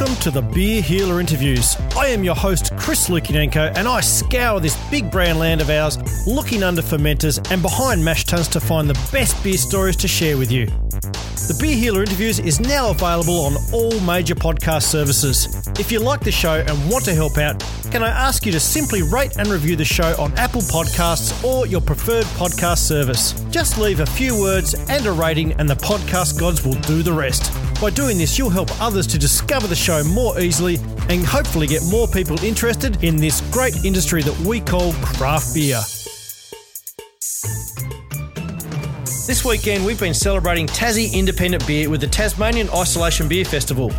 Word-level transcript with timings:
Welcome 0.00 0.16
to 0.22 0.30
the 0.30 0.40
Beer 0.40 0.80
Healer 0.80 1.20
Interviews. 1.20 1.76
I 1.94 2.06
am 2.06 2.24
your 2.24 2.34
host, 2.34 2.74
Chris 2.78 3.10
Lukinenko, 3.10 3.76
and 3.76 3.86
I 3.86 4.00
scour 4.00 4.58
this 4.58 4.74
big 4.90 5.10
brown 5.10 5.38
land 5.38 5.60
of 5.60 5.68
ours, 5.68 5.98
looking 6.26 6.62
under 6.62 6.80
fermenters 6.80 7.36
and 7.52 7.60
behind 7.60 8.02
mash 8.02 8.24
tuns 8.24 8.48
to 8.48 8.60
find 8.60 8.88
the 8.88 8.98
best 9.12 9.44
beer 9.44 9.58
stories 9.58 9.96
to 9.96 10.08
share 10.08 10.38
with 10.38 10.50
you. 10.50 10.64
The 10.64 11.58
Beer 11.60 11.76
Healer 11.76 12.00
Interviews 12.00 12.38
is 12.38 12.60
now 12.60 12.92
available 12.92 13.44
on 13.44 13.56
all 13.74 14.00
major 14.00 14.34
podcast 14.34 14.84
services. 14.84 15.68
If 15.78 15.92
you 15.92 15.98
like 15.98 16.20
the 16.20 16.32
show 16.32 16.64
and 16.66 16.90
want 16.90 17.04
to 17.04 17.14
help 17.14 17.36
out, 17.36 17.62
can 17.90 18.02
I 18.02 18.08
ask 18.08 18.46
you 18.46 18.52
to 18.52 18.60
simply 18.60 19.02
rate 19.02 19.36
and 19.36 19.48
review 19.48 19.76
the 19.76 19.84
show 19.84 20.14
on 20.18 20.32
Apple 20.38 20.62
Podcasts 20.62 21.44
or 21.44 21.66
your 21.66 21.82
preferred 21.82 22.24
podcast 22.38 22.78
service? 22.78 23.32
Just 23.50 23.76
leave 23.76 24.00
a 24.00 24.06
few 24.06 24.40
words 24.40 24.72
and 24.88 25.04
a 25.04 25.12
rating, 25.12 25.52
and 25.54 25.68
the 25.68 25.74
podcast 25.74 26.40
gods 26.40 26.64
will 26.64 26.80
do 26.80 27.02
the 27.02 27.12
rest. 27.12 27.52
By 27.80 27.88
doing 27.88 28.18
this, 28.18 28.36
you'll 28.36 28.50
help 28.50 28.68
others 28.78 29.06
to 29.06 29.18
discover 29.18 29.66
the 29.66 29.74
show 29.74 30.04
more 30.04 30.38
easily 30.38 30.76
and 31.08 31.24
hopefully 31.24 31.66
get 31.66 31.82
more 31.90 32.06
people 32.06 32.38
interested 32.44 33.02
in 33.02 33.16
this 33.16 33.40
great 33.50 33.86
industry 33.86 34.22
that 34.22 34.38
we 34.40 34.60
call 34.60 34.92
craft 35.00 35.54
beer. 35.54 35.80
This 39.26 39.42
weekend, 39.46 39.86
we've 39.86 39.98
been 39.98 40.12
celebrating 40.12 40.66
Tassie 40.66 41.10
Independent 41.14 41.66
Beer 41.66 41.88
with 41.88 42.02
the 42.02 42.06
Tasmanian 42.06 42.68
Isolation 42.68 43.28
Beer 43.28 43.46
Festival. 43.46 43.90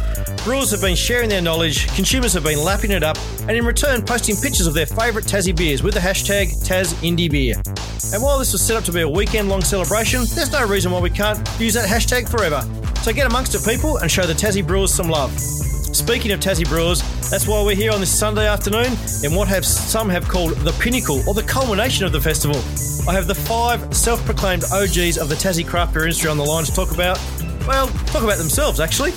Brewers 0.44 0.70
have 0.70 0.81
been 0.81 0.95
sharing 0.95 1.30
their 1.30 1.41
knowledge, 1.41 1.88
consumers 1.95 2.34
have 2.34 2.44
been 2.44 2.63
lapping 2.63 2.91
it 2.91 3.02
up, 3.02 3.17
and 3.48 3.52
in 3.52 3.66
return, 3.66 4.03
posting 4.03 4.36
pictures 4.36 4.67
of 4.67 4.75
their 4.75 4.86
favourite 4.86 5.25
Tassie 5.25 5.55
beers 5.58 5.81
with 5.81 5.95
the 5.95 6.00
hashtag 6.00 6.50
TasIndieBeer. 6.67 8.13
And 8.13 8.22
while 8.22 8.38
this 8.38 8.53
was 8.53 8.61
set 8.61 8.77
up 8.77 8.84
to 8.84 8.91
be 8.91 9.02
a 9.02 9.09
weekend 9.09 9.50
long 9.50 9.63
celebration, 9.63 10.25
there's 10.36 10.52
no 10.52 10.67
reason 10.67 10.91
why 10.91 11.00
we 11.00 11.09
can't 11.09 11.39
use 11.59 11.73
that 11.73 11.89
hashtag 11.89 12.30
forever. 12.30 12.64
So 13.02 13.11
get 13.11 13.25
amongst 13.25 13.55
it, 13.55 13.66
people, 13.66 13.97
and 13.97 14.11
show 14.11 14.27
the 14.27 14.33
Tassie 14.33 14.66
Brewers 14.66 14.94
some 14.94 15.09
love. 15.09 15.31
Speaking 15.39 16.31
of 16.33 16.39
Tassie 16.39 16.69
Brewers, 16.69 17.02
that's 17.31 17.47
why 17.47 17.63
we're 17.63 17.75
here 17.75 17.91
on 17.91 17.99
this 17.99 18.16
Sunday 18.17 18.47
afternoon 18.47 18.95
in 19.23 19.33
what 19.33 19.47
have 19.47 19.66
some 19.66 20.08
have 20.08 20.27
called 20.27 20.52
the 20.58 20.71
pinnacle 20.73 21.27
or 21.27 21.33
the 21.33 21.41
culmination 21.41 22.05
of 22.05 22.11
the 22.11 22.21
festival. 22.21 22.58
I 23.09 23.16
have 23.16 23.25
the 23.25 23.33
five 23.33 23.91
self-proclaimed 23.91 24.66
OGs 24.66 25.17
of 25.17 25.30
the 25.30 25.35
Tassie 25.35 25.67
craft 25.67 25.95
beer 25.95 26.03
industry 26.03 26.30
on 26.30 26.38
the 26.38 26.45
line 26.45 26.63
to 26.63 26.71
talk 26.71 26.91
about, 26.93 27.19
well, 27.67 27.88
talk 27.88 28.23
about 28.23 28.38
themselves 28.38 28.80
actually. 28.80 29.13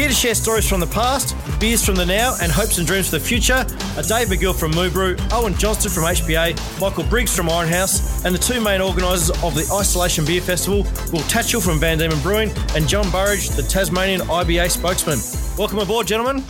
Here 0.00 0.08
to 0.08 0.14
share 0.14 0.34
stories 0.34 0.66
from 0.66 0.80
the 0.80 0.86
past, 0.86 1.36
beers 1.60 1.84
from 1.84 1.94
the 1.94 2.06
now, 2.06 2.34
and 2.40 2.50
hopes 2.50 2.78
and 2.78 2.86
dreams 2.86 3.10
for 3.10 3.18
the 3.18 3.22
future 3.22 3.52
are 3.52 4.02
Dave 4.02 4.28
McGill 4.28 4.58
from 4.58 4.70
Moo 4.70 4.88
Brew, 4.88 5.14
Owen 5.30 5.54
Johnston 5.56 5.90
from 5.90 6.04
HPA, 6.04 6.80
Michael 6.80 7.04
Briggs 7.04 7.36
from 7.36 7.50
Ironhouse, 7.50 8.24
and 8.24 8.34
the 8.34 8.38
two 8.38 8.62
main 8.62 8.80
organisers 8.80 9.28
of 9.44 9.54
the 9.54 9.70
Isolation 9.70 10.24
Beer 10.24 10.40
Festival, 10.40 10.84
Will 11.12 11.20
Tatchell 11.28 11.62
from 11.62 11.78
Van 11.78 11.98
Dieman 11.98 12.22
Brewing, 12.22 12.50
and 12.74 12.88
Jon 12.88 13.10
Burridge, 13.10 13.50
the 13.50 13.62
Tasmanian 13.62 14.22
IBA 14.22 14.70
spokesman. 14.70 15.18
Welcome 15.58 15.80
aboard, 15.80 16.06
gentlemen. 16.06 16.40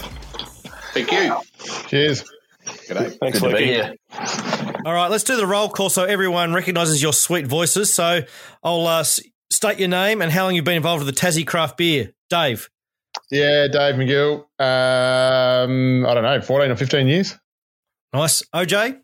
Thank 0.94 1.10
you. 1.10 1.36
Cheers. 1.88 2.22
G'day. 2.64 3.18
Thanks, 3.18 3.40
Good 3.40 3.50
to 3.50 3.56
be 3.56 3.64
here. 3.64 3.96
All 4.86 4.94
right, 4.94 5.10
let's 5.10 5.24
do 5.24 5.36
the 5.36 5.44
roll 5.44 5.68
call 5.68 5.90
so 5.90 6.04
everyone 6.04 6.54
recognises 6.54 7.02
your 7.02 7.12
sweet 7.12 7.48
voices. 7.48 7.92
So 7.92 8.20
I'll 8.62 8.86
uh, 8.86 9.02
state 9.02 9.80
your 9.80 9.88
name 9.88 10.22
and 10.22 10.30
how 10.30 10.44
long 10.44 10.54
you've 10.54 10.64
been 10.64 10.76
involved 10.76 11.04
with 11.04 11.12
the 11.12 11.20
Tassie 11.20 11.44
craft 11.44 11.78
beer. 11.78 12.12
Dave. 12.28 12.70
Yeah, 13.30 13.68
Dave 13.68 13.94
McGill. 13.94 14.44
Um, 14.58 16.06
I 16.06 16.14
don't 16.14 16.22
know, 16.22 16.40
14 16.40 16.70
or 16.70 16.76
15 16.76 17.06
years. 17.06 17.36
Nice. 18.12 18.42
OJ? 18.54 19.00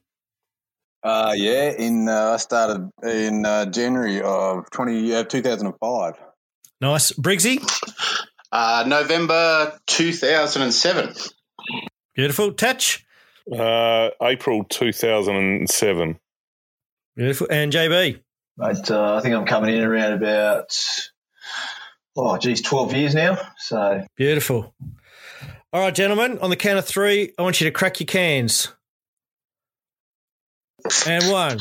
Uh, 1.03 1.33
yeah, 1.37 1.71
in 1.71 2.09
uh, 2.09 2.33
I 2.33 2.37
started 2.39 2.91
in 3.05 3.47
uh, 3.47 3.67
January 3.67 4.21
of 4.21 4.69
20, 4.71 5.15
uh, 5.15 5.25
2005. 5.25 6.15
Nice. 6.81 7.13
Briggsy? 7.13 7.63
Uh, 8.51 8.85
November 8.87 9.79
2007. 9.87 11.15
Beautiful. 12.15 12.53
Touch? 12.53 13.07
Uh, 13.51 14.11
April 14.21 14.65
2007. 14.65 16.19
Beautiful. 17.15 17.47
And 17.51 17.73
JB? 17.73 18.21
Mate, 18.59 18.91
uh, 18.91 19.15
I 19.15 19.21
think 19.21 19.35
I'm 19.35 19.47
coming 19.47 19.75
in 19.75 19.85
around 19.85 20.15
about 20.15 20.77
oh 22.17 22.39
geez, 22.39 22.63
12 22.63 22.95
years 22.95 23.15
now. 23.15 23.39
So 23.59 24.05
beautiful. 24.17 24.75
All 25.73 25.81
right, 25.81 25.95
gentlemen, 25.95 26.39
on 26.39 26.51
the 26.51 26.57
count 26.57 26.79
of 26.79 26.87
three, 26.87 27.33
I 27.39 27.43
want 27.43 27.61
you 27.61 27.67
to 27.67 27.71
crack 27.71 28.01
your 28.01 28.07
cans. 28.07 28.73
And 31.07 31.31
one. 31.31 31.59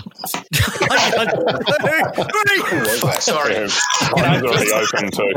Sorry. 3.19 3.55
I'm 4.15 4.45
already 4.45 4.71
open 4.71 5.11
too. 5.11 5.33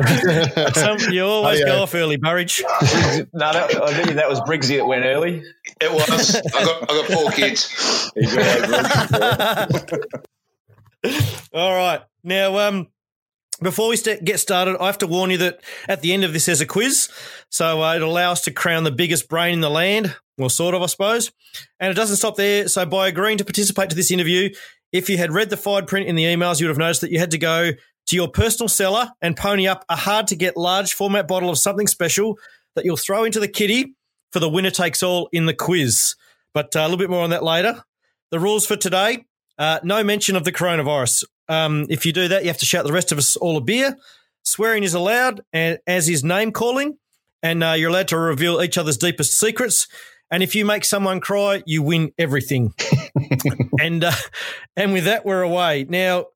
Some, 0.75 1.13
you 1.13 1.25
always 1.25 1.61
oh, 1.61 1.65
yeah. 1.65 1.73
go 1.73 1.83
off 1.83 1.95
early, 1.95 2.17
Burridge. 2.17 2.63
no, 2.63 2.79
that, 3.33 3.83
I 3.83 3.95
think 3.95 4.17
that 4.17 4.29
was 4.29 4.41
Briggsy 4.41 4.77
that 4.77 4.87
went 4.87 5.05
early. 5.05 5.43
It 5.81 5.93
was. 5.93 6.37
I 6.37 6.65
got, 6.65 6.83
I 6.83 6.87
got 6.87 7.07
four 7.07 7.31
kids. 7.31 8.11
All 11.55 11.75
right. 11.75 12.03
Now, 12.25 12.59
um, 12.59 12.89
before 13.63 13.89
we 13.89 13.97
st- 13.97 14.25
get 14.25 14.41
started, 14.41 14.77
I 14.81 14.87
have 14.87 14.99
to 14.99 15.07
warn 15.07 15.31
you 15.31 15.39
that 15.39 15.61
at 15.89 16.01
the 16.01 16.13
end 16.13 16.25
of 16.25 16.33
this, 16.33 16.47
there's 16.47 16.61
a 16.61 16.67
quiz. 16.67 17.09
So 17.51 17.83
uh, 17.83 17.97
it'll 17.97 18.11
allow 18.11 18.33
us 18.33 18.43
to 18.43 18.51
crown 18.51 18.85
the 18.85 18.93
biggest 18.93 19.29
brain 19.29 19.55
in 19.55 19.61
the 19.61 19.71
land. 19.71 20.15
Well, 20.37 20.49
sort 20.49 20.75
of, 20.75 20.83
I 20.83 20.87
suppose. 20.87 21.33
And 21.81 21.91
it 21.91 21.95
doesn't 21.95 22.17
stop 22.17 22.37
there. 22.37 22.69
So 22.69 22.87
by 22.87 23.09
agreeing 23.09 23.39
to 23.39 23.45
participate 23.45 23.91
to 23.91 23.97
this 23.97 24.11
interview, 24.11 24.51
if 24.93 25.11
you 25.11 25.19
had 25.19 25.33
read 25.33 25.51
the 25.51 25.57
fine 25.57 25.87
print 25.87 26.07
in 26.07 26.15
the 26.15 26.25
emails, 26.25 26.61
you 26.61 26.67
would 26.67 26.73
have 26.73 26.79
noticed 26.79 27.01
that 27.01 27.11
you 27.11 27.19
had 27.19 27.33
to 27.33 27.39
go 27.39 27.73
to 28.07 28.17
your 28.17 28.29
personal 28.29 28.69
cellar 28.69 29.11
and 29.21 29.37
pony 29.37 29.67
up 29.67 29.85
a 29.89 29.97
hard 29.97 30.29
to 30.29 30.37
get 30.37 30.57
large 30.57 30.95
format 30.95 31.29
bottle 31.29 31.51
of 31.51 31.59
something 31.59 31.87
special 31.87 32.39
that 32.75 32.85
you'll 32.85 32.97
throw 32.97 33.25
into 33.25 33.41
the 33.41 33.49
kitty 33.49 33.95
for 34.33 34.41
the 34.41 34.49
winner 34.49 34.71
takes 34.71 35.03
all 35.03 35.29
in 35.33 35.47
the 35.47 35.55
quiz. 35.55 36.15
But 36.55 36.75
uh, 36.75 36.81
a 36.81 36.83
little 36.83 36.97
bit 36.97 37.11
more 37.11 37.23
on 37.23 37.31
that 37.31 37.45
later. 37.45 37.83
The 38.31 38.41
rules 38.41 38.67
for 38.67 38.77
today 38.77 39.25
uh, 39.59 39.81
no 39.83 40.05
mention 40.05 40.37
of 40.37 40.45
the 40.45 40.53
coronavirus. 40.53 41.25
Um, 41.49 41.87
if 41.89 42.07
you 42.07 42.13
do 42.13 42.29
that, 42.29 42.43
you 42.43 42.49
have 42.49 42.59
to 42.59 42.67
shout 42.67 42.85
the 42.85 42.93
rest 42.93 43.13
of 43.13 43.19
us 43.19 43.37
all 43.37 43.57
a 43.57 43.61
beer. 43.61 43.97
Swearing 44.43 44.83
is 44.83 44.95
allowed, 44.95 45.43
and 45.53 45.79
as 45.87 46.09
is 46.09 46.25
name 46.25 46.53
calling, 46.53 46.97
and 47.43 47.63
uh, 47.63 47.73
you're 47.73 47.91
allowed 47.91 48.09
to 48.09 48.19
reveal 48.19 48.63
each 48.63 48.79
other's 48.79 48.97
deepest 48.97 49.39
secrets. 49.39 49.89
And 50.31 50.43
if 50.43 50.55
you 50.55 50.65
make 50.65 50.85
someone 50.85 51.21
cry, 51.21 51.63
you 51.67 51.83
win 51.83 52.13
everything. 52.19 52.75
and 53.81 54.05
uh, 54.05 54.13
and 54.77 54.93
with 54.93 55.05
that, 55.05 55.25
we're 55.25 55.43
away. 55.43 55.87
Now, 55.89 56.27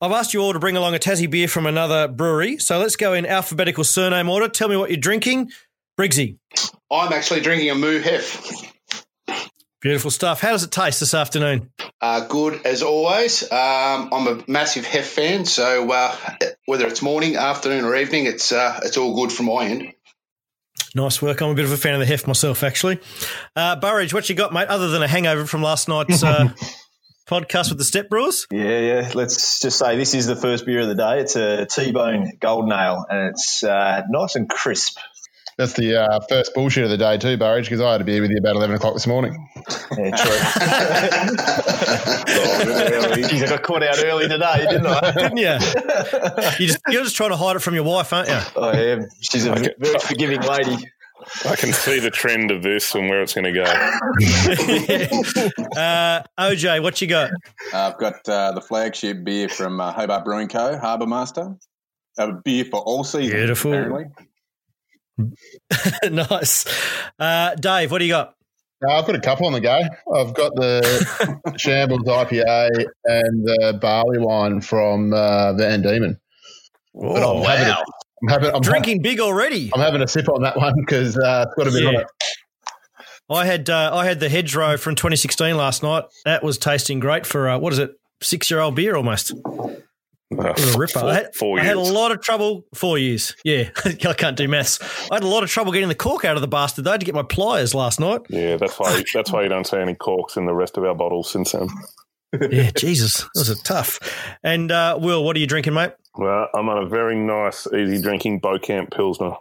I've 0.00 0.12
asked 0.12 0.34
you 0.34 0.40
all 0.40 0.52
to 0.52 0.58
bring 0.58 0.76
along 0.76 0.94
a 0.94 0.98
Tassie 0.98 1.30
beer 1.30 1.48
from 1.48 1.66
another 1.66 2.08
brewery. 2.08 2.58
So 2.58 2.78
let's 2.78 2.96
go 2.96 3.12
in 3.12 3.26
alphabetical 3.26 3.84
surname 3.84 4.28
order. 4.28 4.48
Tell 4.48 4.68
me 4.68 4.76
what 4.76 4.90
you're 4.90 4.98
drinking. 4.98 5.50
Briggsy. 5.98 6.38
I'm 6.90 7.12
actually 7.12 7.40
drinking 7.40 7.70
a 7.70 7.74
Moo 7.74 8.00
Hef. 8.00 8.72
Beautiful 9.80 10.10
stuff. 10.10 10.40
How 10.40 10.50
does 10.50 10.64
it 10.64 10.70
taste 10.70 11.00
this 11.00 11.14
afternoon? 11.14 11.70
Uh, 12.04 12.26
good 12.26 12.66
as 12.66 12.82
always. 12.82 13.50
Um, 13.50 14.10
I'm 14.12 14.26
a 14.26 14.44
massive 14.46 14.84
Hef 14.84 15.06
fan, 15.06 15.46
so 15.46 15.90
uh, 15.90 16.14
whether 16.66 16.86
it's 16.86 17.00
morning, 17.00 17.36
afternoon, 17.36 17.86
or 17.86 17.96
evening, 17.96 18.26
it's 18.26 18.52
uh, 18.52 18.78
it's 18.82 18.98
all 18.98 19.14
good 19.14 19.32
from 19.32 19.46
my 19.46 19.64
end. 19.64 19.94
Nice 20.94 21.22
work. 21.22 21.40
I'm 21.40 21.48
a 21.48 21.54
bit 21.54 21.64
of 21.64 21.72
a 21.72 21.78
fan 21.78 21.94
of 21.94 22.00
the 22.00 22.06
Hef 22.06 22.26
myself, 22.26 22.62
actually. 22.62 23.00
Uh, 23.56 23.76
Burridge, 23.76 24.12
what 24.12 24.28
you 24.28 24.34
got, 24.34 24.52
mate? 24.52 24.68
Other 24.68 24.88
than 24.88 25.02
a 25.02 25.08
hangover 25.08 25.46
from 25.46 25.62
last 25.62 25.88
night's 25.88 26.22
uh, 26.22 26.52
podcast 27.26 27.70
with 27.70 27.78
the 27.78 27.84
Step 27.84 28.10
Brewers? 28.10 28.46
Yeah, 28.50 28.80
yeah. 28.80 29.10
Let's 29.14 29.60
just 29.60 29.78
say 29.78 29.96
this 29.96 30.12
is 30.12 30.26
the 30.26 30.36
first 30.36 30.66
beer 30.66 30.80
of 30.80 30.88
the 30.88 30.94
day. 30.94 31.20
It's 31.20 31.36
a 31.36 31.64
T-bone 31.64 32.32
Golden 32.38 32.70
Ale, 32.70 33.06
and 33.08 33.30
it's 33.30 33.64
uh, 33.64 34.02
nice 34.10 34.36
and 34.36 34.46
crisp. 34.46 34.98
That's 35.56 35.74
the 35.74 36.02
uh, 36.02 36.20
first 36.28 36.52
bullshit 36.54 36.84
of 36.84 36.90
the 36.90 36.96
day 36.96 37.16
too, 37.16 37.36
Burridge, 37.36 37.66
because 37.66 37.80
I 37.80 37.92
had 37.92 38.00
a 38.00 38.04
beer 38.04 38.20
with 38.20 38.30
you 38.30 38.38
about 38.38 38.56
11 38.56 38.74
o'clock 38.76 38.94
this 38.94 39.06
morning. 39.06 39.48
Yeah, 39.96 40.16
true. 40.16 40.36
Jeez, 43.24 43.42
I 43.42 43.46
got 43.48 43.62
caught 43.62 43.82
out 43.82 44.02
early 44.04 44.28
today, 44.28 44.66
didn't 44.68 44.86
I? 44.86 45.10
didn't 45.12 45.36
you? 45.36 45.52
You 46.58 46.66
just, 46.66 46.78
you're 46.88 47.04
just 47.04 47.16
trying 47.16 47.30
to 47.30 47.36
hide 47.36 47.56
it 47.56 47.60
from 47.60 47.74
your 47.74 47.84
wife, 47.84 48.12
aren't 48.12 48.28
you? 48.28 48.40
I 48.60 48.72
am. 48.72 49.06
She's 49.20 49.46
a 49.46 49.54
very 49.54 49.98
forgiving 50.00 50.40
lady. 50.40 50.76
I 51.46 51.56
can 51.56 51.72
see 51.72 52.00
the 52.00 52.10
trend 52.10 52.50
of 52.50 52.62
this 52.62 52.94
and 52.94 53.08
where 53.08 53.22
it's 53.22 53.34
going 53.34 53.44
to 53.44 53.52
go. 53.52 53.62
uh, 55.80 56.22
OJ, 56.38 56.82
what 56.82 57.00
you 57.00 57.06
got? 57.06 57.30
Uh, 57.72 57.92
I've 57.92 57.98
got 57.98 58.28
uh, 58.28 58.52
the 58.52 58.60
flagship 58.60 59.24
beer 59.24 59.48
from 59.48 59.80
uh, 59.80 59.92
Hobart 59.92 60.24
Brewing 60.24 60.48
Co., 60.48 60.76
Harbour 60.78 61.06
Master. 61.06 61.54
A 62.18 62.32
beer 62.32 62.64
for 62.64 62.80
all 62.80 63.04
seasons, 63.04 63.32
Beautiful. 63.32 63.72
apparently. 63.72 64.04
nice. 66.10 66.66
Uh, 67.18 67.54
Dave, 67.54 67.90
what 67.90 67.98
do 67.98 68.04
you 68.04 68.12
got? 68.12 68.34
Uh, 68.86 68.98
I've 68.98 69.06
got 69.06 69.14
a 69.14 69.20
couple 69.20 69.46
on 69.46 69.52
the 69.52 69.60
go. 69.60 69.80
I've 70.14 70.34
got 70.34 70.54
the 70.56 71.52
Shambles 71.56 72.02
IPA 72.02 72.68
and 73.04 73.46
the 73.46 73.78
barley 73.80 74.18
wine 74.18 74.60
from 74.60 75.12
uh, 75.12 75.54
Van 75.54 75.82
Dieman. 75.82 76.18
Oh, 76.94 77.40
wow. 77.40 77.46
Having 77.46 77.68
a, 77.68 77.76
I'm, 78.22 78.28
having, 78.28 78.54
I'm 78.54 78.62
drinking 78.62 79.02
big 79.02 79.20
already. 79.20 79.70
I'm 79.74 79.80
having 79.80 80.02
a 80.02 80.08
sip 80.08 80.28
on 80.28 80.42
that 80.42 80.56
one 80.56 80.74
because 80.76 81.16
uh, 81.16 81.46
it's 81.46 81.54
got 81.56 81.68
a 81.68 81.70
bit 81.70 81.82
yeah. 81.82 81.88
on 81.88 81.94
it. 81.96 82.06
I 83.30 83.46
had 83.46 83.70
uh, 83.70 83.90
I 83.94 84.04
had 84.04 84.20
the 84.20 84.28
hedgerow 84.28 84.76
from 84.76 84.96
2016 84.96 85.56
last 85.56 85.82
night. 85.82 86.04
That 86.26 86.42
was 86.42 86.58
tasting 86.58 87.00
great 87.00 87.24
for 87.24 87.48
uh, 87.48 87.58
what 87.58 87.72
is 87.72 87.78
it, 87.78 87.92
six 88.20 88.50
year 88.50 88.60
old 88.60 88.74
beer 88.74 88.96
almost. 88.96 89.32
Uh, 90.32 90.48
It 90.50 90.56
was 90.56 90.74
a 90.74 90.78
ripper. 90.78 91.00
Four, 91.00 91.08
I, 91.10 91.14
had, 91.14 91.34
four 91.34 91.60
I 91.60 91.64
had 91.64 91.76
a 91.76 91.80
lot 91.80 92.10
of 92.10 92.20
trouble. 92.20 92.64
Four 92.74 92.98
years. 92.98 93.34
Yeah, 93.44 93.70
I 93.84 94.14
can't 94.14 94.36
do 94.36 94.48
maths. 94.48 94.78
I 95.10 95.16
had 95.16 95.22
a 95.22 95.28
lot 95.28 95.42
of 95.42 95.50
trouble 95.50 95.72
getting 95.72 95.88
the 95.88 95.94
cork 95.94 96.24
out 96.24 96.36
of 96.36 96.40
the 96.40 96.48
bastard 96.48 96.84
though 96.84 96.90
I 96.90 96.94
had 96.94 97.00
to 97.00 97.06
get 97.06 97.14
my 97.14 97.22
pliers 97.22 97.74
last 97.74 98.00
night. 98.00 98.22
Yeah, 98.30 98.56
that's 98.56 98.78
why 98.78 99.02
that's 99.14 99.30
why 99.32 99.42
you 99.42 99.48
don't 99.48 99.66
see 99.66 99.76
any 99.76 99.94
corks 99.94 100.36
in 100.36 100.46
the 100.46 100.54
rest 100.54 100.76
of 100.76 100.84
our 100.84 100.94
bottles 100.94 101.30
since 101.30 101.52
then. 101.52 101.68
Yeah, 102.50 102.70
Jesus, 102.76 103.12
that 103.20 103.30
was 103.36 103.48
a 103.48 103.62
tough. 103.62 104.00
And 104.42 104.72
uh, 104.72 104.98
Will, 105.00 105.22
what 105.24 105.36
are 105.36 105.38
you 105.38 105.46
drinking, 105.46 105.74
mate? 105.74 105.92
Well, 106.16 106.48
I'm 106.54 106.68
on 106.68 106.82
a 106.82 106.88
very 106.88 107.14
nice, 107.14 107.66
easy 107.72 108.02
drinking 108.02 108.40
Bocamp 108.40 108.92
Pilsner. 108.92 109.34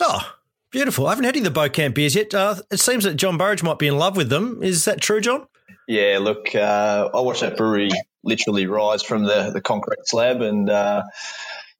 Oh, 0.00 0.32
beautiful. 0.72 1.06
I 1.06 1.10
haven't 1.10 1.24
had 1.26 1.36
any 1.36 1.46
of 1.46 1.54
the 1.54 1.60
Bocamp 1.60 1.94
beers 1.94 2.16
yet. 2.16 2.34
Uh, 2.34 2.56
it 2.72 2.80
seems 2.80 3.04
that 3.04 3.14
Jon 3.14 3.36
Burridge 3.38 3.62
might 3.62 3.78
be 3.78 3.86
in 3.86 3.98
love 3.98 4.16
with 4.16 4.30
them. 4.30 4.62
Is 4.64 4.84
that 4.84 5.00
true, 5.00 5.20
Jon? 5.20 5.46
Yeah, 5.88 6.18
look, 6.20 6.54
uh, 6.56 7.08
I 7.14 7.20
watched 7.20 7.42
that 7.42 7.56
brewery 7.56 7.90
literally 8.26 8.66
rise 8.66 9.02
from 9.02 9.24
the, 9.24 9.50
the 9.50 9.60
concrete 9.60 10.06
slab, 10.06 10.40
and 10.42 10.68
uh, 10.68 11.04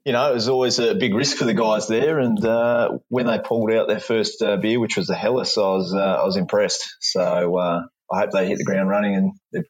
you 0.05 0.13
know 0.13 0.31
it 0.31 0.35
was 0.35 0.49
always 0.49 0.79
a 0.79 0.95
big 0.95 1.15
risk 1.15 1.37
for 1.37 1.45
the 1.45 1.55
guys 1.55 1.89
there. 1.89 2.19
And 2.19 2.43
uh, 2.45 2.99
when 3.09 3.27
they 3.27 3.39
pulled 3.39 3.73
out 3.73 3.89
their 3.89 4.01
first 4.01 4.43
uh, 4.43 4.57
beer, 4.57 4.81
which 4.81 4.97
was 4.97 5.09
the 5.09 5.15
Helles, 5.15 5.59
I 5.59 5.61
was 5.61 5.95
uh, 5.95 5.99
I 5.99 6.25
was 6.25 6.37
impressed. 6.37 6.89
So 7.01 7.57
uh, 7.57 7.83
I 8.13 8.19
hope 8.21 8.31
they 8.31 8.47
hit 8.49 8.59
the 8.59 8.65
ground 8.65 8.89
running, 8.89 9.15
and 9.53 9.65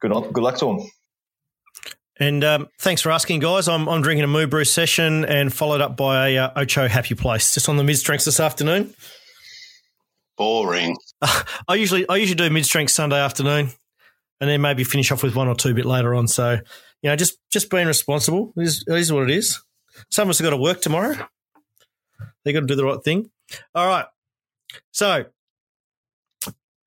good 0.00 0.12
on, 0.12 0.32
good 0.32 0.44
luck 0.44 0.58
to 0.58 0.66
them. 0.66 0.86
And 2.20 2.42
um, 2.42 2.68
thanks 2.80 3.00
for 3.00 3.12
asking, 3.12 3.40
guys. 3.40 3.68
I'm, 3.68 3.88
I'm 3.88 4.02
drinking 4.02 4.24
a 4.24 4.26
Moo 4.26 4.46
Brew 4.48 4.64
session 4.64 5.24
and 5.24 5.52
followed 5.52 5.80
up 5.80 5.96
by 5.96 6.30
a 6.30 6.38
uh, 6.38 6.50
Ocho 6.56 6.88
Happy 6.88 7.14
Place 7.14 7.54
just 7.54 7.68
on 7.68 7.76
the 7.76 7.84
mid 7.84 7.96
strengths 7.96 8.24
this 8.24 8.40
afternoon. 8.40 8.92
Boring. 10.36 10.96
I 11.68 11.74
usually 11.74 12.08
I 12.08 12.16
usually 12.16 12.36
do 12.36 12.50
mid 12.50 12.64
strength 12.64 12.90
Sunday 12.90 13.20
afternoon, 13.20 13.70
and 14.40 14.48
then 14.48 14.60
maybe 14.60 14.84
finish 14.84 15.10
off 15.10 15.22
with 15.22 15.34
one 15.34 15.48
or 15.48 15.54
two 15.54 15.70
a 15.70 15.74
bit 15.74 15.86
later 15.86 16.14
on. 16.14 16.28
So 16.28 16.58
you 17.02 17.10
know, 17.10 17.16
just 17.16 17.38
just 17.50 17.70
being 17.70 17.86
responsible 17.86 18.52
is 18.56 18.84
is 18.86 19.12
what 19.12 19.24
it 19.24 19.30
is. 19.30 19.62
Some 20.10 20.28
of 20.28 20.30
us 20.30 20.38
have 20.38 20.44
got 20.44 20.50
to 20.50 20.56
work 20.56 20.80
tomorrow. 20.80 21.14
They've 22.44 22.54
got 22.54 22.60
to 22.60 22.66
do 22.66 22.76
the 22.76 22.84
right 22.84 23.02
thing. 23.02 23.30
All 23.74 23.86
right. 23.86 24.06
So 24.92 25.24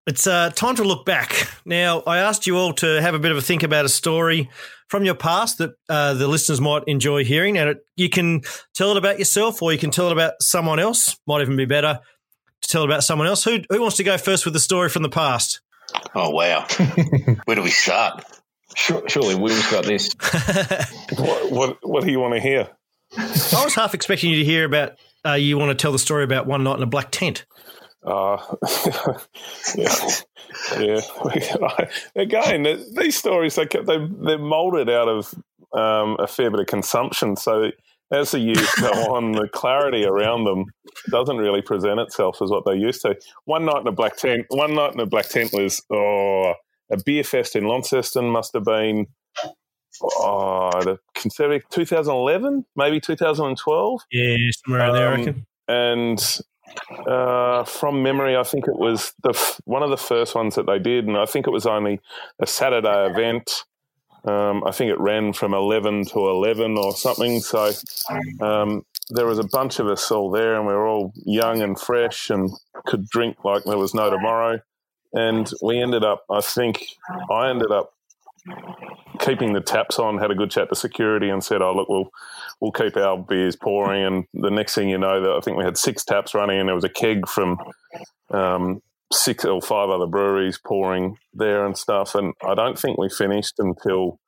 it's 0.07 0.27
uh, 0.27 0.49
time 0.51 0.75
to 0.75 0.83
look 0.83 1.05
back. 1.05 1.47
Now, 1.65 2.01
I 2.01 2.19
asked 2.19 2.47
you 2.47 2.57
all 2.57 2.73
to 2.73 3.01
have 3.01 3.13
a 3.13 3.19
bit 3.19 3.31
of 3.31 3.37
a 3.37 3.41
think 3.41 3.63
about 3.63 3.85
a 3.85 3.89
story 3.89 4.49
from 4.87 5.05
your 5.05 5.15
past 5.15 5.59
that 5.59 5.71
uh, 5.89 6.13
the 6.15 6.27
listeners 6.27 6.59
might 6.59 6.83
enjoy 6.87 7.23
hearing, 7.23 7.57
and 7.57 7.69
it, 7.69 7.85
you 7.95 8.09
can 8.09 8.41
tell 8.73 8.91
it 8.91 8.97
about 8.97 9.19
yourself, 9.19 9.61
or 9.61 9.71
you 9.71 9.77
can 9.77 9.91
tell 9.91 10.07
it 10.07 10.11
about 10.11 10.33
someone 10.41 10.79
else. 10.79 11.17
Might 11.27 11.41
even 11.41 11.55
be 11.55 11.65
better 11.65 11.99
to 12.61 12.67
tell 12.67 12.83
it 12.83 12.85
about 12.85 13.03
someone 13.03 13.27
else. 13.27 13.43
Who 13.43 13.59
who 13.69 13.81
wants 13.81 13.97
to 13.97 14.03
go 14.03 14.17
first 14.17 14.45
with 14.45 14.53
the 14.53 14.59
story 14.59 14.89
from 14.89 15.03
the 15.03 15.09
past? 15.09 15.61
Oh 16.15 16.29
wow. 16.31 16.65
Where 17.45 17.55
do 17.55 17.61
we 17.61 17.69
start? 17.69 18.23
Sure, 18.75 19.07
surely 19.07 19.35
Will's 19.35 19.69
got 19.69 19.85
this. 19.85 20.13
What, 21.17 21.51
what, 21.51 21.77
what 21.81 22.03
do 22.05 22.11
you 22.11 22.21
want 22.21 22.35
to 22.35 22.39
hear? 22.39 22.69
I 23.17 23.63
was 23.65 23.75
half 23.75 23.93
expecting 23.93 24.29
you 24.29 24.37
to 24.37 24.45
hear 24.45 24.63
about. 24.63 24.93
Uh, 25.25 25.33
you 25.33 25.57
want 25.57 25.69
to 25.69 25.75
tell 25.75 25.91
the 25.91 25.99
story 25.99 26.23
about 26.23 26.47
one 26.47 26.63
night 26.63 26.77
in 26.77 26.83
a 26.83 26.87
black 26.87 27.11
tent. 27.11 27.45
Uh, 28.03 28.37
yeah, 29.75 29.95
yeah. 30.79 31.01
Again, 32.15 32.63
these 32.95 33.17
stories 33.17 33.55
they 33.55 33.65
they 33.65 34.07
they're 34.25 34.39
molded 34.39 34.89
out 34.89 35.09
of 35.09 35.33
um, 35.73 36.15
a 36.19 36.27
fair 36.27 36.49
bit 36.49 36.61
of 36.61 36.67
consumption. 36.67 37.35
So 37.35 37.71
as 38.11 38.31
the 38.31 38.39
years 38.39 38.69
go 38.79 38.89
on, 39.15 39.31
the 39.31 39.47
clarity 39.47 40.05
around 40.05 40.43
them 40.43 40.65
doesn't 41.09 41.37
really 41.37 41.61
present 41.61 41.99
itself 41.99 42.41
as 42.41 42.49
what 42.49 42.65
they 42.65 42.75
used 42.75 43.01
to. 43.03 43.15
One 43.45 43.65
night 43.65 43.81
in 43.81 43.87
a 43.87 43.91
black 43.91 44.17
tent. 44.17 44.45
One 44.49 44.73
night 44.75 44.93
in 44.93 44.99
a 44.99 45.05
black 45.05 45.29
tent 45.29 45.51
was 45.53 45.81
oh 45.91 46.53
a 46.91 46.97
beer 47.05 47.23
fest 47.23 47.55
in 47.55 47.63
Launceston 47.65 48.25
must 48.29 48.53
have 48.53 48.65
been. 48.65 49.07
Oh, 50.01 50.71
the 50.83 50.97
conservative 51.15 51.67
2011, 51.69 52.65
maybe 52.75 52.99
2012 52.99 54.01
Yeah, 54.11 54.35
somewhere 54.65 54.81
around 54.81 54.93
there, 54.95 55.09
I 55.09 55.13
Um, 55.13 55.17
reckon. 55.19 55.45
and 55.67 56.39
uh, 57.07 57.63
from 57.65 58.01
memory, 58.01 58.35
I 58.37 58.43
think 58.43 58.67
it 58.67 58.77
was 58.77 59.13
the 59.23 59.29
f- 59.31 59.59
one 59.65 59.83
of 59.83 59.89
the 59.89 59.97
first 59.97 60.33
ones 60.33 60.55
that 60.55 60.65
they 60.65 60.79
did, 60.79 61.07
and 61.07 61.17
I 61.17 61.25
think 61.25 61.45
it 61.45 61.51
was 61.51 61.65
only 61.65 61.99
a 62.41 62.47
Saturday 62.47 63.07
event. 63.11 63.63
Um, 64.23 64.63
I 64.65 64.71
think 64.71 64.91
it 64.91 64.99
ran 64.99 65.33
from 65.33 65.53
eleven 65.53 66.05
to 66.07 66.29
eleven 66.29 66.77
or 66.77 66.95
something. 66.95 67.39
So 67.39 67.71
um, 68.39 68.85
there 69.09 69.25
was 69.25 69.39
a 69.39 69.47
bunch 69.51 69.79
of 69.79 69.87
us 69.87 70.11
all 70.11 70.29
there, 70.29 70.55
and 70.55 70.67
we 70.67 70.73
were 70.73 70.87
all 70.87 71.11
young 71.25 71.61
and 71.61 71.79
fresh, 71.79 72.29
and 72.29 72.51
could 72.85 73.07
drink 73.07 73.43
like 73.43 73.63
there 73.63 73.77
was 73.77 73.93
no 73.93 74.09
tomorrow. 74.09 74.59
And 75.13 75.49
we 75.61 75.81
ended 75.81 76.05
up, 76.05 76.23
I 76.29 76.39
think, 76.39 76.85
I 77.29 77.49
ended 77.49 77.71
up 77.71 77.93
keeping 79.19 79.53
the 79.53 79.61
taps 79.61 79.99
on, 79.99 80.17
had 80.17 80.31
a 80.31 80.35
good 80.35 80.51
chat 80.51 80.69
to 80.69 80.75
security, 80.75 81.29
and 81.29 81.43
said, 81.43 81.61
"Oh, 81.61 81.73
look, 81.73 81.89
we'll 81.89 82.09
we'll 82.59 82.71
keep 82.71 82.95
our 82.97 83.17
beers 83.17 83.55
pouring." 83.55 84.03
And 84.05 84.25
the 84.33 84.51
next 84.51 84.75
thing 84.75 84.89
you 84.89 84.97
know, 84.97 85.19
that 85.19 85.31
I 85.31 85.39
think 85.41 85.57
we 85.57 85.63
had 85.63 85.77
six 85.77 86.05
taps 86.05 86.33
running, 86.35 86.59
and 86.59 86.69
there 86.69 86.75
was 86.75 86.83
a 86.83 86.89
keg 86.89 87.27
from 87.27 87.57
um, 88.29 88.81
six 89.11 89.45
or 89.45 89.61
five 89.61 89.89
other 89.89 90.07
breweries 90.07 90.59
pouring 90.65 91.17
there 91.33 91.65
and 91.65 91.77
stuff. 91.77 92.15
And 92.15 92.33
I 92.43 92.55
don't 92.55 92.77
think 92.77 92.97
we 92.97 93.09
finished 93.09 93.55
until 93.59 94.19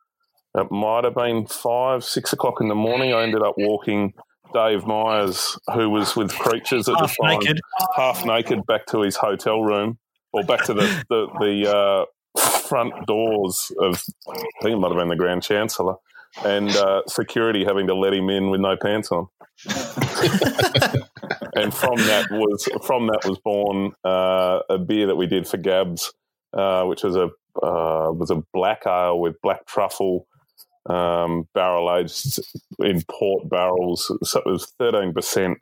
it 0.55 0.71
might 0.71 1.03
have 1.03 1.15
been 1.15 1.47
five, 1.47 2.03
six 2.03 2.33
o'clock 2.33 2.61
in 2.61 2.67
the 2.67 2.75
morning. 2.75 3.13
I 3.13 3.23
ended 3.23 3.41
up 3.41 3.55
walking. 3.57 4.13
Dave 4.53 4.85
Myers, 4.85 5.57
who 5.73 5.89
was 5.89 6.15
with 6.15 6.31
Creatures 6.31 6.87
at 6.87 6.95
Half 6.99 7.15
the 7.17 7.23
time, 7.23 7.39
naked. 7.39 7.59
half 7.95 8.23
naked, 8.23 8.63
back 8.67 8.85
to 8.87 9.01
his 9.01 9.15
hotel 9.15 9.63
room 9.63 9.97
or 10.31 10.43
back 10.43 10.63
to 10.65 10.75
the 10.75 11.03
the, 11.09 11.27
the 11.39 11.75
uh, 11.75 12.39
front 12.67 12.93
doors 13.07 13.71
of 13.79 14.03
I 14.29 14.35
think 14.61 14.75
it 14.75 14.77
might 14.77 14.89
have 14.89 14.97
been 14.97 15.09
the 15.09 15.15
Grand 15.15 15.41
Chancellor, 15.41 15.95
and 16.43 16.69
uh, 16.75 17.01
security 17.07 17.63
having 17.63 17.87
to 17.87 17.95
let 17.95 18.13
him 18.13 18.29
in 18.29 18.49
with 18.49 18.61
no 18.61 18.75
pants 18.81 19.11
on. 19.11 19.27
and 21.55 21.73
from 21.73 21.97
that 21.97 22.27
was 22.31 22.67
from 22.85 23.07
that 23.07 23.21
was 23.25 23.37
born 23.43 23.91
uh, 24.03 24.59
a 24.69 24.77
beer 24.77 25.07
that 25.07 25.15
we 25.15 25.27
did 25.27 25.47
for 25.47 25.57
Gabs, 25.57 26.11
uh, 26.53 26.83
which 26.85 27.03
was 27.03 27.15
a 27.15 27.25
uh, 27.61 28.11
was 28.11 28.31
a 28.31 28.41
black 28.53 28.83
ale 28.87 29.19
with 29.19 29.35
black 29.41 29.65
truffle. 29.65 30.27
Um, 30.89 31.47
barrel 31.53 31.95
aged 31.95 32.39
in 32.79 33.03
port 33.09 33.49
barrels, 33.49 34.11
so 34.23 34.39
it 34.39 34.45
was 34.45 34.73
thirteen 34.77 35.13
percent. 35.13 35.59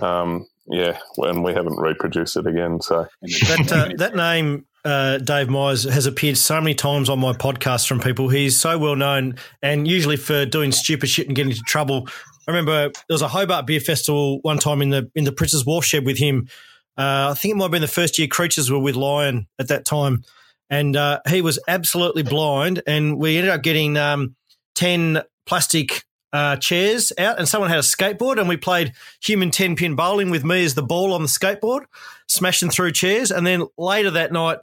Um, 0.00 0.46
yeah, 0.66 0.98
and 1.18 1.42
we 1.42 1.52
haven't 1.52 1.78
reproduced 1.78 2.36
it 2.36 2.46
again. 2.46 2.80
So 2.80 3.06
That 3.22 3.72
uh, 3.72 3.96
that 3.96 4.14
name, 4.14 4.66
uh, 4.84 5.18
Dave 5.18 5.48
Myers, 5.48 5.84
has 5.84 6.06
appeared 6.06 6.36
so 6.38 6.60
many 6.60 6.74
times 6.74 7.08
on 7.08 7.18
my 7.18 7.32
podcast 7.32 7.86
from 7.86 8.00
people. 8.00 8.28
He's 8.28 8.58
so 8.58 8.78
well 8.78 8.96
known, 8.96 9.36
and 9.62 9.86
usually 9.86 10.16
for 10.16 10.46
doing 10.46 10.72
stupid 10.72 11.08
shit 11.08 11.26
and 11.26 11.36
getting 11.36 11.52
into 11.52 11.62
trouble. 11.62 12.08
I 12.48 12.50
remember 12.50 12.88
there 12.88 13.14
was 13.14 13.22
a 13.22 13.28
Hobart 13.28 13.66
Beer 13.66 13.80
Festival 13.80 14.40
one 14.40 14.58
time 14.58 14.82
in 14.82 14.90
the 14.90 15.10
in 15.14 15.24
the 15.24 15.32
Prince's 15.32 15.66
Wharf 15.66 15.84
shed 15.84 16.06
with 16.06 16.18
him. 16.18 16.48
Uh, 16.96 17.30
I 17.30 17.34
think 17.34 17.52
it 17.52 17.56
might 17.56 17.64
have 17.64 17.70
been 17.70 17.82
the 17.82 17.88
first 17.88 18.18
year 18.18 18.28
Creatures 18.28 18.70
were 18.70 18.78
with 18.78 18.96
Lion 18.96 19.46
at 19.58 19.68
that 19.68 19.84
time, 19.84 20.24
and 20.68 20.96
uh, 20.96 21.20
he 21.28 21.42
was 21.42 21.58
absolutely 21.68 22.22
blind. 22.22 22.82
And 22.86 23.18
we 23.18 23.36
ended 23.36 23.52
up 23.52 23.62
getting 23.62 23.96
um, 23.96 24.34
ten 24.74 25.22
plastic 25.46 26.04
uh, 26.32 26.56
chairs 26.56 27.12
out, 27.18 27.38
and 27.38 27.48
someone 27.48 27.70
had 27.70 27.78
a 27.78 27.82
skateboard, 27.82 28.38
and 28.38 28.48
we 28.48 28.56
played 28.56 28.92
human 29.22 29.50
ten 29.50 29.76
pin 29.76 29.94
bowling 29.94 30.30
with 30.30 30.44
me 30.44 30.64
as 30.64 30.74
the 30.74 30.82
ball 30.82 31.12
on 31.12 31.22
the 31.22 31.28
skateboard 31.28 31.84
smashing 32.30 32.70
through 32.70 32.92
chairs. 32.92 33.30
And 33.30 33.46
then 33.46 33.66
later 33.76 34.10
that 34.12 34.32
night, 34.32 34.58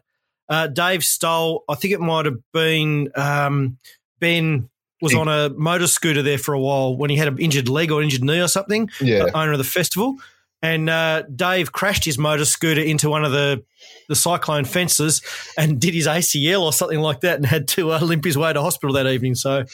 uh, 0.49 0.67
Dave 0.67 1.03
stole, 1.03 1.63
I 1.69 1.75
think 1.75 1.93
it 1.93 1.99
might 1.99 2.25
have 2.25 2.37
been 2.53 3.09
um, 3.15 3.77
Ben 4.19 4.69
was 5.01 5.13
on 5.13 5.27
a 5.27 5.49
motor 5.49 5.85
scooter 5.87 6.23
there 6.23 6.39
for 6.39 6.53
a 6.55 6.59
while 6.59 6.97
when 6.97 7.09
he 7.11 7.17
had 7.17 7.27
an 7.27 7.37
injured 7.37 7.69
leg 7.69 7.91
or 7.91 8.01
injured 8.01 8.23
knee 8.23 8.41
or 8.41 8.47
something, 8.47 8.89
Yeah. 8.99 9.25
the 9.25 9.37
owner 9.37 9.51
of 9.51 9.57
the 9.59 9.63
festival. 9.63 10.15
And 10.63 10.89
uh, 10.89 11.21
Dave 11.23 11.71
crashed 11.71 12.03
his 12.03 12.17
motor 12.17 12.45
scooter 12.45 12.81
into 12.81 13.09
one 13.09 13.23
of 13.23 13.31
the, 13.31 13.63
the 14.09 14.15
cyclone 14.15 14.65
fences 14.65 15.21
and 15.55 15.79
did 15.79 15.93
his 15.93 16.07
ACL 16.07 16.61
or 16.63 16.73
something 16.73 16.99
like 16.99 17.19
that 17.21 17.35
and 17.35 17.45
had 17.45 17.67
to 17.69 17.91
uh, 17.91 17.99
limp 17.99 18.25
his 18.25 18.37
way 18.39 18.51
to 18.51 18.59
hospital 18.61 18.93
that 18.95 19.05
evening. 19.05 19.35
So 19.35 19.65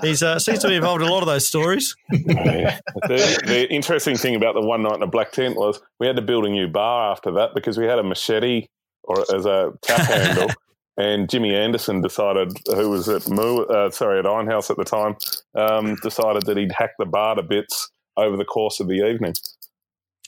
he's 0.00 0.22
uh, 0.22 0.38
seems 0.38 0.60
to 0.60 0.68
be 0.68 0.76
involved 0.76 1.02
in 1.02 1.08
a 1.08 1.10
lot 1.12 1.22
of 1.24 1.26
those 1.26 1.48
stories. 1.48 1.96
Yeah. 2.12 2.78
the, 3.08 3.42
the 3.44 3.72
interesting 3.72 4.16
thing 4.16 4.36
about 4.36 4.54
the 4.54 4.60
one 4.60 4.82
night 4.82 4.94
in 4.94 5.02
a 5.02 5.08
black 5.08 5.32
tent 5.32 5.56
was 5.56 5.80
we 5.98 6.06
had 6.06 6.14
to 6.14 6.22
build 6.22 6.46
a 6.46 6.48
new 6.48 6.68
bar 6.68 7.10
after 7.10 7.32
that 7.32 7.52
because 7.52 7.76
we 7.76 7.86
had 7.86 7.98
a 7.98 8.04
machete 8.04 8.66
or 9.04 9.20
as 9.34 9.46
a 9.46 9.72
tap 9.82 10.00
handle. 10.00 10.50
And 10.96 11.30
Jimmy 11.30 11.54
Anderson 11.54 12.02
decided, 12.02 12.52
who 12.66 12.90
was 12.90 13.08
at 13.08 13.26
Moo, 13.26 13.62
uh, 13.62 13.90
sorry 13.90 14.18
at 14.18 14.26
Ironhouse 14.26 14.68
at 14.68 14.76
the 14.76 14.84
time, 14.84 15.16
um, 15.54 15.94
decided 16.02 16.44
that 16.44 16.58
he'd 16.58 16.72
hack 16.72 16.90
the 16.98 17.06
bar 17.06 17.36
to 17.36 17.42
bits 17.42 17.90
over 18.18 18.36
the 18.36 18.44
course 18.44 18.80
of 18.80 18.88
the 18.88 19.08
evening. 19.08 19.32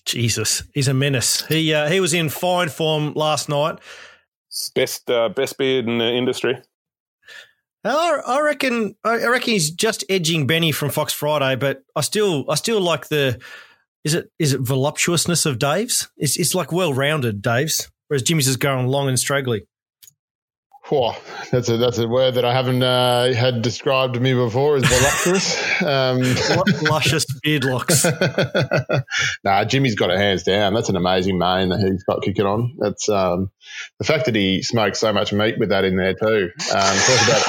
Jesus, 0.06 0.62
he's 0.72 0.88
a 0.88 0.94
menace. 0.94 1.44
He 1.46 1.74
uh, 1.74 1.90
he 1.90 2.00
was 2.00 2.14
in 2.14 2.30
fine 2.30 2.70
form 2.70 3.12
last 3.14 3.50
night. 3.50 3.80
Best 4.74 5.10
uh, 5.10 5.28
best 5.28 5.58
beard 5.58 5.86
in 5.86 5.98
the 5.98 6.10
industry. 6.10 6.58
I, 7.84 8.20
I 8.26 8.40
reckon 8.40 8.96
I 9.04 9.26
reckon 9.26 9.52
he's 9.52 9.70
just 9.70 10.04
edging 10.08 10.46
Benny 10.46 10.72
from 10.72 10.90
Fox 10.90 11.12
Friday, 11.12 11.56
but 11.56 11.82
I 11.94 12.00
still 12.00 12.50
I 12.50 12.54
still 12.54 12.80
like 12.80 13.08
the 13.08 13.40
is 14.04 14.14
it 14.14 14.30
is 14.38 14.54
it 14.54 14.60
voluptuousness 14.60 15.46
of 15.46 15.58
Dave's? 15.58 16.08
It's 16.16 16.38
it's 16.38 16.54
like 16.54 16.72
well 16.72 16.94
rounded 16.94 17.42
Dave's, 17.42 17.90
whereas 18.12 18.22
Jimmy's 18.22 18.46
is 18.46 18.58
going 18.58 18.88
long 18.88 19.08
and 19.08 19.18
straggly. 19.18 19.66
Whoa, 20.90 21.14
that's 21.50 21.70
a 21.70 21.78
that's 21.78 21.96
a 21.96 22.06
word 22.06 22.34
that 22.34 22.44
I 22.44 22.52
haven't 22.52 22.82
uh, 22.82 23.32
had 23.32 23.62
described 23.62 24.12
to 24.14 24.20
me 24.20 24.34
before 24.34 24.76
as 24.76 24.84
voluptuous. 24.84 25.82
um, 25.82 26.20
Luscious 26.82 27.24
beard 27.42 27.64
locks. 27.64 28.04
nah, 29.44 29.64
Jimmy's 29.64 29.94
got 29.94 30.10
it 30.10 30.18
hands 30.18 30.42
down. 30.42 30.74
That's 30.74 30.90
an 30.90 30.96
amazing 30.96 31.38
mane 31.38 31.70
that 31.70 31.80
he's 31.80 32.04
got 32.04 32.20
kicking 32.20 32.44
on. 32.44 32.76
That's 32.78 33.08
um, 33.08 33.50
the 33.98 34.04
fact 34.04 34.26
that 34.26 34.34
he 34.34 34.62
smokes 34.62 35.00
so 35.00 35.10
much 35.14 35.32
meat 35.32 35.58
with 35.58 35.70
that 35.70 35.84
in 35.86 35.96
there 35.96 36.12
too. 36.12 36.50
Um, 36.70 36.96
talk 36.98 37.28
about 37.28 37.42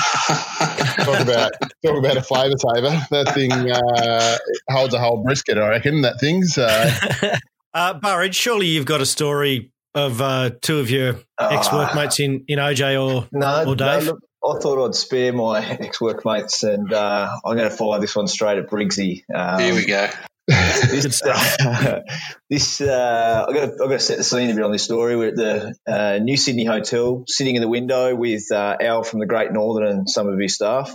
talk 1.04 1.20
about 1.20 1.52
talk 1.86 1.98
about 1.98 2.16
a 2.16 2.22
flavour 2.22 2.56
saver. 2.58 3.06
That 3.12 3.34
thing 3.34 3.52
uh, 3.52 4.38
holds 4.70 4.94
a 4.94 5.00
whole 5.00 5.24
brisket, 5.26 5.58
I 5.58 5.68
reckon. 5.68 6.04
That 6.04 6.22
thing's. 6.22 6.58
Uh, 6.58 7.38
Uh, 7.74 7.96
Burridge, 7.96 8.36
surely 8.36 8.68
you've 8.68 8.86
got 8.86 9.02
a 9.02 9.06
story 9.06 9.73
of 9.96 10.22
uh, 10.22 10.52
two 10.62 10.80
of 10.80 10.90
your 10.90 11.20
ex 11.40 11.72
workmates 11.72 12.20
in, 12.20 12.46
in 12.48 12.60
OJ 12.60 13.02
or, 13.02 13.28
No, 13.32 13.66
or 13.66 13.76
Dave. 13.76 14.06
no, 14.06 14.12
look, 14.12 14.20
I 14.46 14.60
thought 14.60 14.86
I'd 14.86 14.96
spare 14.96 15.32
my 15.34 15.64
ex 15.80 16.02
workmates, 16.02 16.64
and 16.64 16.92
uh, 16.92 17.38
I'm 17.46 17.56
going 17.58 17.70
to 17.70 17.76
follow 17.76 18.00
this 18.00 18.16
one 18.16 18.28
straight 18.28 18.58
at 18.58 18.70
Briggsy. 18.70 19.24
Um, 19.34 19.60
Here 19.62 19.74
we 19.76 19.86
go. 19.86 20.10
this, 20.46 21.22
uh, 21.24 22.02
this 22.50 22.82
uh, 22.82 23.46
I've 23.48 23.54
got 23.54 23.66
to, 23.66 23.72
I've 23.72 23.78
got 23.78 23.88
to 23.90 24.00
set 24.00 24.18
the 24.18 24.26
scene 24.26 24.50
a 24.50 24.54
bit 24.54 24.64
on 24.64 24.74
this 24.74 24.84
story. 24.84 25.16
We're 25.16 25.30
at 25.30 25.36
the 25.38 25.76
uh, 25.88 26.20
New 26.22 26.36
Sydney 26.36 26.66
Hotel, 26.66 27.24
sitting 27.28 27.56
in 27.56 27.62
the 27.62 27.70
window 27.70 28.14
with 28.14 28.52
uh, 28.52 28.76
Al 28.82 29.04
from 29.04 29.20
the 29.22 29.26
Great 29.26 29.54
Northern 29.54 29.88
and 29.88 30.10
some 30.10 30.28
of 30.28 30.38
his 30.38 30.56
staff, 30.56 30.94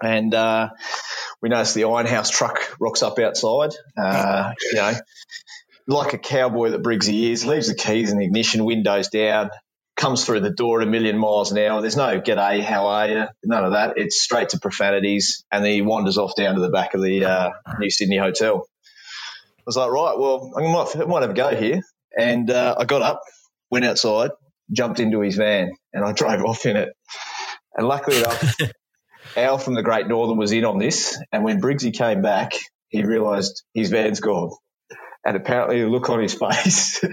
and 0.00 0.32
uh, 0.32 0.68
we 1.42 1.48
notice 1.48 1.74
the 1.74 1.82
Ironhouse 1.84 2.30
truck 2.30 2.76
rocks 2.78 3.02
up 3.02 3.18
outside. 3.18 3.70
Uh, 4.00 4.52
you 4.62 4.74
know, 4.74 4.92
like 5.90 6.12
a 6.12 6.18
cowboy 6.18 6.70
that 6.70 6.82
Briggsy 6.82 7.30
is, 7.30 7.44
leaves 7.44 7.68
the 7.68 7.74
keys 7.74 8.12
in 8.12 8.18
the 8.18 8.24
ignition, 8.24 8.64
windows 8.64 9.08
down, 9.08 9.50
comes 9.96 10.24
through 10.24 10.40
the 10.40 10.50
door 10.50 10.80
at 10.80 10.86
a 10.86 10.90
million 10.90 11.18
miles 11.18 11.52
an 11.52 11.58
hour. 11.58 11.80
There's 11.80 11.96
no 11.96 12.20
"G'day, 12.20 12.62
how 12.62 12.86
are 12.86 13.08
you?" 13.08 13.26
None 13.44 13.64
of 13.64 13.72
that. 13.72 13.94
It's 13.96 14.20
straight 14.20 14.50
to 14.50 14.60
profanities, 14.60 15.44
and 15.50 15.64
then 15.64 15.72
he 15.72 15.82
wanders 15.82 16.16
off 16.16 16.34
down 16.36 16.54
to 16.54 16.60
the 16.60 16.70
back 16.70 16.94
of 16.94 17.02
the 17.02 17.24
uh, 17.24 17.50
New 17.78 17.90
Sydney 17.90 18.16
Hotel. 18.16 18.64
I 19.58 19.62
was 19.66 19.76
like, 19.76 19.90
right, 19.90 20.18
well, 20.18 20.52
I 20.56 20.62
might, 20.62 20.96
I 20.96 21.04
might 21.04 21.22
have 21.22 21.30
a 21.30 21.34
go 21.34 21.54
here. 21.54 21.82
And 22.16 22.50
uh, 22.50 22.76
I 22.78 22.84
got 22.84 23.02
up, 23.02 23.20
went 23.70 23.84
outside, 23.84 24.30
jumped 24.72 25.00
into 25.00 25.20
his 25.20 25.36
van, 25.36 25.72
and 25.92 26.04
I 26.04 26.12
drove 26.14 26.42
off 26.44 26.66
in 26.66 26.76
it. 26.76 26.90
And 27.74 27.86
luckily 27.86 28.18
enough, 28.18 28.56
Al 29.36 29.58
from 29.58 29.74
the 29.74 29.82
Great 29.82 30.08
Northern 30.08 30.38
was 30.38 30.52
in 30.52 30.64
on 30.64 30.78
this. 30.78 31.18
And 31.30 31.44
when 31.44 31.60
Briggsy 31.60 31.92
came 31.92 32.22
back, 32.22 32.52
he 32.88 33.04
realised 33.04 33.62
his 33.74 33.90
van's 33.90 34.20
gone. 34.20 34.50
And 35.24 35.36
apparently, 35.36 35.80
the 35.82 35.88
look 35.88 36.10
on 36.10 36.20
his 36.20 36.34
face 36.40 37.04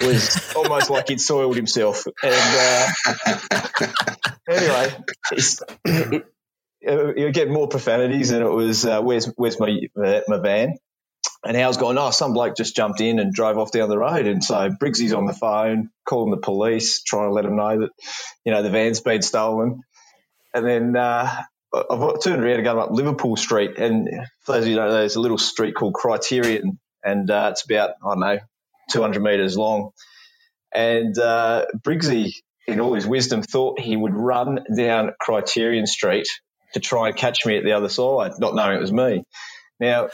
was 0.00 0.54
almost 0.54 0.90
like 0.90 1.08
he'd 1.08 1.20
soiled 1.20 1.56
himself. 1.56 2.06
And 2.22 2.34
uh, 2.34 2.88
anyway, 4.48 4.94
it, 6.80 7.18
you 7.18 7.32
get 7.32 7.50
more 7.50 7.68
profanities, 7.68 8.30
and 8.30 8.44
it 8.44 8.50
was, 8.50 8.86
uh, 8.86 9.02
"Where's 9.02 9.26
where's 9.36 9.58
my 9.58 9.78
my 9.96 10.38
van?" 10.38 10.76
And 11.44 11.56
Al's 11.56 11.76
gone, 11.76 11.96
oh, 11.96 12.10
some 12.10 12.32
bloke 12.32 12.56
just 12.56 12.74
jumped 12.74 13.00
in 13.00 13.20
and 13.20 13.32
drove 13.32 13.56
off 13.56 13.70
down 13.70 13.88
the 13.88 13.98
road. 13.98 14.26
And 14.26 14.42
so 14.42 14.68
Briggsy's 14.70 15.12
on 15.12 15.26
the 15.26 15.32
phone, 15.32 15.90
calling 16.04 16.32
the 16.32 16.38
police, 16.38 17.02
trying 17.02 17.28
to 17.28 17.32
let 17.32 17.44
them 17.44 17.56
know 17.56 17.80
that, 17.80 17.90
you 18.44 18.52
know, 18.52 18.62
the 18.62 18.70
van's 18.70 19.00
been 19.00 19.22
stolen. 19.22 19.82
And 20.54 20.66
then 20.66 20.96
uh, 20.96 21.42
I've 21.72 22.22
turned 22.22 22.42
around 22.42 22.56
and 22.56 22.64
gone 22.64 22.78
up 22.78 22.90
Liverpool 22.90 23.36
Street. 23.36 23.78
And 23.78 24.08
for 24.40 24.52
those 24.52 24.64
of 24.64 24.68
you 24.68 24.74
who 24.74 24.80
don't 24.80 24.88
know, 24.88 24.94
there's 24.94 25.16
a 25.16 25.20
little 25.20 25.38
street 25.38 25.74
called 25.74 25.94
Criterion. 25.94 26.78
And 27.06 27.30
uh, 27.30 27.50
it's 27.52 27.64
about, 27.64 27.90
I 28.04 28.08
don't 28.10 28.20
know, 28.20 28.38
200 28.90 29.22
metres 29.22 29.56
long. 29.56 29.90
And 30.74 31.16
uh, 31.18 31.66
Briggsy, 31.78 32.32
in 32.66 32.80
all 32.80 32.94
his 32.94 33.06
wisdom, 33.06 33.42
thought 33.42 33.80
he 33.80 33.96
would 33.96 34.14
run 34.14 34.64
down 34.76 35.12
Criterion 35.20 35.86
Street 35.86 36.26
to 36.74 36.80
try 36.80 37.08
and 37.08 37.16
catch 37.16 37.46
me 37.46 37.56
at 37.56 37.64
the 37.64 37.72
other 37.72 37.88
side, 37.88 38.32
not 38.38 38.54
knowing 38.54 38.76
it 38.76 38.80
was 38.80 38.92
me. 38.92 39.22
Now, 39.78 40.08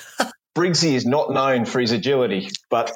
Briggsy 0.55 0.93
is 0.93 1.07
not 1.07 1.33
known 1.33 1.65
for 1.65 1.81
his 1.81 1.93
agility, 1.93 2.51
but 2.69 2.93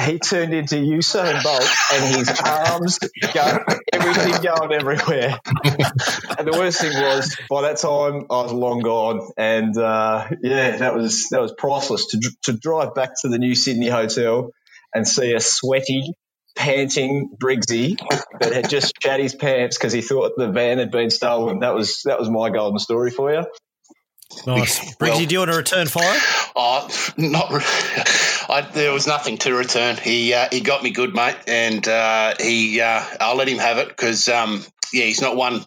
he 0.00 0.20
turned 0.20 0.54
into 0.54 0.76
Usain 0.76 1.42
Bolt 1.42 1.68
and 1.92 2.14
his 2.14 2.28
arms 2.40 2.98
go, 3.32 3.58
everything 3.92 4.40
going 4.40 4.72
everywhere. 4.72 5.40
and 6.38 6.46
the 6.46 6.56
worst 6.56 6.80
thing 6.80 6.92
was, 6.92 7.36
by 7.50 7.62
that 7.62 7.78
time, 7.78 8.26
I 8.30 8.42
was 8.42 8.52
long 8.52 8.80
gone. 8.80 9.32
And 9.36 9.76
uh, 9.76 10.28
yeah, 10.42 10.76
that 10.76 10.94
was 10.94 11.28
that 11.30 11.40
was 11.40 11.52
priceless 11.58 12.06
to, 12.08 12.30
to 12.44 12.52
drive 12.52 12.94
back 12.94 13.10
to 13.22 13.28
the 13.28 13.38
New 13.38 13.56
Sydney 13.56 13.88
Hotel 13.88 14.50
and 14.94 15.08
see 15.08 15.32
a 15.32 15.40
sweaty, 15.40 16.12
panting 16.54 17.30
Briggsy 17.36 17.98
that 18.40 18.52
had 18.52 18.70
just 18.70 18.94
shat 19.02 19.18
his 19.18 19.34
pants 19.34 19.76
because 19.76 19.92
he 19.92 20.02
thought 20.02 20.34
the 20.36 20.52
van 20.52 20.78
had 20.78 20.92
been 20.92 21.10
stolen. 21.10 21.60
That 21.60 21.74
was 21.74 22.02
that 22.04 22.20
was 22.20 22.30
my 22.30 22.50
golden 22.50 22.78
story 22.78 23.10
for 23.10 23.32
you. 23.32 23.44
Nice. 24.46 24.94
Briggsy, 24.96 25.00
Well- 25.00 25.26
do 25.26 25.32
you 25.34 25.38
want 25.40 25.50
to 25.52 25.56
return 25.56 25.86
fire? 25.86 26.20
Oh, 26.56 26.88
not. 27.16 27.50
re- 27.50 27.60
I, 28.48 28.68
there 28.72 28.92
was 28.92 29.06
nothing 29.06 29.38
to 29.38 29.54
return. 29.54 29.96
He 29.96 30.32
uh, 30.34 30.48
he 30.52 30.60
got 30.60 30.82
me 30.82 30.90
good, 30.90 31.14
mate, 31.14 31.36
and 31.48 31.86
uh, 31.88 32.34
he. 32.38 32.80
Uh, 32.80 33.02
I'll 33.20 33.36
let 33.36 33.48
him 33.48 33.58
have 33.58 33.78
it 33.78 33.88
because 33.88 34.28
um, 34.28 34.62
yeah, 34.92 35.04
he's 35.04 35.20
not 35.20 35.34
one. 35.36 35.64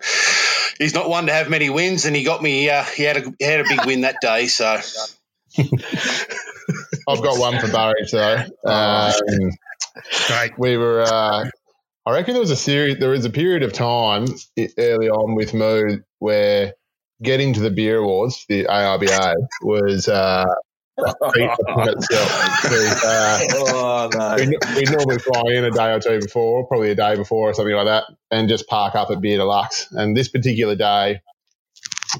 He's 0.77 0.93
not 0.93 1.09
one 1.09 1.25
to 1.25 1.33
have 1.33 1.49
many 1.49 1.69
wins, 1.69 2.05
and 2.05 2.15
he 2.15 2.23
got 2.23 2.41
me. 2.41 2.69
Uh, 2.69 2.83
he 2.83 3.03
had 3.03 3.17
a 3.17 3.33
he 3.39 3.45
had 3.45 3.59
a 3.61 3.63
big 3.63 3.85
win 3.85 4.01
that 4.01 4.17
day. 4.21 4.47
So 4.47 4.65
I've 5.57 7.21
got 7.21 7.39
one 7.39 7.59
for 7.59 7.67
Burridge 7.71 8.11
though. 8.11 8.43
Um, 8.65 9.13
Great. 10.27 10.57
we 10.57 10.77
were. 10.77 11.01
Uh, 11.01 11.49
I 12.05 12.11
reckon 12.11 12.33
there 12.33 12.41
was 12.41 12.51
a 12.51 12.55
series. 12.55 12.99
There 12.99 13.09
was 13.09 13.25
a 13.25 13.29
period 13.29 13.63
of 13.63 13.73
time 13.73 14.25
early 14.77 15.09
on 15.09 15.35
with 15.35 15.53
Moo 15.53 15.99
where 16.19 16.73
getting 17.21 17.53
to 17.53 17.59
the 17.59 17.71
beer 17.71 17.97
awards, 17.97 18.45
the 18.47 18.65
AIBA, 18.65 19.35
was 19.61 20.07
uh, 20.07 20.45
a 20.97 21.31
feat 21.33 21.49
upon 21.67 21.89
itself. 21.89 22.65
uh, 23.03 23.39
Oh 23.53 24.09
no! 24.13 24.35
we, 24.37 24.57
we 24.75 24.83
normally 24.83 25.19
fly 25.19 25.43
in 25.47 25.65
a 25.65 25.71
day 25.71 25.93
or 25.93 25.99
two 25.99 26.19
before, 26.19 26.67
probably 26.67 26.91
a 26.91 26.95
day 26.95 27.15
before 27.15 27.49
or 27.49 27.53
something 27.53 27.75
like 27.75 27.85
that, 27.85 28.05
and 28.31 28.49
just 28.49 28.67
park 28.67 28.95
up 28.95 29.09
at 29.11 29.21
Beer 29.21 29.37
Deluxe. 29.37 29.87
And 29.91 30.15
this 30.15 30.29
particular 30.29 30.75
day, 30.75 31.21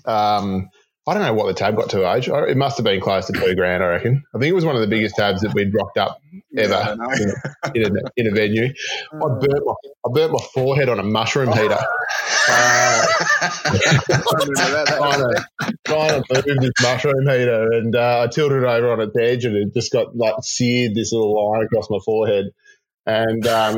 um, 0.05 0.69
I 1.07 1.13
don't 1.13 1.23
know 1.23 1.33
what 1.33 1.47
the 1.47 1.53
tab 1.53 1.77
got 1.77 1.89
to 1.91 2.13
age. 2.13 2.27
It 2.27 2.57
must 2.57 2.75
have 2.77 2.83
been 2.83 2.99
close 2.99 3.27
to 3.27 3.33
two 3.33 3.55
grand, 3.55 3.81
I 3.81 3.87
reckon. 3.87 4.23
I 4.35 4.39
think 4.39 4.51
it 4.51 4.55
was 4.55 4.65
one 4.65 4.75
of 4.75 4.81
the 4.81 4.87
biggest 4.87 5.15
tabs 5.15 5.39
that 5.39 5.53
we'd 5.53 5.73
rocked 5.73 5.97
up 5.97 6.21
ever 6.57 6.97
in, 7.73 7.75
in, 7.75 7.97
a, 7.97 8.01
in 8.17 8.27
a 8.27 8.31
venue. 8.31 8.73
I 9.13 9.17
burnt 9.17 9.65
my 9.65 9.73
I 10.05 10.09
burnt 10.11 10.33
my 10.33 10.39
forehead 10.53 10.89
on 10.89 10.99
a 10.99 11.03
mushroom 11.03 11.53
heater. 11.53 11.79
Uh, 12.49 13.05
trying 14.85 15.21
to 15.21 15.45
trying 15.85 16.23
to 16.23 16.25
move 16.29 16.59
this 16.59 16.71
mushroom 16.81 17.25
heater, 17.25 17.71
and 17.71 17.95
uh, 17.95 18.23
I 18.23 18.27
tilted 18.27 18.63
it 18.63 18.65
over 18.65 18.91
on 18.91 18.99
its 18.99 19.17
edge, 19.17 19.45
and 19.45 19.55
it 19.55 19.73
just 19.73 19.93
got 19.93 20.13
like 20.13 20.35
seared 20.41 20.93
this 20.93 21.13
little 21.13 21.51
line 21.51 21.63
across 21.63 21.89
my 21.89 21.99
forehead. 22.03 22.47
And 23.05 23.47
um, 23.47 23.77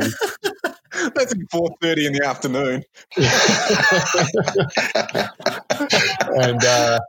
That's 1.15 1.31
at 1.31 1.37
four 1.51 1.69
thirty 1.81 2.05
in 2.05 2.13
the 2.13 2.25
afternoon. 2.25 2.83
and 6.43 6.63
uh, 6.63 6.99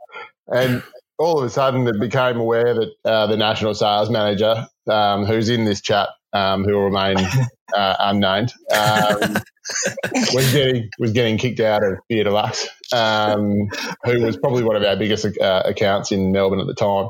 and 0.51 0.83
all 1.19 1.37
of 1.39 1.45
a 1.45 1.49
sudden, 1.49 1.87
it 1.87 1.99
became 1.99 2.37
aware 2.37 2.73
that 2.73 2.91
uh, 3.05 3.27
the 3.27 3.37
national 3.37 3.73
sales 3.73 4.09
manager, 4.09 4.67
um, 4.89 5.25
who's 5.25 5.49
in 5.49 5.65
this 5.65 5.81
chat, 5.81 6.09
um, 6.33 6.63
who 6.63 6.73
will 6.73 6.85
remain 6.85 7.17
uh, 7.75 7.95
unnamed, 7.99 8.53
um, 8.73 9.35
was 10.33 10.51
getting 10.53 10.89
was 10.99 11.11
getting 11.11 11.37
kicked 11.37 11.59
out 11.59 11.83
of 11.83 11.99
Beer 12.09 12.23
Deluxe, 12.23 12.67
um, 12.93 13.69
who 14.03 14.21
was 14.21 14.37
probably 14.37 14.63
one 14.63 14.75
of 14.75 14.83
our 14.83 14.95
biggest 14.95 15.25
uh, 15.39 15.63
accounts 15.65 16.11
in 16.11 16.31
Melbourne 16.31 16.59
at 16.59 16.67
the 16.67 16.73
time. 16.73 17.09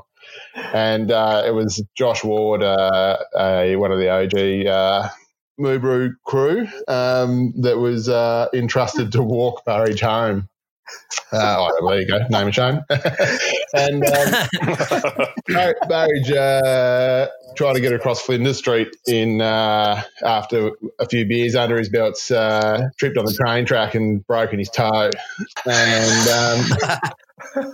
And 0.73 1.11
uh, 1.11 1.43
it 1.45 1.51
was 1.51 1.83
Josh 1.97 2.23
Ward, 2.23 2.61
uh, 2.61 3.17
one 3.33 3.91
of 3.91 3.99
the 3.99 4.09
OG 4.09 4.67
uh, 4.67 5.09
Moo 5.57 5.79
Brew 5.79 6.15
crew, 6.25 6.67
um, 6.87 7.53
that 7.61 7.77
was 7.77 8.09
uh, 8.09 8.47
entrusted 8.53 9.13
to 9.13 9.21
walk 9.21 9.63
Burridge 9.65 10.01
home. 10.01 10.49
Uh, 11.33 11.55
oh, 11.59 11.87
there 11.87 12.01
you 12.01 12.07
go, 12.07 12.17
name 12.29 12.47
and 12.47 12.55
shame. 12.55 12.79
and 13.73 14.03
um, 14.05 15.27
Burridge 15.87 16.31
uh, 16.31 17.27
tried 17.55 17.73
to 17.73 17.79
get 17.79 17.93
across 17.93 18.21
Flinders 18.21 18.57
Street 18.57 18.89
in 19.07 19.41
uh, 19.41 20.01
after 20.23 20.71
a 20.99 21.07
few 21.07 21.25
beers 21.25 21.55
under 21.55 21.77
his 21.77 21.89
belts, 21.89 22.31
uh, 22.31 22.89
tripped 22.97 23.17
on 23.17 23.25
the 23.25 23.33
train 23.33 23.65
track 23.65 23.95
and 23.95 24.25
broken 24.27 24.59
his 24.59 24.69
toe. 24.69 25.09
And 25.65 26.29
um, 27.55 27.73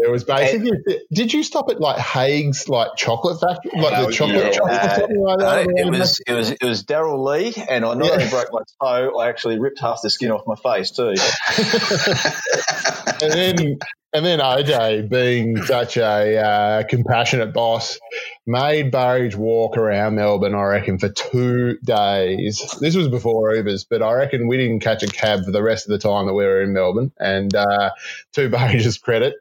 there 0.00 0.10
was 0.10 0.24
basically. 0.24 0.70
Did 1.12 1.32
you 1.32 1.42
stop 1.42 1.70
at 1.70 1.80
like 1.80 1.98
Haigh's, 1.98 2.68
like 2.68 2.90
chocolate 2.96 3.40
factory, 3.40 3.72
like 3.80 3.92
the 3.92 4.06
Oh, 4.06 4.10
chocolate 4.10 4.54
yeah. 4.54 4.60
or 4.60 4.70
uh, 4.70 4.96
something 4.96 5.20
like 5.20 5.38
No, 5.38 5.64
it 5.76 5.90
was 5.90 6.20
it 6.26 6.32
was 6.32 6.50
it 6.50 6.62
was 6.64 6.82
Darrell 6.84 7.24
Lea, 7.24 7.54
and 7.56 7.84
I 7.84 7.94
not 7.94 8.04
Yeah. 8.04 8.12
only 8.12 8.28
broke 8.28 8.48
my 8.52 8.60
toe, 8.82 9.18
I 9.18 9.28
actually 9.28 9.58
ripped 9.58 9.80
half 9.80 10.00
the 10.02 10.10
skin 10.10 10.30
off 10.30 10.42
my 10.46 10.56
face 10.56 10.90
too. 10.90 11.14
and 13.22 13.32
then 13.32 13.78
and 14.14 14.24
then 14.24 14.38
OJ, 14.38 15.10
being 15.10 15.62
such 15.64 15.98
a 15.98 16.38
uh, 16.38 16.82
compassionate 16.84 17.52
boss, 17.52 17.98
made 18.46 18.90
Burridge 18.90 19.36
walk 19.36 19.76
around 19.76 20.14
Melbourne, 20.14 20.54
I 20.54 20.62
reckon, 20.62 20.98
for 20.98 21.10
two 21.10 21.76
days. 21.84 22.74
This 22.80 22.96
was 22.96 23.08
before 23.08 23.52
Ubers, 23.52 23.84
but 23.88 24.02
I 24.02 24.14
reckon 24.14 24.48
we 24.48 24.56
didn't 24.56 24.80
catch 24.80 25.02
a 25.02 25.08
cab 25.08 25.44
for 25.44 25.50
the 25.50 25.62
rest 25.62 25.86
of 25.86 25.90
the 25.90 25.98
time 25.98 26.26
that 26.26 26.32
we 26.32 26.44
were 26.44 26.62
in 26.62 26.72
Melbourne. 26.72 27.12
And 27.18 27.54
uh, 27.54 27.90
to 28.32 28.48
Burridge's 28.50 28.96
credit, 28.96 29.34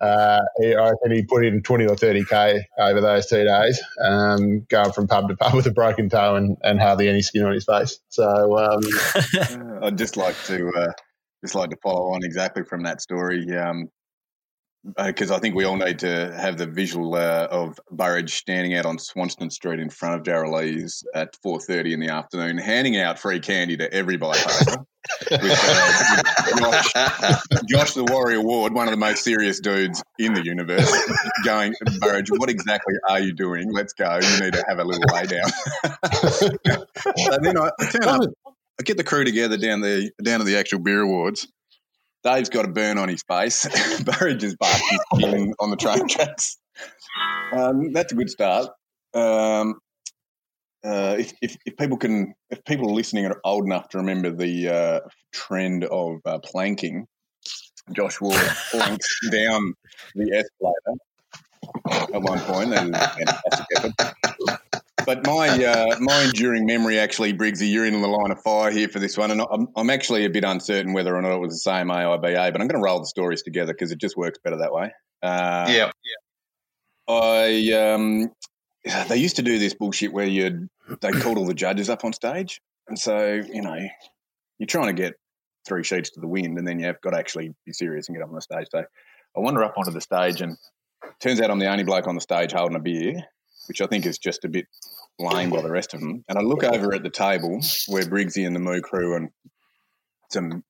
uh, 0.00 0.40
he, 0.60 0.74
I 0.74 0.90
reckon 0.90 1.12
he 1.12 1.22
put 1.22 1.44
in 1.44 1.62
20 1.62 1.84
or 1.84 1.96
30K 1.96 2.62
over 2.78 3.02
those 3.02 3.26
two 3.26 3.44
days, 3.44 3.82
um, 4.02 4.60
going 4.70 4.92
from 4.92 5.08
pub 5.08 5.28
to 5.28 5.36
pub 5.36 5.52
with 5.52 5.66
a 5.66 5.72
broken 5.72 6.08
toe 6.08 6.36
and, 6.36 6.56
and 6.62 6.80
hardly 6.80 7.10
any 7.10 7.20
skin 7.20 7.44
on 7.44 7.52
his 7.52 7.66
face. 7.66 8.00
So, 8.08 8.56
um, 8.56 8.80
I'd 9.82 9.98
just 9.98 10.16
like 10.16 10.42
to 10.44 10.70
uh, 10.70 10.92
just 11.42 11.54
like 11.54 11.68
to 11.68 11.76
follow 11.82 12.14
on 12.14 12.24
exactly 12.24 12.64
from 12.64 12.84
that 12.84 13.02
story. 13.02 13.54
Um, 13.54 13.90
because 14.96 15.30
I 15.30 15.38
think 15.38 15.54
we 15.54 15.64
all 15.64 15.76
need 15.76 15.98
to 16.00 16.32
have 16.36 16.58
the 16.58 16.66
visual 16.66 17.14
uh, 17.14 17.48
of 17.50 17.78
Burridge 17.90 18.34
standing 18.34 18.74
out 18.74 18.86
on 18.86 18.98
Swanston 18.98 19.50
Street 19.50 19.80
in 19.80 19.90
front 19.90 20.14
of 20.16 20.22
Darrell 20.22 20.56
at 21.14 21.36
four 21.42 21.60
thirty 21.60 21.92
in 21.92 22.00
the 22.00 22.08
afternoon, 22.08 22.58
handing 22.58 22.96
out 22.96 23.18
free 23.18 23.40
candy 23.40 23.76
to 23.76 23.92
every 23.92 24.16
with, 25.30 25.42
uh, 25.42 26.58
Josh, 26.58 26.92
Josh, 27.68 27.94
the 27.94 28.04
Warrior 28.10 28.40
Ward, 28.40 28.74
one 28.74 28.88
of 28.88 28.90
the 28.90 28.98
most 28.98 29.22
serious 29.22 29.60
dudes 29.60 30.02
in 30.18 30.34
the 30.34 30.44
universe, 30.44 30.90
going, 31.44 31.74
Burridge, 32.00 32.28
what 32.30 32.50
exactly 32.50 32.94
are 33.08 33.20
you 33.20 33.32
doing? 33.32 33.72
Let's 33.72 33.92
go. 33.92 34.18
You 34.20 34.40
need 34.40 34.54
to 34.54 34.64
have 34.68 34.78
a 34.78 34.84
little 34.84 35.04
lay 35.14 35.26
down. 35.26 35.48
so 36.22 37.38
then 37.40 37.56
I, 37.58 37.70
I 37.78 37.86
turn 37.86 38.04
up, 38.04 38.20
I 38.78 38.82
get 38.82 38.96
the 38.96 39.04
crew 39.04 39.24
together 39.24 39.56
down 39.56 39.80
the 39.80 40.10
down 40.22 40.40
to 40.40 40.44
the 40.44 40.56
actual 40.56 40.80
beer 40.80 41.02
awards. 41.02 41.46
Dave's 42.26 42.48
got 42.48 42.64
a 42.64 42.68
burn 42.68 42.98
on 42.98 43.08
his 43.08 43.22
face. 43.22 43.68
Burridge 44.04 44.42
is 44.42 44.56
barking 44.56 45.54
on 45.60 45.70
the 45.70 45.76
train 45.76 46.08
tracks. 46.08 46.58
Um, 47.52 47.92
that's 47.92 48.12
a 48.12 48.16
good 48.16 48.28
start. 48.28 48.68
Um, 49.14 49.78
uh, 50.84 51.14
if, 51.20 51.32
if, 51.40 51.56
if, 51.64 51.76
people 51.76 51.96
can, 51.96 52.34
if 52.50 52.64
people 52.64 52.92
listening 52.92 53.26
are 53.26 53.40
old 53.44 53.64
enough 53.64 53.88
to 53.90 53.98
remember 53.98 54.32
the 54.32 54.68
uh, 54.68 55.00
trend 55.32 55.84
of 55.84 56.18
uh, 56.24 56.40
planking, 56.40 57.06
Josh 57.92 58.20
Ward 58.20 58.34
planks 58.72 59.06
down 59.30 59.74
the 60.16 60.32
escalator 60.32 62.12
at 62.12 62.22
one 62.22 62.40
point. 62.40 62.70
That 62.70 62.86
is 62.86 62.90
a 62.90 63.08
fantastic 63.08 63.66
effort. 63.76 64.82
But 65.06 65.24
my 65.24 65.48
uh, 65.48 65.96
my 66.00 66.22
enduring 66.24 66.66
memory, 66.66 66.98
actually, 66.98 67.32
Briggsy, 67.32 67.70
you're 67.70 67.86
in 67.86 68.00
the 68.02 68.08
line 68.08 68.32
of 68.32 68.42
fire 68.42 68.72
here 68.72 68.88
for 68.88 68.98
this 68.98 69.16
one, 69.16 69.30
and 69.30 69.40
I'm, 69.40 69.68
I'm 69.76 69.88
actually 69.88 70.24
a 70.24 70.30
bit 70.30 70.42
uncertain 70.42 70.92
whether 70.92 71.14
or 71.14 71.22
not 71.22 71.32
it 71.32 71.38
was 71.38 71.54
the 71.54 71.58
same 71.58 71.86
AIBA, 71.86 72.20
but 72.52 72.60
I'm 72.60 72.66
going 72.66 72.80
to 72.80 72.84
roll 72.84 72.98
the 72.98 73.06
stories 73.06 73.42
together 73.42 73.72
because 73.72 73.92
it 73.92 73.98
just 73.98 74.16
works 74.16 74.40
better 74.42 74.56
that 74.56 74.72
way. 74.72 74.92
Uh, 75.22 75.66
yeah, 75.68 75.90
yeah. 76.04 77.14
I 77.14 77.92
um, 77.92 78.32
they 79.08 79.16
used 79.16 79.36
to 79.36 79.42
do 79.42 79.60
this 79.60 79.74
bullshit 79.74 80.12
where 80.12 80.26
you 80.26 80.68
they 81.00 81.12
called 81.12 81.38
all 81.38 81.46
the 81.46 81.54
judges 81.54 81.88
up 81.88 82.04
on 82.04 82.12
stage, 82.12 82.60
and 82.88 82.98
so 82.98 83.34
you 83.34 83.62
know 83.62 83.78
you're 84.58 84.66
trying 84.66 84.88
to 84.88 85.00
get 85.00 85.14
three 85.68 85.84
sheets 85.84 86.10
to 86.10 86.20
the 86.20 86.28
wind, 86.28 86.58
and 86.58 86.66
then 86.66 86.80
you've 86.80 87.00
got 87.00 87.10
to 87.10 87.18
actually 87.18 87.54
be 87.64 87.72
serious 87.72 88.08
and 88.08 88.16
get 88.16 88.24
up 88.24 88.28
on 88.30 88.34
the 88.34 88.42
stage. 88.42 88.66
So 88.72 88.80
I 88.80 89.40
wander 89.40 89.62
up 89.62 89.74
onto 89.76 89.92
the 89.92 90.00
stage, 90.00 90.40
and 90.40 90.56
turns 91.20 91.40
out 91.40 91.52
I'm 91.52 91.60
the 91.60 91.70
only 91.70 91.84
bloke 91.84 92.08
on 92.08 92.16
the 92.16 92.20
stage 92.20 92.52
holding 92.52 92.76
a 92.76 92.80
beer, 92.80 93.22
which 93.68 93.80
I 93.80 93.86
think 93.86 94.04
is 94.04 94.18
just 94.18 94.44
a 94.44 94.48
bit 94.48 94.66
lame 95.18 95.50
by 95.50 95.62
the 95.62 95.70
rest 95.70 95.94
of 95.94 96.00
them. 96.00 96.24
And 96.28 96.38
I 96.38 96.42
look 96.42 96.64
over 96.64 96.94
at 96.94 97.02
the 97.02 97.10
table 97.10 97.60
where 97.88 98.02
Briggsy 98.04 98.46
and 98.46 98.54
the 98.54 98.60
Moo 98.60 98.80
crew 98.80 99.16
and 99.16 99.30
some 100.30 100.62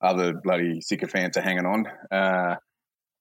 other 0.00 0.34
bloody 0.34 0.80
sycophants 0.80 1.36
are 1.36 1.42
hanging 1.42 1.66
on. 1.66 1.86
Uh, 2.10 2.56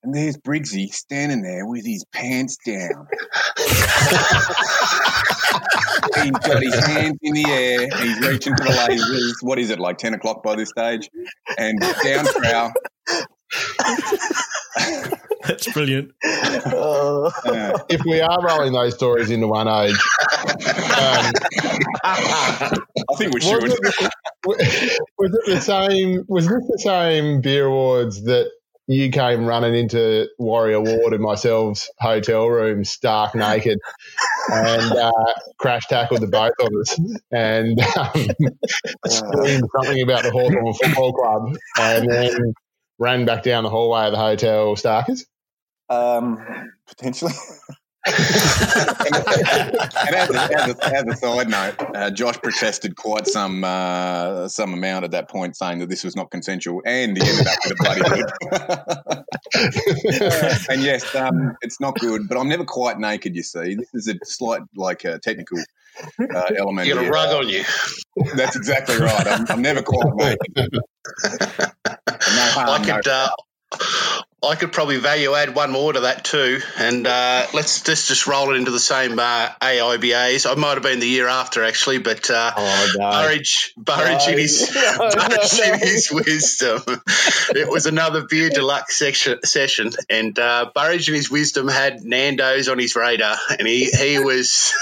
and 0.03 0.13
there's 0.13 0.37
Briggsy 0.37 0.93
standing 0.93 1.41
there 1.41 1.65
with 1.65 1.85
his 1.85 2.03
pants 2.13 2.57
down. 2.65 3.07
he's 6.21 6.31
got 6.31 6.61
his 6.61 6.85
hands 6.85 7.17
in 7.21 7.33
the 7.33 7.45
air. 7.47 7.87
He's 8.01 8.19
reaching 8.19 8.55
for 8.57 8.65
the 8.65 8.71
lasers. 8.71 9.35
What 9.41 9.59
is 9.59 9.69
it, 9.69 9.79
like 9.79 9.97
10 9.97 10.13
o'clock 10.13 10.43
by 10.43 10.57
this 10.57 10.69
stage? 10.69 11.09
And 11.57 11.79
down 11.79 12.25
trow. 12.25 12.71
That's 15.47 15.71
brilliant. 15.71 16.11
Uh, 16.63 17.29
if 17.89 18.01
we 18.05 18.21
are 18.21 18.41
rolling 18.41 18.71
those 18.73 18.95
stories 18.95 19.29
into 19.29 19.47
one 19.47 19.67
age, 19.67 19.91
um, 19.91 21.31
I 22.03 22.75
think 23.17 23.33
we 23.33 23.41
should. 23.41 23.63
Was 23.63 23.73
it, 23.73 24.99
was 25.17 25.33
it 25.33 25.53
the 25.53 25.61
same? 25.61 26.23
Was 26.27 26.47
this 26.47 26.63
the 26.67 26.79
same 26.79 27.41
beer 27.41 27.65
awards 27.65 28.23
that 28.23 28.49
you 28.87 29.09
came 29.11 29.45
running 29.45 29.75
into 29.75 30.27
Warrior 30.39 30.81
Ward 30.81 31.13
and 31.13 31.21
myself's 31.21 31.89
hotel 31.99 32.47
room 32.47 32.83
stark 32.83 33.35
naked 33.35 33.79
and 34.51 34.91
uh, 34.91 35.11
crash 35.57 35.83
tackled 35.87 36.21
the 36.21 36.27
both 36.27 36.53
of 36.59 36.69
us 36.81 36.99
and 37.31 37.79
um, 37.97 38.27
screamed 39.07 39.69
something 39.75 40.01
about 40.01 40.23
the 40.23 40.31
Hawthorn 40.31 40.73
Football 40.73 41.13
Club 41.13 41.57
and 41.79 42.09
then 42.09 42.53
ran 42.99 43.25
back 43.25 43.43
down 43.43 43.63
the 43.63 43.69
hallway 43.69 44.05
of 44.05 44.11
the 44.11 44.17
hotel 44.17 44.75
Starkers? 44.75 45.25
Um, 45.89 46.71
potentially. 46.87 47.33
and, 48.05 48.15
as, 50.15 50.29
a, 50.29 50.35
as, 50.35 50.75
a, 50.75 50.93
as, 50.93 51.07
a, 51.07 51.15
side 51.15 51.49
note, 51.49 51.75
uh, 51.95 52.11
Josh 52.11 52.37
protested 52.37 52.97
quite 52.97 53.27
some 53.27 53.63
uh, 53.63 54.49
some 54.49 54.73
amount 54.73 55.05
at 55.05 55.11
that 55.11 55.29
point, 55.29 55.55
saying 55.55 55.79
that 55.79 55.87
this 55.87 56.03
was 56.03 56.13
not 56.13 56.29
consensual, 56.29 56.81
and 56.85 57.15
he 57.15 57.23
ended 57.23 57.47
up 57.47 57.57
with 57.63 57.71
a 57.71 57.75
bloody 57.81 58.01
whip. 58.11 58.29
and 60.69 60.81
yes, 60.81 61.15
um, 61.15 61.55
it's 61.61 61.79
not 61.79 61.97
good, 61.97 62.27
but 62.27 62.37
I'm 62.37 62.49
never 62.49 62.65
quite 62.65 62.99
naked. 62.99 63.37
You 63.37 63.43
see, 63.43 63.75
this 63.75 63.93
is 63.93 64.09
a 64.09 64.15
slight 64.25 64.63
like 64.75 65.05
uh, 65.05 65.19
technical 65.19 65.59
uh, 66.19 66.43
element. 66.57 66.89
You 66.89 66.95
got 66.95 67.05
a 67.05 67.09
rug 67.09 67.33
on 67.33 67.47
you. 67.47 67.63
That's 68.35 68.57
exactly 68.57 68.97
right. 68.97 69.27
I'm, 69.27 69.45
I'm 69.47 69.61
never 69.61 69.81
quite 69.81 70.13
naked. 70.15 70.79
No 72.35 72.41
harm, 72.51 72.69
I 72.69 72.79
could. 72.79 73.05
No 73.05 73.27
I 74.43 74.55
could 74.55 74.73
probably 74.73 74.97
value 74.97 75.33
add 75.35 75.55
one 75.55 75.71
more 75.71 75.93
to 75.93 76.01
that 76.01 76.25
too, 76.25 76.59
and 76.77 77.07
uh, 77.07 77.47
let's 77.53 77.81
just 77.81 78.09
just 78.09 78.27
roll 78.27 78.53
it 78.53 78.57
into 78.57 78.71
the 78.71 78.79
same 78.79 79.17
uh, 79.17 79.49
AIBAs. 79.61 80.49
I 80.49 80.55
might 80.55 80.73
have 80.73 80.83
been 80.83 80.99
the 80.99 81.07
year 81.07 81.29
after 81.29 81.63
actually, 81.63 81.99
but 81.99 82.29
uh, 82.29 82.51
oh, 82.57 82.91
no. 82.97 83.09
Burridge, 83.09 83.73
Burridge 83.77 84.27
no. 84.27 84.33
in 84.33 84.37
his 84.37 84.75
no, 84.75 85.09
Burridge 85.15 85.59
in 85.59 85.79
his 85.79 86.11
wisdom, 86.11 86.81
it 87.55 87.69
was 87.69 87.85
another 87.85 88.25
beer 88.29 88.49
deluxe 88.49 88.97
section, 88.97 89.41
session, 89.43 89.91
and 90.09 90.37
uh, 90.37 90.69
Burridge 90.75 91.07
in 91.07 91.15
his 91.15 91.31
wisdom 91.31 91.69
had 91.69 92.03
Nando's 92.03 92.67
on 92.67 92.79
his 92.79 92.97
radar, 92.97 93.37
and 93.57 93.65
he 93.65 93.85
he 93.85 94.19
was 94.19 94.73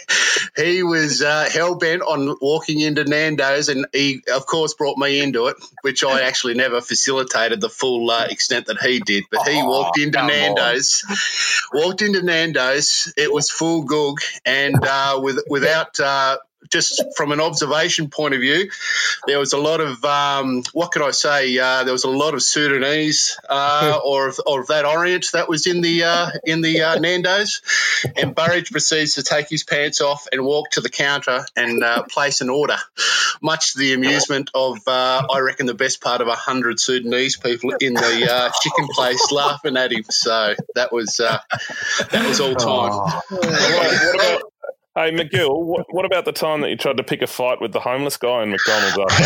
he 0.56 0.82
was 0.82 1.20
uh, 1.20 1.50
hell 1.52 1.74
bent 1.74 2.00
on 2.00 2.34
walking 2.40 2.80
into 2.80 3.04
Nando's, 3.04 3.68
and 3.68 3.84
he 3.92 4.22
of 4.34 4.46
course 4.46 4.72
brought 4.72 4.96
me 4.96 5.20
into 5.20 5.48
it, 5.48 5.56
which 5.82 6.02
I 6.02 6.22
actually 6.22 6.54
never 6.54 6.80
facilitated 6.80 7.60
the 7.60 7.68
full 7.68 8.10
uh, 8.10 8.24
extent 8.24 8.66
that 8.66 8.78
he 8.80 9.01
did, 9.04 9.24
but 9.30 9.46
he 9.48 9.60
oh, 9.60 9.68
walked 9.68 9.98
into 9.98 10.22
Nando's. 10.22 11.02
On. 11.08 11.16
Walked 11.80 12.02
into 12.02 12.22
Nando's. 12.22 13.12
It 13.16 13.32
was 13.32 13.50
full 13.50 13.82
goog, 13.82 14.18
and 14.44 14.76
uh, 14.82 15.20
with 15.22 15.38
without. 15.48 15.98
Uh, 16.00 16.38
just 16.72 17.04
from 17.16 17.32
an 17.32 17.40
observation 17.40 18.08
point 18.08 18.34
of 18.34 18.40
view, 18.40 18.70
there 19.26 19.38
was 19.38 19.52
a 19.52 19.58
lot 19.58 19.80
of 19.80 20.02
um, 20.04 20.62
what 20.72 20.90
can 20.90 21.02
I 21.02 21.10
say? 21.10 21.58
Uh, 21.58 21.84
there 21.84 21.92
was 21.92 22.04
a 22.04 22.10
lot 22.10 22.34
of 22.34 22.42
Sudanese 22.42 23.38
uh, 23.48 24.00
or 24.04 24.28
of, 24.28 24.40
or 24.46 24.62
of 24.62 24.68
that 24.68 24.86
Orient 24.86 25.26
that 25.34 25.48
was 25.48 25.66
in 25.66 25.82
the 25.82 26.04
uh, 26.04 26.30
in 26.44 26.62
the 26.62 26.82
uh, 26.82 26.98
Nando's, 26.98 27.60
and 28.16 28.34
Burridge 28.34 28.70
proceeds 28.70 29.14
to 29.14 29.22
take 29.22 29.48
his 29.48 29.64
pants 29.64 30.00
off 30.00 30.26
and 30.32 30.42
walk 30.44 30.70
to 30.70 30.80
the 30.80 30.88
counter 30.88 31.44
and 31.54 31.84
uh, 31.84 32.02
place 32.04 32.40
an 32.40 32.48
order, 32.48 32.78
much 33.42 33.74
to 33.74 33.78
the 33.78 33.92
amusement 33.92 34.50
of 34.54 34.78
uh, 34.86 35.26
I 35.30 35.40
reckon 35.40 35.66
the 35.66 35.74
best 35.74 36.00
part 36.00 36.22
of 36.22 36.28
a 36.28 36.34
hundred 36.34 36.80
Sudanese 36.80 37.36
people 37.36 37.74
in 37.80 37.94
the 37.94 38.52
chicken 38.62 38.88
place 38.88 39.30
laughing 39.30 39.76
at 39.76 39.92
him. 39.92 40.04
So 40.08 40.54
that 40.74 40.92
was 40.92 41.16
that 41.16 42.26
was 42.26 42.40
all 42.40 42.54
time. 42.54 42.92
Oh. 42.92 43.20
What, 43.30 44.14
about, 44.14 44.51
Hey, 44.94 45.10
McGill, 45.10 45.64
what, 45.64 45.86
what, 45.90 46.04
about 46.04 46.26
the 46.26 46.32
time 46.32 46.60
that 46.60 46.68
you 46.68 46.76
tried 46.76 46.98
to 46.98 47.02
pick 47.02 47.22
a 47.22 47.26
fight 47.26 47.62
with 47.62 47.72
the 47.72 47.80
homeless 47.80 48.18
guy 48.18 48.42
in 48.42 48.50
McDonald's 48.50 48.98
after 48.98 49.22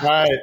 Mate, 0.04 0.40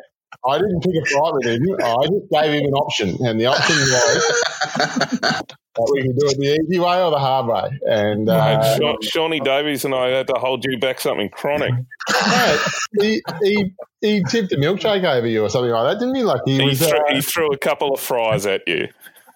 I 0.47 0.57
didn't 0.57 0.83
pick 0.83 0.93
a 0.95 1.05
fight 1.05 1.33
with 1.33 1.45
him. 1.47 1.61
I 1.83 2.07
just 2.07 2.31
gave 2.31 2.53
him 2.53 2.65
an 2.65 2.73
option, 2.73 3.17
and 3.25 3.37
the 3.37 3.47
option 3.47 3.75
was 3.75 3.91
that 3.91 5.57
we 5.91 6.01
could 6.03 6.17
do 6.17 6.27
it 6.27 6.37
the 6.37 6.59
easy 6.63 6.79
way 6.79 7.03
or 7.03 7.11
the 7.11 7.19
hard 7.19 7.47
way. 7.47 7.77
And 7.87 8.29
uh, 8.29 8.77
Mate, 8.79 9.03
Shawnee 9.03 9.41
Davies 9.41 9.83
and 9.83 9.93
I 9.93 10.07
had 10.07 10.27
to 10.27 10.35
hold 10.35 10.63
you 10.63 10.79
back 10.79 11.01
something 11.01 11.27
chronic. 11.27 11.73
Mate, 11.73 12.59
he, 13.01 13.21
he, 13.43 13.71
he 13.99 14.23
tipped 14.23 14.53
a 14.53 14.55
milkshake 14.55 15.03
over 15.03 15.27
you 15.27 15.43
or 15.43 15.49
something 15.49 15.71
like 15.71 15.91
that, 15.91 15.99
didn't 15.99 16.15
he? 16.15 16.23
Like 16.23 16.39
he, 16.45 16.57
he, 16.57 16.63
was, 16.67 16.79
threw, 16.79 16.97
uh, 16.97 17.13
he 17.13 17.21
threw 17.21 17.51
a 17.51 17.57
couple 17.57 17.93
of 17.93 17.99
fries 17.99 18.45
at 18.45 18.61
you. 18.65 18.87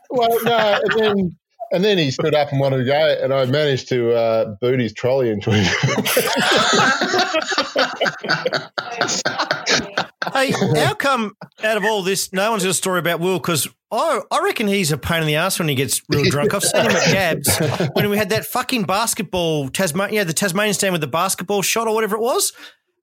Well, 0.10 0.44
no, 0.44 0.80
and 0.84 1.00
then 1.00 1.38
and 1.72 1.84
then 1.84 1.98
he 1.98 2.12
stood 2.12 2.36
up 2.36 2.52
and 2.52 2.60
wanted 2.60 2.78
to 2.78 2.86
go, 2.86 3.18
and 3.22 3.34
I 3.34 3.46
managed 3.46 3.90
to 3.90 4.14
uh, 4.14 4.56
boot 4.60 4.80
his 4.80 4.94
trolley 4.94 5.30
into 5.30 5.52
him. 5.52 5.64
hey, 10.34 10.52
how 10.52 10.94
come 10.94 11.36
out 11.64 11.78
of 11.78 11.86
all 11.86 12.04
this, 12.04 12.32
no 12.34 12.52
one's 12.52 12.64
got 12.64 12.70
a 12.70 12.74
story 12.74 13.00
about 13.00 13.20
Will? 13.20 13.40
Because 13.40 13.68
I, 13.92 14.22
I 14.32 14.42
reckon 14.44 14.68
he's 14.68 14.92
a 14.92 14.98
pain 14.98 15.22
in 15.22 15.28
the 15.28 15.36
ass 15.36 15.60
when 15.60 15.68
he 15.68 15.76
gets 15.76 16.02
real 16.10 16.24
drunk. 16.30 16.54
I've 16.54 16.64
seen 16.64 16.86
him 16.86 16.92
at 16.92 17.12
Gabs 17.12 17.90
when 17.94 18.10
we 18.10 18.18
had 18.18 18.30
that 18.30 18.46
fucking 18.46 18.84
basketball 18.84 19.70
Tasman, 19.70 20.14
yeah, 20.14 20.24
the 20.24 20.34
Tasmanian 20.34 20.74
stand 20.74 20.94
with 20.94 21.02
the 21.02 21.08
basketball 21.08 21.62
shot 21.62 21.88
or 21.88 21.94
whatever 21.94 22.16
it 22.16 22.22
was. 22.22 22.54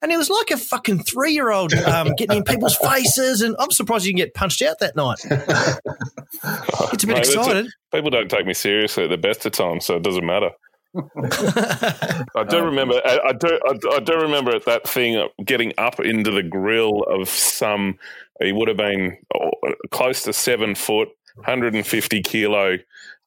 And 0.01 0.13
he 0.13 0.17
was 0.17 0.31
like 0.31 0.51
a 0.51 0.57
fucking 0.57 1.03
three 1.03 1.33
year 1.33 1.51
old 1.51 1.75
um, 1.75 2.15
getting 2.17 2.39
in 2.39 2.45
people's 2.45 2.77
faces. 2.83 3.43
And 3.43 3.57
I'm 3.59 3.71
surprised 3.71 4.07
you 4.07 4.13
can 4.13 4.19
get 4.19 4.35
punched 4.35 4.63
out 4.63 4.79
that 4.79 4.95
night. 4.95 5.19
It's 6.93 7.05
a 7.05 7.07
bit 7.07 7.15
Mate, 7.15 7.15
that's 7.17 7.35
excited. 7.35 7.71
People 7.93 8.11
don't 8.11 8.31
take 8.31 8.47
me 8.47 8.55
seriously 8.55 9.05
at 9.05 9.11
the 9.11 9.19
best 9.19 9.45
of 9.47 9.53
times, 9.53 9.87
so 9.87 9.97
it 9.97 10.03
doesn't 10.03 10.25
matter. 10.25 10.51
I 10.95 12.45
do 12.49 12.65
remember. 12.65 13.01
I, 13.05 13.19
I 13.27 13.33
do. 13.33 13.61
I, 13.65 13.97
I 13.97 14.01
do 14.01 14.15
remember 14.15 14.55
at 14.55 14.65
that 14.65 14.89
thing 14.89 15.17
uh, 15.17 15.29
getting 15.45 15.73
up 15.79 16.01
into 16.01 16.31
the 16.31 16.43
grill 16.43 17.03
of 17.03 17.29
some. 17.29 17.99
He 18.41 18.53
would 18.53 18.69
have 18.69 18.77
been 18.77 19.19
oh, 19.35 19.51
close 19.91 20.23
to 20.23 20.33
seven 20.33 20.75
foot, 20.75 21.09
hundred 21.45 21.75
and 21.75 21.87
fifty 21.87 22.23
kilo 22.23 22.79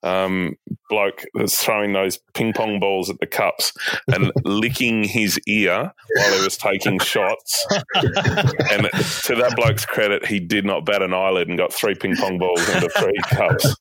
um, 0.04 0.56
bloke 0.90 1.24
that's 1.34 1.64
throwing 1.64 1.94
those 1.94 2.20
ping 2.34 2.54
pong 2.54 2.80
balls 2.80 3.10
at 3.10 3.20
the 3.20 3.28
cups 3.28 3.72
and 4.08 4.32
licking 4.44 5.04
his 5.04 5.40
ear 5.48 5.92
while 6.16 6.34
he 6.34 6.44
was 6.44 6.58
taking 6.58 7.00
shots. 7.00 7.66
and 7.96 8.90
to 9.24 9.36
that 9.36 9.54
bloke's 9.56 9.86
credit, 9.86 10.26
he 10.26 10.40
did 10.40 10.66
not 10.66 10.86
bat 10.86 11.02
an 11.02 11.14
eyelid 11.14 11.48
and 11.48 11.58
got 11.58 11.74
three 11.74 11.96
ping 11.96 12.16
pong 12.16 12.38
balls 12.38 12.68
into 12.70 12.90
three 12.98 13.20
cups. 13.30 13.76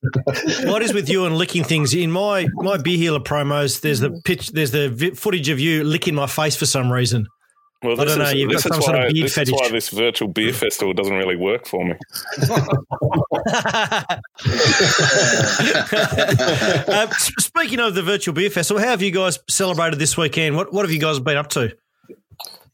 what 0.64 0.82
is 0.82 0.92
with 0.92 1.08
you 1.08 1.24
and 1.24 1.36
licking 1.36 1.64
things? 1.64 1.94
In 1.94 2.10
my 2.10 2.46
my 2.54 2.76
beer 2.76 2.98
healer 2.98 3.20
promos, 3.20 3.80
there's 3.80 4.00
the 4.00 4.20
pitch, 4.24 4.50
there's 4.50 4.70
the 4.70 5.12
footage 5.16 5.48
of 5.48 5.58
you 5.58 5.84
licking 5.84 6.14
my 6.14 6.26
face 6.26 6.56
for 6.56 6.66
some 6.66 6.92
reason. 6.92 7.26
Well, 7.82 7.98
I 7.98 8.04
this, 8.04 8.14
don't 8.14 8.24
know, 8.24 8.30
is, 8.30 8.34
you've 8.34 8.52
got 8.52 8.60
some 8.60 8.82
sort 8.82 8.96
of 8.96 9.04
why, 9.04 9.12
beard 9.12 9.24
this 9.24 9.38
is 9.38 9.52
why 9.52 9.58
fetish. 9.58 9.72
this 9.72 9.88
virtual 9.88 10.28
beer 10.28 10.52
festival 10.52 10.92
doesn't 10.92 11.14
really 11.14 11.36
work 11.36 11.66
for 11.66 11.82
me. 11.82 11.94
uh, 16.88 17.08
speaking 17.38 17.80
of 17.80 17.94
the 17.94 18.02
virtual 18.04 18.34
beer 18.34 18.50
festival, 18.50 18.82
how 18.82 18.90
have 18.90 19.00
you 19.00 19.10
guys 19.10 19.38
celebrated 19.48 19.98
this 19.98 20.16
weekend? 20.18 20.56
What 20.56 20.74
what 20.74 20.84
have 20.84 20.92
you 20.92 21.00
guys 21.00 21.20
been 21.20 21.38
up 21.38 21.48
to? 21.50 21.74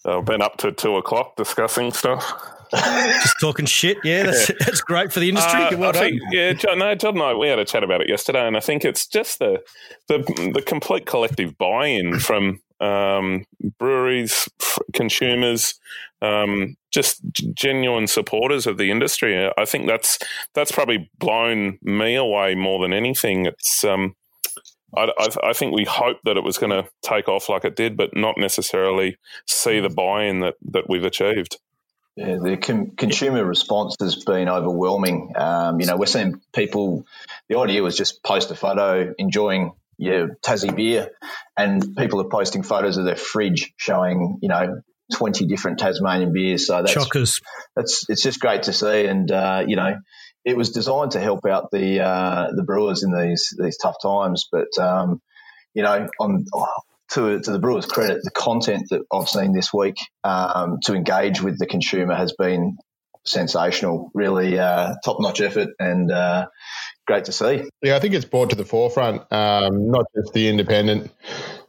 I've 0.05 0.25
been 0.25 0.43
up 0.43 0.57
to 0.59 0.73
two 0.73 0.97
o'clock 0.97 1.37
discussing 1.37 1.93
stuff. 1.93 2.25
Just 2.73 3.41
talking 3.41 3.67
shit. 3.67 3.99
Yeah, 4.03 4.25
that's, 4.25 4.49
that's 4.59 4.81
great 4.81 5.13
for 5.13 5.21
the 5.21 5.29
industry. 5.29 5.61
Uh, 5.61 5.77
well 5.77 5.93
think, 5.93 6.21
yeah, 6.33 6.53
Jon, 6.53 6.81
no, 6.81 6.95
Jon 6.97 7.15
and 7.15 7.23
I, 7.23 7.35
we 7.35 7.49
had 7.49 7.61
a 7.61 7.65
chat 7.65 7.85
about 7.85 8.01
it 8.01 8.09
yesterday, 8.09 8.47
and 8.47 8.57
I 8.57 8.61
think 8.61 8.85
it's 8.85 9.07
just 9.07 9.39
the 9.39 9.63
the, 10.09 10.19
the 10.53 10.63
complete 10.63 11.07
collective 11.07 11.57
buy-in 11.59 12.19
from 12.19 12.61
um, 12.81 13.45
breweries, 13.79 14.49
consumers, 14.93 15.75
um, 16.23 16.77
just 16.91 17.21
genuine 17.55 18.07
supporters 18.07 18.67
of 18.67 18.79
the 18.79 18.91
industry. 18.91 19.51
I 19.57 19.65
think 19.65 19.87
that's 19.87 20.19
that's 20.55 20.73
probably 20.73 21.11
blown 21.19 21.79
me 21.83 22.15
away 22.15 22.55
more 22.55 22.81
than 22.83 22.93
anything. 22.93 23.47
It's 23.47 23.85
um, 23.85 24.15
I, 24.97 25.11
I, 25.19 25.29
I 25.49 25.53
think 25.53 25.75
we 25.75 25.85
hoped 25.85 26.25
that 26.25 26.37
it 26.37 26.45
was 26.45 26.59
going 26.59 26.71
to 26.71 26.89
take 27.03 27.29
off 27.29 27.49
like 27.49 27.65
it 27.65 27.77
did, 27.77 27.97
but 27.97 28.17
not 28.17 28.39
necessarily 28.39 29.17
see 29.47 29.81
the 29.81 29.91
buy-in 29.91 30.41
that 30.41 30.55
that 30.71 30.89
we've 30.89 31.05
achieved. 31.05 31.59
Yeah, 32.17 32.39
the 32.43 32.57
con- 32.57 32.93
consumer 32.97 33.45
response 33.45 33.95
has 34.01 34.25
been 34.25 34.49
overwhelming. 34.49 35.35
Um, 35.37 35.81
you 35.81 35.87
know, 35.87 35.99
we're 35.99 36.07
seeing 36.07 36.41
people. 36.55 37.05
The 37.51 37.59
idea 37.59 37.83
was 37.83 37.95
just 37.95 38.23
post 38.23 38.51
a 38.51 38.55
photo 38.55 39.13
enjoying 39.19 39.73
your 39.99 40.37
Tassie 40.45 40.75
beer, 40.75 41.11
and 41.57 41.97
people 41.97 42.21
are 42.21 42.29
posting 42.29 42.63
photos 42.63 42.97
of 42.97 43.05
their 43.05 43.17
fridge 43.17 43.73
showing, 43.77 44.39
you 44.43 44.49
know, 44.49 44.83
twenty 45.13 45.47
different 45.47 45.79
Tasmanian 45.79 46.33
beers. 46.33 46.67
So 46.67 46.83
that's 46.83 46.95
Chockers. 46.95 47.41
that's 47.75 48.09
it's 48.09 48.23
just 48.23 48.41
great 48.41 48.65
to 48.65 48.73
see, 48.73 49.07
and 49.07 49.31
uh, 49.31 49.65
you 49.67 49.77
know, 49.77 49.97
it 50.45 50.57
was 50.57 50.71
designed 50.71 51.13
to 51.13 51.21
help 51.21 51.47
out 51.47 51.71
the 51.71 52.01
uh, 52.01 52.49
the 52.55 52.63
brewers 52.63 53.03
in 53.03 53.13
these 53.13 53.55
these 53.59 53.79
tough 53.79 53.97
times. 54.03 54.49
But 54.51 54.77
um, 54.79 55.21
you 55.75 55.83
know, 55.83 56.09
on 56.21 56.45
to 57.13 57.41
to 57.41 57.51
the 57.51 57.59
brewers' 57.59 57.87
credit, 57.87 58.21
the 58.23 58.31
content 58.31 58.89
that 58.91 59.03
I've 59.13 59.29
seen 59.29 59.53
this 59.53 59.73
week 59.73 59.97
um, 60.25 60.79
to 60.85 60.95
engage 60.95 61.43
with 61.43 61.59
the 61.59 61.67
consumer 61.67 62.15
has 62.15 62.33
been 62.33 62.77
sensational. 63.25 64.11
Really 64.15 64.59
uh, 64.59 64.95
top 65.05 65.19
notch 65.21 65.41
effort, 65.41 65.71
and 65.79 66.11
uh, 66.11 66.47
great 67.07 67.25
to 67.27 67.33
see. 67.33 67.69
Yeah, 67.83 67.97
I 67.97 68.01
think 68.01 68.15
it's 68.15 68.25
brought 68.25 68.51
to 68.51 68.57
the 68.57 68.65
forefront, 68.65 69.23
um, 69.33 69.91
not 69.91 70.07
just 70.15 70.33
the 70.33 70.49
independent 70.49 71.11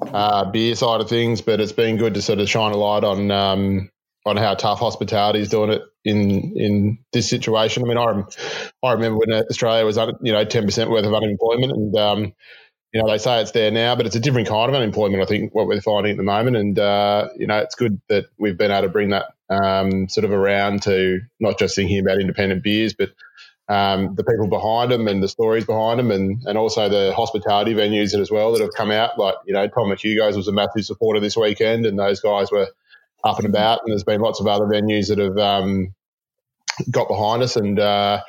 uh, 0.01 0.49
beer 0.51 0.75
side 0.75 1.01
of 1.01 1.09
things, 1.09 1.41
but 1.41 1.59
it's 1.59 1.71
been 1.71 1.97
good 1.97 2.15
to 2.15 2.21
sort 2.21 2.39
of 2.39 2.49
shine 2.49 2.71
a 2.71 2.77
light 2.77 3.03
on 3.03 3.31
um, 3.31 3.89
on 4.25 4.35
how 4.35 4.55
tough 4.55 4.79
hospitality 4.79 5.39
is 5.39 5.49
doing 5.49 5.71
it 5.71 5.81
in 6.03 6.53
in 6.55 6.97
this 7.13 7.29
situation. 7.29 7.83
I 7.83 7.87
mean, 7.87 7.97
I, 7.97 8.23
I 8.85 8.93
remember 8.93 9.19
when 9.19 9.33
Australia 9.33 9.85
was, 9.85 9.97
you 10.21 10.33
know, 10.33 10.43
ten 10.43 10.65
percent 10.65 10.89
worth 10.89 11.05
of 11.05 11.13
unemployment, 11.13 11.71
and 11.71 11.95
um, 11.95 12.33
you 12.93 13.01
know 13.01 13.09
they 13.09 13.17
say 13.17 13.41
it's 13.41 13.51
there 13.51 13.71
now, 13.71 13.95
but 13.95 14.05
it's 14.05 14.15
a 14.15 14.19
different 14.19 14.47
kind 14.47 14.69
of 14.69 14.75
unemployment. 14.75 15.21
I 15.21 15.25
think 15.25 15.53
what 15.53 15.67
we're 15.67 15.81
finding 15.81 16.11
at 16.11 16.17
the 16.17 16.23
moment, 16.23 16.57
and 16.57 16.77
uh, 16.79 17.29
you 17.37 17.47
know, 17.47 17.59
it's 17.59 17.75
good 17.75 18.01
that 18.09 18.25
we've 18.37 18.57
been 18.57 18.71
able 18.71 18.87
to 18.87 18.89
bring 18.89 19.09
that 19.09 19.27
um, 19.49 20.09
sort 20.09 20.25
of 20.25 20.31
around 20.31 20.83
to 20.83 21.21
not 21.39 21.59
just 21.59 21.75
thinking 21.75 21.99
about 21.99 22.19
independent 22.19 22.63
beers, 22.63 22.93
but 22.93 23.11
um, 23.69 24.15
the 24.15 24.23
people 24.23 24.47
behind 24.47 24.91
them 24.91 25.07
and 25.07 25.21
the 25.21 25.27
stories 25.27 25.65
behind 25.65 25.99
them, 25.99 26.11
and, 26.11 26.41
and 26.45 26.57
also 26.57 26.89
the 26.89 27.13
hospitality 27.13 27.73
venues 27.73 28.17
as 28.19 28.31
well 28.31 28.53
that 28.53 28.61
have 28.61 28.73
come 28.73 28.91
out. 28.91 29.17
Like, 29.19 29.35
you 29.45 29.53
know, 29.53 29.67
Tom 29.67 29.89
McHugo's 29.89 30.37
was 30.37 30.47
a 30.47 30.53
massive 30.53 30.85
supporter 30.85 31.19
this 31.19 31.35
weekend, 31.35 31.85
and 31.85 31.99
those 31.99 32.21
guys 32.21 32.51
were 32.51 32.67
up 33.23 33.39
and 33.39 33.47
about. 33.47 33.81
And 33.83 33.91
there's 33.91 34.03
been 34.03 34.21
lots 34.21 34.39
of 34.39 34.47
other 34.47 34.65
venues 34.65 35.09
that 35.09 35.17
have 35.17 35.37
um, 35.37 35.93
got 36.89 37.07
behind 37.07 37.43
us, 37.43 37.55
and 37.55 37.79
uh, 37.79 38.21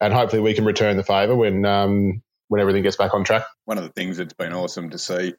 and 0.00 0.14
hopefully 0.14 0.42
we 0.42 0.54
can 0.54 0.64
return 0.64 0.96
the 0.96 1.04
favour 1.04 1.36
when 1.36 1.64
um, 1.64 2.22
when 2.48 2.60
everything 2.60 2.82
gets 2.82 2.96
back 2.96 3.12
on 3.12 3.24
track. 3.24 3.44
one 3.64 3.78
of 3.78 3.84
the 3.84 3.90
things 3.90 4.16
that's 4.16 4.34
been 4.34 4.52
awesome 4.52 4.90
to 4.90 4.98
see 4.98 5.34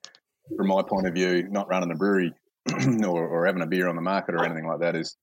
from 0.55 0.67
my 0.67 0.81
point 0.81 1.07
of 1.07 1.13
view, 1.13 1.47
not 1.49 1.67
running 1.67 1.91
a 1.91 1.95
brewery 1.95 2.33
or, 3.05 3.27
or 3.27 3.45
having 3.45 3.61
a 3.61 3.67
beer 3.67 3.87
on 3.87 3.95
the 3.95 4.01
market 4.01 4.35
or 4.35 4.45
anything 4.45 4.67
like 4.67 4.79
that 4.79 4.95
is, 4.95 5.17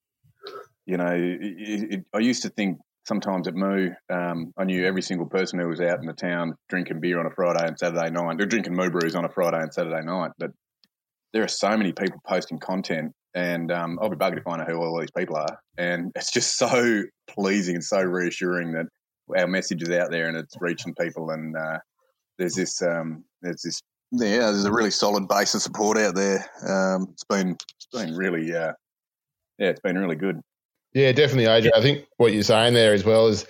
you 0.86 0.96
know, 0.96 1.12
it, 1.12 1.92
it, 1.92 2.04
I 2.12 2.18
used 2.18 2.42
to 2.42 2.50
think 2.50 2.78
sometimes 3.04 3.46
at 3.46 3.54
Moo, 3.54 3.90
um, 4.10 4.52
I 4.56 4.64
knew 4.64 4.84
every 4.84 5.02
single 5.02 5.26
person 5.26 5.58
who 5.58 5.68
was 5.68 5.80
out 5.80 6.00
in 6.00 6.06
the 6.06 6.12
town 6.12 6.54
drinking 6.68 7.00
beer 7.00 7.20
on 7.20 7.26
a 7.26 7.30
Friday 7.30 7.66
and 7.66 7.78
Saturday 7.78 8.10
night, 8.10 8.40
or 8.40 8.46
drinking 8.46 8.74
Moo 8.74 8.90
brews 8.90 9.14
on 9.14 9.24
a 9.24 9.28
Friday 9.28 9.58
and 9.58 9.72
Saturday 9.72 10.04
night. 10.04 10.32
But 10.38 10.50
there 11.32 11.42
are 11.42 11.48
so 11.48 11.76
many 11.76 11.92
people 11.92 12.20
posting 12.26 12.58
content, 12.58 13.12
and 13.34 13.70
um, 13.70 13.98
I'll 14.00 14.10
be 14.10 14.16
buggered 14.16 14.38
if 14.38 14.46
I 14.46 14.56
know 14.56 14.64
who 14.64 14.76
all 14.76 14.98
these 14.98 15.10
people 15.16 15.36
are. 15.36 15.58
And 15.76 16.12
it's 16.16 16.32
just 16.32 16.56
so 16.56 17.02
pleasing 17.28 17.76
and 17.76 17.84
so 17.84 18.00
reassuring 18.00 18.72
that 18.72 18.86
our 19.36 19.46
message 19.46 19.82
is 19.82 19.90
out 19.90 20.10
there 20.10 20.28
and 20.28 20.36
it's 20.36 20.54
reaching 20.60 20.94
people. 20.94 21.30
And 21.30 21.56
uh, 21.56 21.78
there's 22.38 22.54
this, 22.54 22.82
um, 22.82 23.24
there's 23.42 23.62
this, 23.62 23.80
yeah, 24.12 24.50
there's 24.50 24.64
a 24.64 24.72
really 24.72 24.90
solid 24.90 25.28
base 25.28 25.54
of 25.54 25.62
support 25.62 25.98
out 25.98 26.14
there. 26.14 26.44
Um, 26.66 27.08
it's 27.12 27.24
been, 27.24 27.56
it's 27.76 27.86
been 27.92 28.14
really, 28.14 28.54
uh, 28.54 28.72
yeah, 29.58 29.68
it's 29.68 29.80
been 29.80 29.98
really 29.98 30.16
good. 30.16 30.40
Yeah, 30.94 31.12
definitely, 31.12 31.46
OJ. 31.46 31.70
I 31.76 31.82
think 31.82 32.06
what 32.16 32.32
you're 32.32 32.44
saying 32.44 32.74
there 32.74 32.94
as 32.94 33.04
well 33.04 33.26
is 33.26 33.46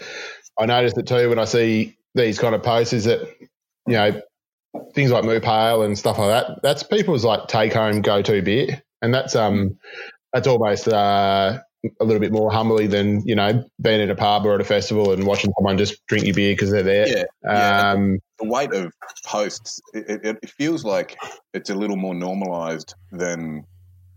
I 0.58 0.66
noticed 0.66 0.96
it 0.98 1.06
too 1.06 1.28
when 1.28 1.38
I 1.38 1.44
see 1.44 1.96
these 2.14 2.38
kind 2.38 2.54
of 2.54 2.62
posts 2.62 2.92
is 2.92 3.04
that, 3.04 3.20
you 3.86 3.94
know, 3.94 4.20
things 4.94 5.10
like 5.10 5.24
Moo 5.24 5.40
Pale 5.40 5.82
and 5.82 5.98
stuff 5.98 6.18
like 6.18 6.28
that, 6.28 6.62
that's 6.62 6.82
people's 6.82 7.24
like 7.24 7.46
take 7.48 7.74
home 7.74 8.00
go 8.00 8.22
to 8.22 8.42
beer. 8.42 8.82
And 9.02 9.12
that's 9.12 9.36
um 9.36 9.76
that's 10.32 10.48
almost 10.48 10.88
uh 10.88 11.58
a 12.00 12.04
little 12.04 12.20
bit 12.20 12.32
more 12.32 12.50
humbly 12.50 12.86
than, 12.86 13.22
you 13.26 13.34
know, 13.34 13.62
being 13.80 14.00
at 14.00 14.08
a 14.08 14.14
pub 14.14 14.46
or 14.46 14.54
at 14.54 14.60
a 14.60 14.64
festival 14.64 15.12
and 15.12 15.26
watching 15.26 15.52
someone 15.58 15.76
just 15.76 16.04
drink 16.06 16.24
your 16.24 16.34
beer 16.34 16.54
because 16.54 16.70
they're 16.70 16.82
there. 16.82 17.06
Yeah, 17.06 17.24
yeah. 17.44 17.90
Um, 17.90 18.18
the 18.38 18.48
weight 18.48 18.72
of 18.72 18.92
posts, 19.26 19.80
it, 19.92 20.24
it, 20.24 20.38
it 20.42 20.50
feels 20.50 20.84
like 20.84 21.16
it's 21.52 21.70
a 21.70 21.74
little 21.74 21.96
more 21.96 22.14
normalized 22.14 22.94
than 23.12 23.64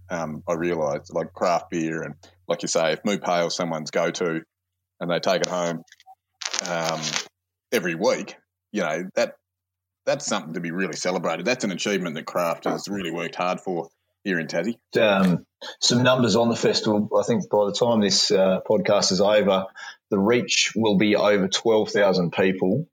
um, 0.09 0.43
I 0.47 0.53
realised. 0.53 1.13
Like 1.13 1.33
craft 1.33 1.69
beer, 1.69 2.03
and 2.03 2.15
like 2.47 2.61
you 2.61 2.67
say, 2.67 2.93
if 2.93 3.05
Moo 3.05 3.17
Pale 3.17 3.49
someone's 3.49 3.91
go 3.91 4.11
to, 4.11 4.41
and 4.99 5.11
they 5.11 5.19
take 5.19 5.41
it 5.41 5.47
home 5.47 5.83
um, 6.67 7.01
every 7.71 7.95
week, 7.95 8.35
you 8.71 8.81
know 8.81 9.03
that 9.15 9.35
that's 10.05 10.25
something 10.25 10.53
to 10.53 10.59
be 10.59 10.71
really 10.71 10.95
celebrated. 10.95 11.45
That's 11.45 11.65
an 11.65 11.71
achievement 11.71 12.15
that 12.15 12.25
craft 12.25 12.63
has 12.65 12.87
really 12.87 13.11
worked 13.11 13.35
hard 13.35 13.59
for 13.59 13.89
here 14.23 14.39
in 14.39 14.47
Tassie. 14.47 14.77
Um, 14.99 15.45
some 15.81 16.03
numbers 16.03 16.35
on 16.35 16.49
the 16.49 16.55
festival. 16.55 17.09
I 17.17 17.23
think 17.23 17.49
by 17.49 17.65
the 17.65 17.73
time 17.73 18.01
this 18.01 18.31
uh, 18.31 18.61
podcast 18.69 19.11
is 19.11 19.21
over, 19.21 19.65
the 20.09 20.19
reach 20.19 20.73
will 20.75 20.97
be 20.97 21.15
over 21.15 21.47
12,000 21.47 22.31
people. 22.31 22.87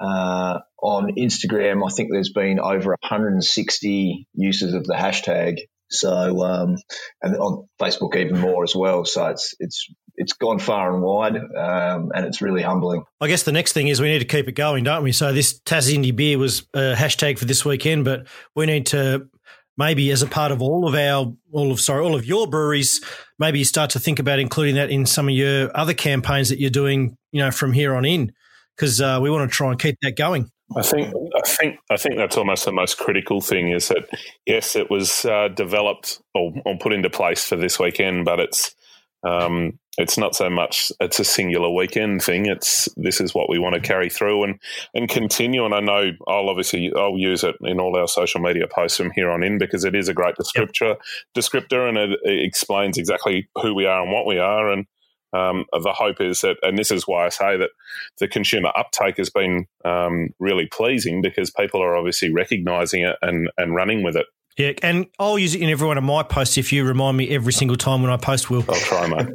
Uh, 0.00 0.60
on 0.80 1.16
Instagram, 1.16 1.84
I 1.84 1.92
think 1.92 2.10
there's 2.12 2.32
been 2.32 2.60
over 2.60 2.90
160 2.90 4.28
uses 4.34 4.74
of 4.74 4.84
the 4.84 4.94
hashtag. 4.94 5.58
So, 5.90 6.42
um, 6.42 6.76
and 7.22 7.36
on 7.36 7.68
Facebook 7.80 8.16
even 8.16 8.38
more 8.38 8.62
as 8.64 8.74
well. 8.74 9.04
So 9.04 9.26
it's 9.26 9.54
it's 9.58 9.86
it's 10.16 10.32
gone 10.32 10.58
far 10.58 10.92
and 10.92 11.02
wide, 11.02 11.36
um, 11.36 12.10
and 12.14 12.26
it's 12.26 12.42
really 12.42 12.62
humbling. 12.62 13.04
I 13.20 13.28
guess 13.28 13.44
the 13.44 13.52
next 13.52 13.72
thing 13.72 13.88
is 13.88 14.00
we 14.00 14.08
need 14.08 14.18
to 14.18 14.24
keep 14.24 14.48
it 14.48 14.52
going, 14.52 14.84
don't 14.84 15.02
we? 15.02 15.12
So 15.12 15.32
this 15.32 15.60
Tassie 15.60 15.96
Indie 15.96 16.14
Beer 16.14 16.38
was 16.38 16.66
a 16.74 16.94
hashtag 16.94 17.38
for 17.38 17.44
this 17.44 17.64
weekend, 17.64 18.04
but 18.04 18.26
we 18.54 18.66
need 18.66 18.86
to 18.86 19.28
maybe 19.76 20.10
as 20.10 20.22
a 20.22 20.26
part 20.26 20.50
of 20.50 20.60
all 20.60 20.88
of 20.88 20.94
our 20.94 21.32
all 21.52 21.70
of 21.70 21.80
sorry 21.80 22.04
all 22.04 22.16
of 22.16 22.26
your 22.26 22.48
breweries, 22.48 23.00
maybe 23.38 23.58
you 23.60 23.64
start 23.64 23.90
to 23.90 24.00
think 24.00 24.18
about 24.18 24.38
including 24.38 24.74
that 24.74 24.90
in 24.90 25.06
some 25.06 25.28
of 25.28 25.34
your 25.34 25.74
other 25.76 25.94
campaigns 25.94 26.48
that 26.48 26.60
you're 26.60 26.70
doing, 26.70 27.16
you 27.32 27.40
know, 27.40 27.50
from 27.50 27.72
here 27.72 27.94
on 27.94 28.04
in. 28.04 28.32
because 28.78 29.00
uh, 29.00 29.18
we 29.20 29.30
want 29.30 29.50
to 29.50 29.54
try 29.54 29.70
and 29.70 29.80
keep 29.80 29.96
that 30.02 30.16
going. 30.16 30.50
I 30.76 30.82
think 30.82 31.14
I 31.34 31.48
think 31.48 31.78
I 31.90 31.96
think 31.96 32.16
that's 32.16 32.36
almost 32.36 32.64
the 32.64 32.72
most 32.72 32.98
critical 32.98 33.40
thing 33.40 33.70
is 33.70 33.88
that 33.88 34.08
yes, 34.44 34.76
it 34.76 34.90
was 34.90 35.24
uh, 35.24 35.48
developed 35.48 36.20
or, 36.34 36.52
or, 36.66 36.76
put 36.78 36.92
into 36.92 37.08
place 37.08 37.44
for 37.44 37.56
this 37.56 37.78
weekend, 37.78 38.26
but 38.26 38.38
it's 38.38 38.74
um, 39.22 39.78
it's 39.96 40.18
not 40.18 40.34
so 40.34 40.50
much 40.50 40.92
it's 41.00 41.18
a 41.18 41.24
singular 41.24 41.70
weekend 41.70 42.22
thing. 42.22 42.46
It's 42.46 42.88
this 42.96 43.20
is 43.20 43.34
what 43.34 43.48
we 43.48 43.58
want 43.58 43.76
to 43.76 43.80
carry 43.80 44.10
through 44.10 44.44
and 44.44 44.60
and 44.94 45.08
continue. 45.08 45.64
And 45.64 45.74
I 45.74 45.80
know 45.80 46.12
I'll 46.28 46.50
obviously 46.50 46.92
I'll 46.94 47.18
use 47.18 47.44
it 47.44 47.56
in 47.62 47.80
all 47.80 47.96
our 47.96 48.06
social 48.06 48.40
media 48.40 48.66
posts 48.68 48.98
from 48.98 49.10
here 49.14 49.30
on 49.30 49.42
in 49.42 49.56
because 49.56 49.84
it 49.84 49.94
is 49.94 50.08
a 50.08 50.14
great 50.14 50.36
descriptor 50.36 50.96
yep. 50.96 51.00
descriptor 51.36 51.88
and 51.88 51.96
it, 51.96 52.18
it, 52.22 52.44
explains 52.44 52.98
exactly 52.98 53.48
who 53.60 53.74
we 53.74 53.86
are 53.86 54.02
and 54.02 54.12
what 54.12 54.26
we 54.26 54.38
are. 54.38 54.70
And 54.70 54.86
um, 55.32 55.64
the 55.72 55.92
hope 55.92 56.20
is 56.20 56.40
that, 56.40 56.56
and 56.62 56.78
this 56.78 56.90
is 56.90 57.06
why 57.06 57.26
I 57.26 57.28
say 57.28 57.56
that 57.56 57.70
the 58.18 58.28
consumer 58.28 58.72
uptake 58.76 59.18
has 59.18 59.30
been 59.30 59.66
um, 59.84 60.30
really 60.38 60.66
pleasing 60.66 61.20
because 61.22 61.50
people 61.50 61.82
are 61.82 61.96
obviously 61.96 62.32
recognising 62.32 63.02
it 63.02 63.16
and 63.22 63.50
and 63.56 63.74
running 63.74 64.02
with 64.02 64.16
it. 64.16 64.26
Yeah, 64.56 64.72
and 64.82 65.06
I'll 65.20 65.38
use 65.38 65.54
it 65.54 65.62
in 65.62 65.70
every 65.70 65.86
one 65.86 65.98
of 65.98 66.04
my 66.04 66.24
posts 66.24 66.58
if 66.58 66.72
you 66.72 66.84
remind 66.84 67.16
me 67.16 67.30
every 67.30 67.52
single 67.52 67.76
time 67.76 68.02
when 68.02 68.10
I 68.10 68.16
post, 68.16 68.50
Will. 68.50 68.64
I'll 68.68 68.74
try, 68.74 69.06
mate. 69.06 69.28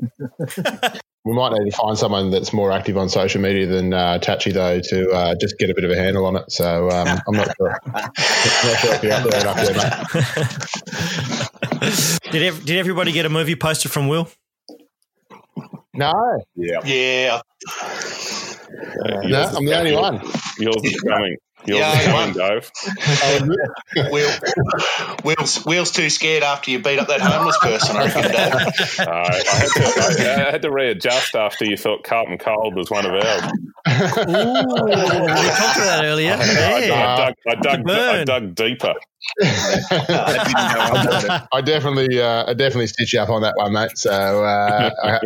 we 1.25 1.33
might 1.33 1.53
need 1.53 1.71
to 1.71 1.77
find 1.77 1.97
someone 1.97 2.29
that's 2.29 2.51
more 2.51 2.73
active 2.73 2.97
on 2.97 3.07
social 3.07 3.41
media 3.41 3.65
than 3.65 3.93
uh, 3.93 4.19
Tachi, 4.21 4.51
though, 4.51 4.81
to 4.81 5.09
uh, 5.11 5.35
just 5.39 5.57
get 5.57 5.69
a 5.69 5.73
bit 5.73 5.85
of 5.85 5.91
a 5.91 5.95
handle 5.95 6.25
on 6.25 6.35
it. 6.35 6.51
So 6.51 6.89
um, 6.89 7.21
I'm 7.25 7.35
not 7.35 7.55
sure. 7.55 7.79
I'm 7.85 7.93
not 7.93 8.17
sure 8.79 8.93
if 8.95 9.03
you're 9.03 9.13
up 9.13 9.23
there 9.23 9.39
enough 9.39 9.55
there, 9.55 9.75
mate. 12.21 12.31
did, 12.33 12.43
ev- 12.43 12.65
did 12.65 12.77
everybody 12.77 13.13
get 13.13 13.25
a 13.25 13.29
movie 13.29 13.55
poster 13.55 13.87
from 13.87 14.09
Will? 14.09 14.27
No. 15.93 16.43
Yeah. 16.55 16.79
Yeah. 16.85 17.41
Uh, 17.69 19.21
no, 19.23 19.41
I'm 19.43 19.65
the 19.65 19.77
only 19.77 19.95
one. 19.95 20.21
Yours 20.57 20.83
is 20.83 21.01
coming. 21.01 21.37
Yours 21.65 21.79
yeah, 21.79 22.05
coming, 22.05 22.33
Dave. 22.33 22.71
Will, 24.11 24.31
Will's, 25.23 25.65
Will's 25.65 25.91
too 25.91 26.09
scared 26.09 26.43
after 26.43 26.71
you 26.71 26.79
beat 26.79 26.99
up 26.99 27.07
that 27.07 27.21
homeless 27.21 27.57
person, 27.59 27.95
I 27.95 28.05
reckon, 28.05 28.23
Dave. 28.23 28.53
Uh, 28.99 29.09
I, 29.09 29.55
had 29.55 29.69
to, 29.69 29.83
I, 29.83 30.47
I, 30.47 30.51
had 30.51 30.61
to 30.63 30.71
readjust 30.71 31.35
after 31.35 31.65
you 31.65 31.77
thought 31.77 32.03
Carlton 32.03 32.37
Cold 32.37 32.75
was 32.75 32.91
one 32.91 33.05
of 33.05 33.13
ours. 33.13 33.43
Ooh, 33.43 34.85
we 34.85 34.91
talked 34.93 35.77
about 35.77 35.85
that 35.85 36.01
earlier. 36.03 36.33
I, 36.33 36.85
yeah. 36.85 37.31
I, 37.47 37.55
dug, 37.55 37.89
I, 37.89 38.23
dug, 38.23 38.55
deeper. 38.55 38.95
I 41.51 41.61
definitely, 41.63 42.21
uh, 42.21 42.45
I 42.47 42.53
definitely 42.53 42.87
stitch 42.87 43.13
you 43.13 43.19
up 43.19 43.29
on 43.29 43.41
that 43.41 43.53
one, 43.55 43.73
mate. 43.73 43.97
So 43.97 44.43
uh, 44.43 44.91
I, 45.03 45.13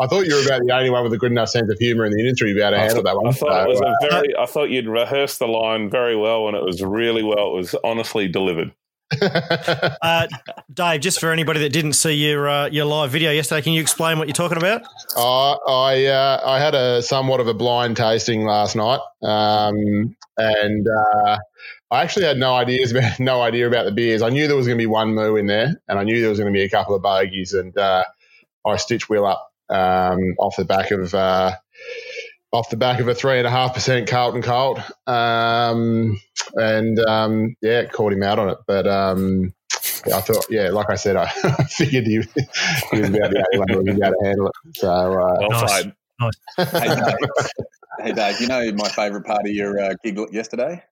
I, 0.00 0.06
thought 0.06 0.26
you 0.26 0.34
were 0.34 0.44
about 0.44 0.62
the 0.66 0.74
only 0.74 0.90
one 0.90 1.04
with 1.04 1.12
a 1.12 1.18
good 1.18 1.30
enough 1.30 1.48
sense 1.48 1.70
of 1.70 1.78
humour 1.78 2.04
in 2.04 2.12
the 2.12 2.20
industry 2.20 2.50
to 2.50 2.54
be 2.54 2.60
able 2.60 2.72
to 2.72 2.78
handle 2.78 3.02
that 3.04 3.16
one. 3.16 3.28
I 3.28 3.32
thought 3.32 3.48
so, 3.48 3.62
it 3.62 3.68
was 3.68 3.80
a 3.80 3.94
very, 4.10 4.36
I 4.36 4.46
thought 4.46 4.70
you'd 4.70 4.88
rehearsed 4.88 5.38
the 5.38 5.48
line 5.48 5.88
very 5.88 6.16
well, 6.16 6.48
and 6.48 6.56
it 6.56 6.64
was 6.64 6.82
really 6.82 7.22
well. 7.22 7.54
It 7.54 7.56
was 7.56 7.74
honestly 7.84 8.28
delivered. 8.28 8.72
Uh, 9.22 10.26
Dave, 10.72 11.00
just 11.00 11.20
for 11.20 11.30
anybody 11.30 11.60
that 11.60 11.72
didn't 11.72 11.92
see 11.92 12.12
your 12.12 12.48
uh, 12.48 12.68
your 12.68 12.84
live 12.84 13.10
video 13.10 13.30
yesterday, 13.30 13.62
can 13.62 13.72
you 13.72 13.80
explain 13.80 14.18
what 14.18 14.26
you're 14.26 14.34
talking 14.34 14.58
about? 14.58 14.82
Uh, 15.16 15.52
I 15.52 16.06
uh, 16.06 16.42
I 16.44 16.58
had 16.58 16.74
a 16.74 17.02
somewhat 17.02 17.40
of 17.40 17.46
a 17.46 17.54
blind 17.54 17.96
tasting 17.96 18.44
last 18.44 18.74
night, 18.74 19.00
um, 19.22 20.16
and 20.36 20.86
uh, 20.88 21.38
I 21.90 22.02
actually 22.02 22.26
had 22.26 22.38
no 22.38 22.54
ideas 22.54 22.90
about 22.90 23.20
no 23.20 23.42
idea 23.42 23.66
about 23.66 23.84
the 23.84 23.92
beers. 23.92 24.22
I 24.22 24.30
knew 24.30 24.48
there 24.48 24.56
was 24.56 24.66
going 24.66 24.78
to 24.78 24.82
be 24.82 24.86
one 24.86 25.14
moo 25.14 25.36
in 25.36 25.46
there, 25.46 25.80
and 25.88 25.98
I 25.98 26.02
knew 26.02 26.20
there 26.20 26.30
was 26.30 26.38
going 26.38 26.52
to 26.52 26.56
be 26.56 26.64
a 26.64 26.70
couple 26.70 26.96
of 26.96 27.02
bogeys, 27.02 27.52
and 27.52 27.76
uh, 27.78 28.04
I 28.66 28.76
stitched 28.76 29.08
Will 29.08 29.26
up 29.26 29.52
um, 29.68 30.34
off 30.38 30.56
the 30.56 30.64
back 30.64 30.90
of 30.90 31.14
off 32.52 32.70
the 32.70 32.76
back 32.76 33.00
of 33.00 33.08
a 33.08 33.14
three 33.14 33.38
and 33.38 33.46
a 33.46 33.50
half 33.50 33.74
percent 33.74 34.08
Carlton 34.08 34.42
Cold, 34.42 34.82
um, 35.06 36.20
and 36.54 36.98
um, 37.00 37.56
yeah, 37.60 37.84
caught 37.86 38.12
him 38.12 38.22
out 38.22 38.38
on 38.38 38.50
it. 38.50 38.58
But 38.66 38.86
um, 38.86 39.52
yeah, 40.06 40.16
I 40.16 40.20
thought, 40.20 40.46
yeah, 40.50 40.70
like 40.70 40.90
I 40.90 40.94
said, 40.94 41.16
I 41.16 41.26
figured 41.68 42.04
he, 42.06 42.22
he 42.92 43.00
was 43.00 43.08
about 43.10 43.30
the 43.30 43.44
only 43.52 43.58
one 43.58 43.68
who 43.68 43.78
was 43.78 43.88
able 43.88 44.00
to 44.00 44.26
handle 44.26 44.46
it. 44.48 44.76
So, 44.76 44.90
uh, 44.90 45.36
well 45.40 45.50
nice. 45.50 45.84
nice. 46.20 46.72
hey, 46.72 46.94
Dave, 46.94 47.16
hey, 48.00 48.12
Dave, 48.12 48.40
you 48.40 48.46
know 48.46 48.72
my 48.72 48.88
favourite 48.88 49.26
part 49.26 49.46
of 49.46 49.52
your 49.52 49.80
uh, 49.80 49.94
gig 50.02 50.18
yesterday. 50.32 50.82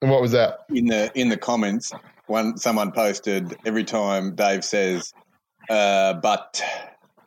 And 0.00 0.10
what 0.10 0.22
was 0.22 0.32
that? 0.32 0.60
In 0.68 0.86
the 0.86 1.10
in 1.14 1.28
the 1.28 1.36
comments, 1.36 1.92
one 2.26 2.56
someone 2.56 2.92
posted 2.92 3.56
every 3.64 3.84
time 3.84 4.36
Dave 4.36 4.64
says, 4.64 5.12
uh, 5.68 6.14
"But 6.14 6.62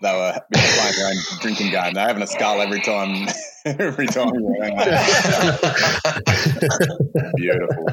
they 0.02 0.12
were 0.12 0.38
playing 0.54 0.94
their 0.98 1.08
own 1.08 1.16
drinking 1.40 1.72
game. 1.72 1.94
They're 1.94 2.08
having 2.08 2.24
a 2.24 2.28
skull 2.28 2.62
every 2.62 2.82
time. 2.82 3.28
every 3.66 4.08
time. 4.08 4.32
Beautiful. 7.36 7.86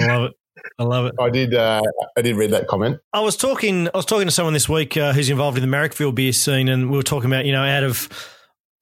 I 0.00 0.06
love 0.06 0.24
it. 0.24 0.32
I 0.78 0.84
love 0.84 1.06
it. 1.06 1.14
I 1.18 1.30
did. 1.30 1.54
Uh, 1.54 1.82
I 2.16 2.22
did 2.22 2.36
read 2.36 2.50
that 2.50 2.68
comment. 2.68 2.98
I 3.12 3.20
was 3.20 3.36
talking. 3.36 3.88
I 3.88 3.96
was 3.96 4.04
talking 4.04 4.26
to 4.26 4.32
someone 4.32 4.54
this 4.54 4.68
week 4.68 4.96
uh, 4.96 5.12
who's 5.12 5.30
involved 5.30 5.58
in 5.58 5.68
the 5.68 5.76
Marrickville 5.76 6.14
beer 6.14 6.32
scene, 6.32 6.68
and 6.68 6.90
we 6.90 6.96
were 6.96 7.02
talking 7.02 7.30
about 7.30 7.46
you 7.46 7.52
know 7.52 7.64
out 7.64 7.84
of 7.84 8.08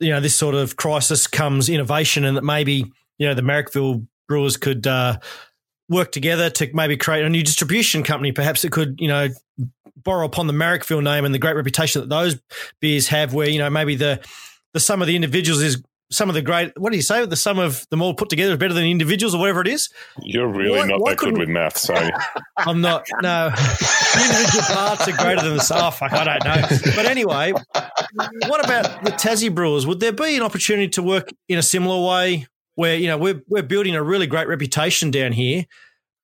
you 0.00 0.10
know 0.10 0.20
this 0.20 0.34
sort 0.34 0.54
of 0.54 0.76
crisis 0.76 1.26
comes 1.26 1.68
innovation, 1.68 2.24
and 2.24 2.36
that 2.36 2.44
maybe 2.44 2.90
you 3.18 3.26
know 3.26 3.34
the 3.34 3.42
Marrickville 3.42 4.06
brewers 4.28 4.56
could 4.56 4.86
uh, 4.86 5.18
work 5.88 6.12
together 6.12 6.50
to 6.50 6.68
maybe 6.74 6.96
create 6.96 7.24
a 7.24 7.28
new 7.28 7.42
distribution 7.42 8.02
company, 8.02 8.32
perhaps 8.32 8.64
it 8.64 8.72
could 8.72 8.96
you 8.98 9.08
know 9.08 9.28
borrow 9.96 10.26
upon 10.26 10.46
the 10.46 10.52
Marrickville 10.52 11.02
name 11.02 11.24
and 11.24 11.34
the 11.34 11.38
great 11.38 11.56
reputation 11.56 12.00
that 12.00 12.08
those 12.08 12.40
beers 12.80 13.08
have, 13.08 13.34
where 13.34 13.48
you 13.48 13.58
know 13.58 13.70
maybe 13.70 13.96
the 13.96 14.24
the 14.74 14.80
sum 14.80 15.00
of 15.00 15.08
the 15.08 15.16
individuals 15.16 15.62
is 15.62 15.82
some 16.10 16.28
of 16.28 16.34
the 16.34 16.42
great. 16.42 16.72
What 16.78 16.90
do 16.90 16.96
you 16.96 17.02
say? 17.02 17.24
The 17.26 17.36
sum 17.36 17.58
of 17.58 17.86
them 17.90 18.00
all 18.00 18.14
put 18.14 18.28
together 18.30 18.52
is 18.52 18.58
better 18.58 18.74
than 18.74 18.84
individuals, 18.84 19.34
or 19.34 19.40
whatever 19.40 19.60
it 19.60 19.68
is. 19.68 19.88
You're 20.22 20.46
really 20.46 20.78
why, 20.78 20.86
not 20.86 21.00
why 21.00 21.10
that 21.10 21.18
good 21.18 21.36
with 21.36 21.48
math, 21.48 21.76
so 21.78 21.94
I'm 22.58 22.80
not. 22.80 23.06
No, 23.22 23.46
individual 24.14 24.64
parts 24.64 25.08
are 25.08 25.16
greater 25.16 25.42
than 25.42 25.56
the 25.56 25.62
sum. 25.62 25.78
Oh, 25.82 25.90
fuck, 25.90 26.12
I 26.12 26.24
don't 26.24 26.44
know. 26.44 26.92
But 26.94 27.06
anyway, 27.06 27.52
what 27.52 28.64
about 28.64 29.04
the 29.04 29.12
Tassie 29.12 29.52
Brewers? 29.52 29.86
Would 29.86 30.00
there 30.00 30.12
be 30.12 30.36
an 30.36 30.42
opportunity 30.42 30.88
to 30.90 31.02
work 31.02 31.30
in 31.48 31.58
a 31.58 31.62
similar 31.62 32.06
way, 32.06 32.46
where 32.76 32.96
you 32.96 33.08
know 33.08 33.18
we're 33.18 33.42
we're 33.48 33.62
building 33.62 33.94
a 33.94 34.02
really 34.02 34.26
great 34.26 34.48
reputation 34.48 35.10
down 35.10 35.32
here, 35.32 35.64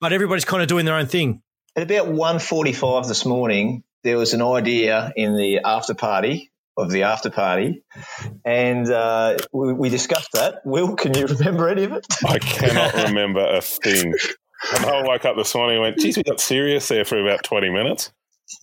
but 0.00 0.12
everybody's 0.12 0.44
kind 0.44 0.62
of 0.62 0.68
doing 0.68 0.84
their 0.84 0.96
own 0.96 1.06
thing? 1.06 1.42
At 1.74 1.84
about 1.84 2.08
1.45 2.08 3.08
this 3.08 3.24
morning, 3.24 3.82
there 4.04 4.18
was 4.18 4.34
an 4.34 4.42
idea 4.42 5.10
in 5.16 5.36
the 5.36 5.60
after 5.64 5.94
party 5.94 6.50
of 6.76 6.90
the 6.90 7.04
after 7.04 7.30
party, 7.30 7.82
and 8.44 8.90
uh, 8.90 9.38
we, 9.54 9.72
we, 9.72 9.88
discussed 9.88 10.32
that. 10.32 10.60
Will, 10.66 10.96
can 10.96 11.14
you 11.14 11.26
remember 11.26 11.70
any 11.70 11.84
of 11.84 11.92
it? 11.92 12.06
I 12.26 12.38
cannot 12.38 13.08
remember 13.08 13.40
a 13.40 13.62
thing. 13.62 14.12
And 14.74 14.84
I 14.84 15.02
woke 15.02 15.24
up 15.24 15.36
this 15.36 15.54
morning 15.54 15.76
and 15.76 15.82
went, 15.82 15.98
geez, 15.98 16.18
we 16.18 16.22
got 16.22 16.40
serious 16.40 16.88
there 16.88 17.06
for 17.06 17.18
about 17.18 17.42
20 17.42 17.70
minutes. 17.70 18.12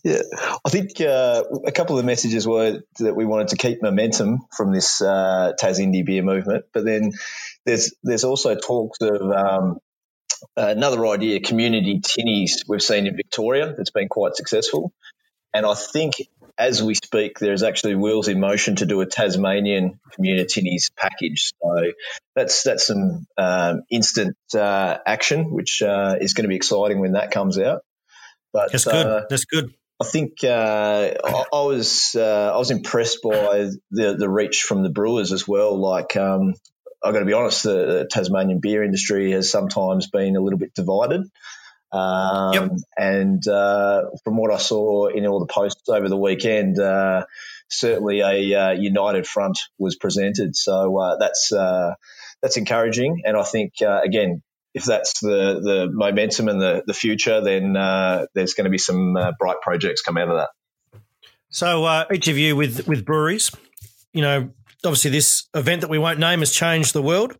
Yeah, 0.04 0.22
I 0.64 0.70
think 0.70 1.02
uh, 1.02 1.44
a 1.66 1.72
couple 1.72 1.98
of 1.98 2.04
the 2.04 2.08
messages 2.08 2.48
were 2.48 2.82
that 3.00 3.16
we 3.16 3.26
wanted 3.26 3.50
to 3.50 3.58
keep 3.58 3.82
momentum 3.82 4.42
from 4.56 4.72
this 4.72 5.02
uh, 5.02 5.54
Tas 5.60 5.80
Indie 5.80 6.06
beer 6.06 6.22
movement, 6.22 6.66
but 6.74 6.86
then 6.86 7.14
there's 7.66 7.96
there's 8.04 8.24
also 8.24 8.54
talks 8.54 9.00
of 9.02 9.22
um, 9.22 9.80
another 10.56 11.06
idea, 11.08 11.40
community 11.40 12.00
tinnies, 12.00 12.64
we've 12.68 12.82
seen 12.82 13.08
in 13.08 13.16
Victoria 13.16 13.74
that's 13.76 13.92
been 13.92 14.10
quite 14.10 14.36
successful. 14.36 14.94
And 15.54 15.66
I 15.66 15.74
think 15.74 16.16
as 16.60 16.84
we 16.84 16.94
speak, 16.94 17.40
there's 17.40 17.64
actually 17.64 17.96
wheels 17.96 18.28
in 18.28 18.40
motion 18.40 18.76
to 18.78 18.86
do 18.86 19.00
a 19.00 19.06
Tasmanian 19.06 20.00
community 20.14 20.62
tinnies 20.62 20.92
package. 20.96 21.54
So 21.64 21.92
that's 22.36 22.64
that's 22.64 22.86
some 22.86 23.26
um, 23.38 23.84
instant 23.90 24.36
uh, 24.54 24.98
action, 25.06 25.52
which 25.52 25.82
uh, 25.82 26.16
is 26.20 26.34
going 26.34 26.44
to 26.44 26.50
be 26.50 26.58
exciting 26.58 27.00
when 27.00 27.14
that 27.14 27.32
comes 27.32 27.58
out. 27.58 27.82
But 28.52 28.72
that's 28.72 28.84
good. 28.84 29.06
Uh, 29.06 29.22
that's 29.30 29.46
good. 29.46 29.74
I 30.02 30.06
think 30.06 30.44
uh, 30.44 31.12
I, 31.24 31.44
I, 31.52 31.62
was 31.64 32.16
uh, 32.16 32.52
I 32.54 32.58
was 32.58 32.72
impressed 32.72 33.20
by 33.22 33.70
the 33.92 34.16
the 34.18 34.30
reach 34.30 34.62
from 34.62 34.84
the 34.84 34.90
brewers 34.90 35.32
as 35.32 35.48
well. 35.48 35.78
Like 35.80 36.16
um, 36.18 36.56
I've 37.04 37.14
got 37.14 37.20
to 37.20 37.26
be 37.26 37.34
honest, 37.34 37.64
the, 37.64 38.08
Tasmanian 38.10 38.60
beer 38.60 38.84
industry 38.84 39.32
has 39.32 39.50
sometimes 39.50 40.10
been 40.10 40.36
a 40.36 40.42
little 40.42 40.60
bit 40.60 40.74
divided. 40.74 41.22
Um, 41.92 42.54
yep. 42.54 42.72
And 42.98 43.48
uh, 43.48 44.04
from 44.24 44.38
what 44.38 44.52
I 44.54 44.58
saw 44.58 45.08
in 45.08 45.26
all 45.26 45.40
the 45.40 45.52
posts 45.52 45.90
over 45.90 46.08
the 46.08 46.18
weekend, 46.18 46.80
uh, 46.80 47.26
certainly 47.70 48.20
a 48.22 48.54
uh, 48.54 48.72
united 48.72 49.26
front 49.26 49.60
was 49.78 49.96
presented. 49.96 50.56
So 50.56 50.98
uh, 50.98 51.18
that's 51.18 51.52
uh, 51.52 51.96
that's 52.42 52.58
encouraging. 52.58 53.22
And 53.26 53.36
I 53.36 53.44
think 53.44 53.74
uh, 53.82 54.02
again, 54.04 54.44
if 54.74 54.86
that's 54.86 55.20
the 55.20 55.60
the 55.62 55.90
momentum 55.92 56.48
and 56.48 56.62
the 56.62 56.84
the 56.86 56.94
future, 56.94 57.42
then 57.42 57.74
there's 58.34 58.54
going 58.54 58.66
to 58.66 58.72
be 58.72 58.78
some 58.78 59.18
bright 59.40 59.58
projects 59.62 60.02
come 60.02 60.18
out 60.18 60.30
of 60.30 60.38
that. 60.38 60.50
So 61.50 62.06
each 62.14 62.28
of 62.28 62.38
you 62.38 62.56
with 62.56 62.88
with 62.88 63.04
breweries, 63.04 63.52
you 64.14 64.22
know, 64.22 64.52
obviously 64.86 65.12
this 65.12 65.48
event 65.54 65.82
that 65.82 65.90
we 65.90 65.98
won't 65.98 66.20
name 66.20 66.40
has 66.40 66.52
changed 66.52 66.94
the 66.94 67.02
world. 67.02 67.38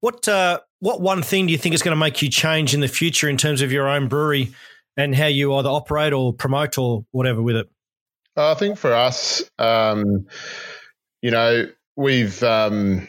What 0.00 0.28
uh, 0.28 0.60
what 0.80 1.00
one 1.00 1.22
thing 1.22 1.46
do 1.46 1.52
you 1.52 1.58
think 1.58 1.74
is 1.74 1.82
going 1.82 1.92
to 1.92 2.00
make 2.00 2.20
you 2.22 2.28
change 2.28 2.74
in 2.74 2.80
the 2.80 2.88
future 2.88 3.28
in 3.28 3.36
terms 3.36 3.62
of 3.62 3.72
your 3.72 3.88
own 3.88 4.08
brewery 4.08 4.52
and 4.96 5.14
how 5.14 5.26
you 5.26 5.54
either 5.54 5.68
operate 5.68 6.12
or 6.12 6.32
promote 6.32 6.78
or 6.78 7.04
whatever 7.10 7.42
with 7.42 7.56
it? 7.56 7.68
I 8.36 8.54
think 8.54 8.76
for 8.78 8.92
us, 8.92 9.42
um, 9.58 10.26
you 11.22 11.30
know, 11.30 11.68
we've 11.96 12.42
um, 12.42 13.08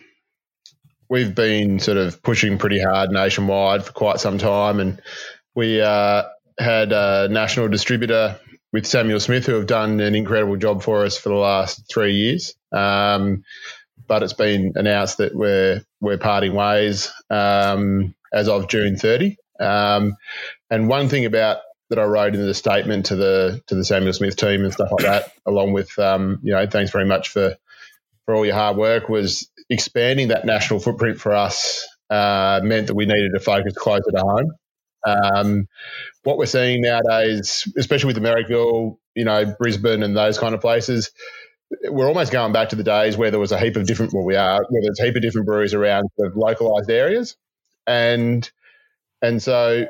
we've 1.09 1.35
been 1.35 1.79
sort 1.79 1.97
of 1.97 2.21
pushing 2.23 2.57
pretty 2.57 2.79
hard 2.79 3.11
nationwide 3.11 3.83
for 3.83 3.91
quite 3.91 4.19
some 4.19 4.37
time, 4.37 4.79
and 4.79 5.01
we 5.55 5.81
uh, 5.81 6.23
had 6.59 6.91
a 6.91 7.27
national 7.29 7.67
distributor 7.67 8.39
with 8.71 8.85
Samuel 8.85 9.19
Smith 9.19 9.45
who 9.45 9.53
have 9.53 9.67
done 9.67 9.99
an 9.99 10.15
incredible 10.15 10.57
job 10.57 10.83
for 10.83 11.05
us 11.05 11.17
for 11.17 11.29
the 11.29 11.35
last 11.35 11.91
three 11.91 12.13
years. 12.13 12.55
Um, 12.71 13.43
but 14.07 14.23
it's 14.23 14.33
been 14.33 14.73
announced 14.75 15.17
that 15.17 15.35
we're 15.35 15.83
we're 15.99 16.17
parting 16.17 16.53
ways 16.53 17.11
um, 17.29 18.15
as 18.33 18.47
of 18.47 18.67
June 18.67 18.95
30. 18.97 19.37
Um, 19.59 20.15
and 20.69 20.87
one 20.87 21.09
thing 21.09 21.25
about 21.25 21.57
that 21.89 21.99
I 21.99 22.03
wrote 22.03 22.35
in 22.35 22.45
the 22.45 22.53
statement 22.53 23.07
to 23.07 23.15
the 23.15 23.61
to 23.67 23.75
the 23.75 23.85
Samuel 23.85 24.13
Smith 24.13 24.35
team 24.35 24.63
and 24.63 24.73
stuff 24.73 24.89
like 24.91 25.05
that, 25.05 25.31
along 25.45 25.73
with 25.73 25.97
um, 25.99 26.39
you 26.43 26.53
know, 26.53 26.67
thanks 26.67 26.91
very 26.91 27.05
much 27.05 27.29
for 27.29 27.55
for 28.25 28.35
all 28.35 28.45
your 28.45 28.55
hard 28.55 28.77
work, 28.77 29.09
was 29.09 29.49
expanding 29.69 30.29
that 30.29 30.45
national 30.45 30.79
footprint 30.79 31.19
for 31.19 31.33
us 31.33 31.87
uh, 32.09 32.59
meant 32.63 32.87
that 32.87 32.95
we 32.95 33.05
needed 33.05 33.31
to 33.33 33.39
focus 33.39 33.73
closer 33.75 34.11
to 34.11 34.19
home. 34.19 34.51
Um, 35.05 35.67
what 36.23 36.37
we're 36.37 36.45
seeing 36.45 36.81
nowadays, 36.81 37.71
especially 37.77 38.13
with 38.13 38.23
Marrickville, 38.23 38.97
you 39.15 39.25
know, 39.25 39.55
Brisbane 39.57 40.03
and 40.03 40.15
those 40.15 40.37
kind 40.37 40.53
of 40.53 40.61
places, 40.61 41.11
we're 41.89 42.07
almost 42.07 42.31
going 42.31 42.53
back 42.53 42.69
to 42.69 42.75
the 42.75 42.83
days 42.83 43.17
where 43.17 43.31
there 43.31 43.39
was 43.39 43.51
a 43.51 43.59
heap 43.59 43.75
of 43.75 43.85
different, 43.85 44.13
well, 44.13 44.25
we 44.25 44.35
are, 44.35 44.59
where 44.69 44.81
there's 44.81 44.99
a 44.99 45.05
heap 45.05 45.15
of 45.15 45.21
different 45.21 45.47
breweries 45.47 45.73
around 45.73 46.09
localized 46.35 46.89
areas. 46.89 47.35
And, 47.85 48.49
and 49.21 49.41
so 49.41 49.85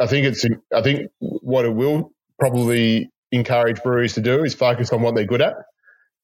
I 0.00 0.06
think 0.06 0.26
it's, 0.26 0.44
I 0.74 0.82
think 0.82 1.10
what 1.18 1.64
it 1.64 1.74
will 1.74 2.12
probably 2.38 3.10
encourage 3.32 3.82
breweries 3.82 4.14
to 4.14 4.20
do 4.20 4.44
is 4.44 4.54
focus 4.54 4.92
on 4.92 5.02
what 5.02 5.14
they're 5.14 5.26
good 5.26 5.42
at 5.42 5.54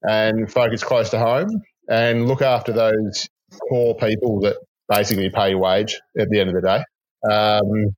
and 0.02 0.50
focus 0.50 0.83
close 0.83 1.11
to 1.11 1.18
home 1.18 1.62
and 1.88 2.26
look 2.26 2.42
after 2.42 2.72
those 2.72 3.28
core 3.68 3.96
people 3.96 4.40
that 4.40 4.56
basically 4.88 5.30
pay 5.30 5.54
wage 5.54 6.00
at 6.18 6.28
the 6.30 6.40
end 6.40 6.48
of 6.48 6.54
the 6.54 6.62
day. 6.62 6.85
Um, 7.28 7.94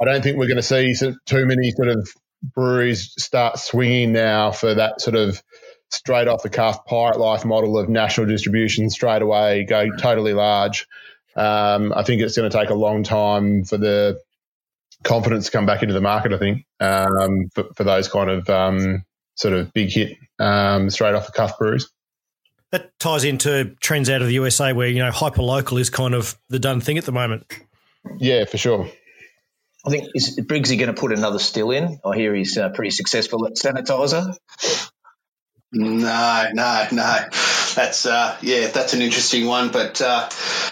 I 0.00 0.04
don't 0.04 0.22
think 0.22 0.36
we're 0.36 0.46
going 0.48 0.56
to 0.56 0.62
see 0.62 0.94
too 1.26 1.46
many 1.46 1.70
sort 1.72 1.88
of 1.88 2.08
breweries 2.42 3.12
start 3.18 3.58
swinging 3.58 4.12
now 4.12 4.52
for 4.52 4.74
that 4.74 5.00
sort 5.00 5.16
of 5.16 5.42
straight 5.90 6.28
off 6.28 6.42
the 6.42 6.50
cuff 6.50 6.84
pirate 6.84 7.18
life 7.18 7.44
model 7.44 7.78
of 7.78 7.88
national 7.88 8.26
distribution 8.26 8.90
straight 8.90 9.22
away, 9.22 9.64
go 9.64 9.88
totally 9.96 10.34
large. 10.34 10.86
Um, 11.34 11.92
I 11.94 12.02
think 12.02 12.22
it's 12.22 12.36
going 12.36 12.50
to 12.50 12.56
take 12.56 12.70
a 12.70 12.74
long 12.74 13.02
time 13.02 13.64
for 13.64 13.76
the 13.76 14.20
confidence 15.04 15.46
to 15.46 15.52
come 15.52 15.66
back 15.66 15.82
into 15.82 15.94
the 15.94 16.00
market. 16.00 16.32
I 16.32 16.38
think 16.38 16.66
um, 16.80 17.48
for, 17.54 17.64
for, 17.76 17.84
those 17.84 18.08
kind 18.08 18.30
of 18.30 18.48
um, 18.48 19.04
sort 19.34 19.54
of 19.54 19.72
big 19.72 19.90
hit 19.90 20.16
um, 20.38 20.88
straight 20.90 21.14
off 21.14 21.26
the 21.26 21.32
cuff 21.32 21.58
breweries. 21.58 21.88
That 22.72 22.98
ties 22.98 23.24
into 23.24 23.76
trends 23.80 24.10
out 24.10 24.22
of 24.22 24.28
the 24.28 24.34
USA 24.34 24.72
where 24.72 24.88
you 24.88 24.98
know 24.98 25.10
hyper 25.10 25.42
local 25.42 25.78
is 25.78 25.90
kind 25.90 26.14
of 26.14 26.36
the 26.48 26.58
done 26.58 26.80
thing 26.80 26.98
at 26.98 27.04
the 27.04 27.12
moment. 27.12 27.46
Yeah, 28.18 28.44
for 28.44 28.58
sure. 28.58 28.88
I 29.86 29.90
think 29.90 30.08
is 30.14 30.38
Briggsy 30.40 30.78
going 30.78 30.92
to 30.92 31.00
put 31.00 31.12
another 31.12 31.38
still 31.38 31.70
in? 31.70 32.00
I 32.04 32.16
hear 32.16 32.34
he's 32.34 32.58
uh, 32.58 32.70
pretty 32.70 32.90
successful 32.90 33.46
at 33.46 33.54
sanitizer. 33.54 34.36
No, 35.72 36.48
no, 36.52 36.86
no. 36.92 37.24
That's 37.76 38.06
uh, 38.06 38.36
yeah, 38.40 38.68
that's 38.68 38.94
an 38.94 39.02
interesting 39.02 39.46
one. 39.46 39.70
But 39.70 40.00
uh, 40.00 40.28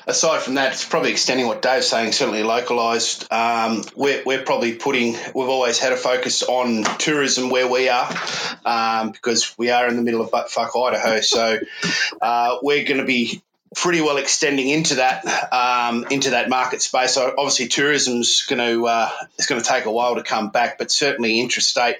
aside 0.06 0.40
from 0.40 0.54
that, 0.54 0.72
it's 0.72 0.84
probably 0.84 1.10
extending 1.10 1.46
what 1.46 1.62
Dave's 1.62 1.86
saying. 1.86 2.12
Certainly 2.12 2.42
localized. 2.42 3.30
Um, 3.30 3.82
we're, 3.94 4.22
we're 4.24 4.42
probably 4.42 4.74
putting. 4.74 5.12
We've 5.12 5.48
always 5.48 5.78
had 5.78 5.92
a 5.92 5.96
focus 5.96 6.42
on 6.42 6.84
tourism 6.98 7.50
where 7.50 7.68
we 7.68 7.88
are 7.88 8.10
um, 8.64 9.12
because 9.12 9.56
we 9.58 9.70
are 9.70 9.86
in 9.86 9.96
the 9.96 10.02
middle 10.02 10.22
of 10.22 10.30
buttfuck 10.30 10.70
Idaho. 10.74 11.20
So 11.20 11.58
uh, 12.22 12.56
we're 12.62 12.84
going 12.84 13.00
to 13.00 13.06
be 13.06 13.42
pretty 13.74 14.00
well 14.00 14.16
extending 14.16 14.68
into 14.68 14.96
that 14.96 15.24
um, 15.52 16.06
into 16.10 16.30
that 16.30 16.48
market 16.48 16.82
space. 16.82 17.16
Obviously, 17.16 17.68
tourism's 17.68 18.42
going 18.42 18.58
to 18.58 18.86
uh, 18.86 19.10
it's 19.38 19.46
going 19.46 19.60
to 19.60 19.68
take 19.68 19.84
a 19.86 19.90
while 19.90 20.16
to 20.16 20.22
come 20.22 20.50
back, 20.50 20.78
but 20.78 20.90
certainly 20.90 21.40
interstate 21.40 21.96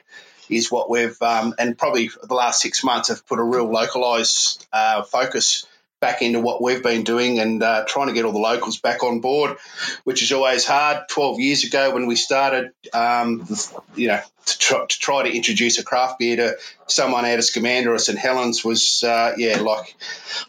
is 0.49 0.71
what 0.71 0.91
we've 0.91 1.21
um, 1.23 1.55
and 1.59 1.77
probably 1.77 2.11
the 2.23 2.35
last 2.35 2.61
six 2.61 2.85
months 2.85 3.09
have 3.09 3.27
put 3.27 3.39
a 3.39 3.43
real 3.43 3.71
localized 3.71 4.67
uh, 4.73 5.03
focus 5.03 5.67
back 6.05 6.21
into 6.21 6.39
what 6.39 6.61
we've 6.61 6.83
been 6.83 7.03
doing 7.03 7.39
and 7.39 7.63
uh, 7.63 7.83
trying 7.89 8.09
to 8.09 8.13
get 8.13 8.27
all 8.27 8.33
the 8.33 8.39
locals 8.39 8.79
back 8.79 9.03
on 9.03 9.21
board, 9.21 9.57
which 10.05 10.23
is 10.23 10.33
always 10.33 10.63
hard. 10.67 11.09
12 11.09 11.41
years 11.41 11.65
ago 11.65 11.95
when 11.95 12.07
we 12.07 12.15
started, 12.15 12.73
um, 12.93 13.49
you 13.95 14.09
know, 14.09 14.21
to 14.45 14.59
try, 14.59 14.85
to 14.85 14.99
try, 14.99 15.23
to 15.23 15.35
introduce 15.35 15.79
a 15.79 15.83
craft 15.83 16.19
beer 16.19 16.37
to 16.37 16.57
someone 16.89 17.25
out 17.25 17.39
of 17.39 17.45
Scamander 17.47 17.95
or 17.95 17.99
St 17.99 18.19
Helens 18.19 18.63
was, 18.63 19.03
uh, 19.03 19.33
yeah, 19.39 19.61
like 19.63 19.97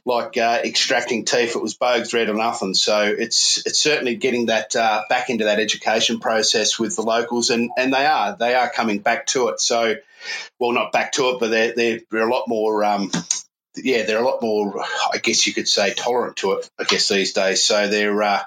like 0.03 0.35
uh, 0.37 0.59
extracting 0.65 1.23
teeth. 1.23 1.55
It 1.55 1.61
was 1.61 1.75
Boags 1.75 2.13
red 2.13 2.27
or 2.27 2.33
nothing. 2.33 2.73
So 2.73 3.03
it's 3.03 3.65
it's 3.65 3.79
certainly 3.79 4.17
getting 4.17 4.47
that 4.47 4.75
uh, 4.75 5.03
back 5.07 5.29
into 5.29 5.45
that 5.45 5.61
education 5.61 6.19
process 6.19 6.77
with 6.77 6.97
the 6.97 7.03
locals, 7.03 7.49
and, 7.49 7.71
and 7.77 7.93
they 7.93 8.05
are 8.05 8.35
they 8.35 8.55
are 8.55 8.69
coming 8.69 8.99
back 8.99 9.27
to 9.27 9.47
it. 9.47 9.61
So, 9.61 9.95
well, 10.59 10.73
not 10.73 10.91
back 10.91 11.13
to 11.13 11.29
it, 11.29 11.39
but 11.39 11.49
they're 11.49 11.73
they're, 11.73 11.99
they're 12.11 12.27
a 12.27 12.33
lot 12.33 12.49
more. 12.49 12.83
Um, 12.83 13.09
yeah, 13.77 14.03
they're 14.03 14.19
a 14.19 14.25
lot 14.25 14.41
more, 14.41 14.83
I 15.13 15.17
guess 15.17 15.45
you 15.47 15.53
could 15.53 15.67
say, 15.67 15.93
tolerant 15.93 16.37
to 16.37 16.53
it. 16.53 16.69
I 16.79 16.83
guess 16.83 17.07
these 17.07 17.33
days, 17.33 17.63
so 17.63 17.87
they're 17.87 18.21
uh, 18.21 18.43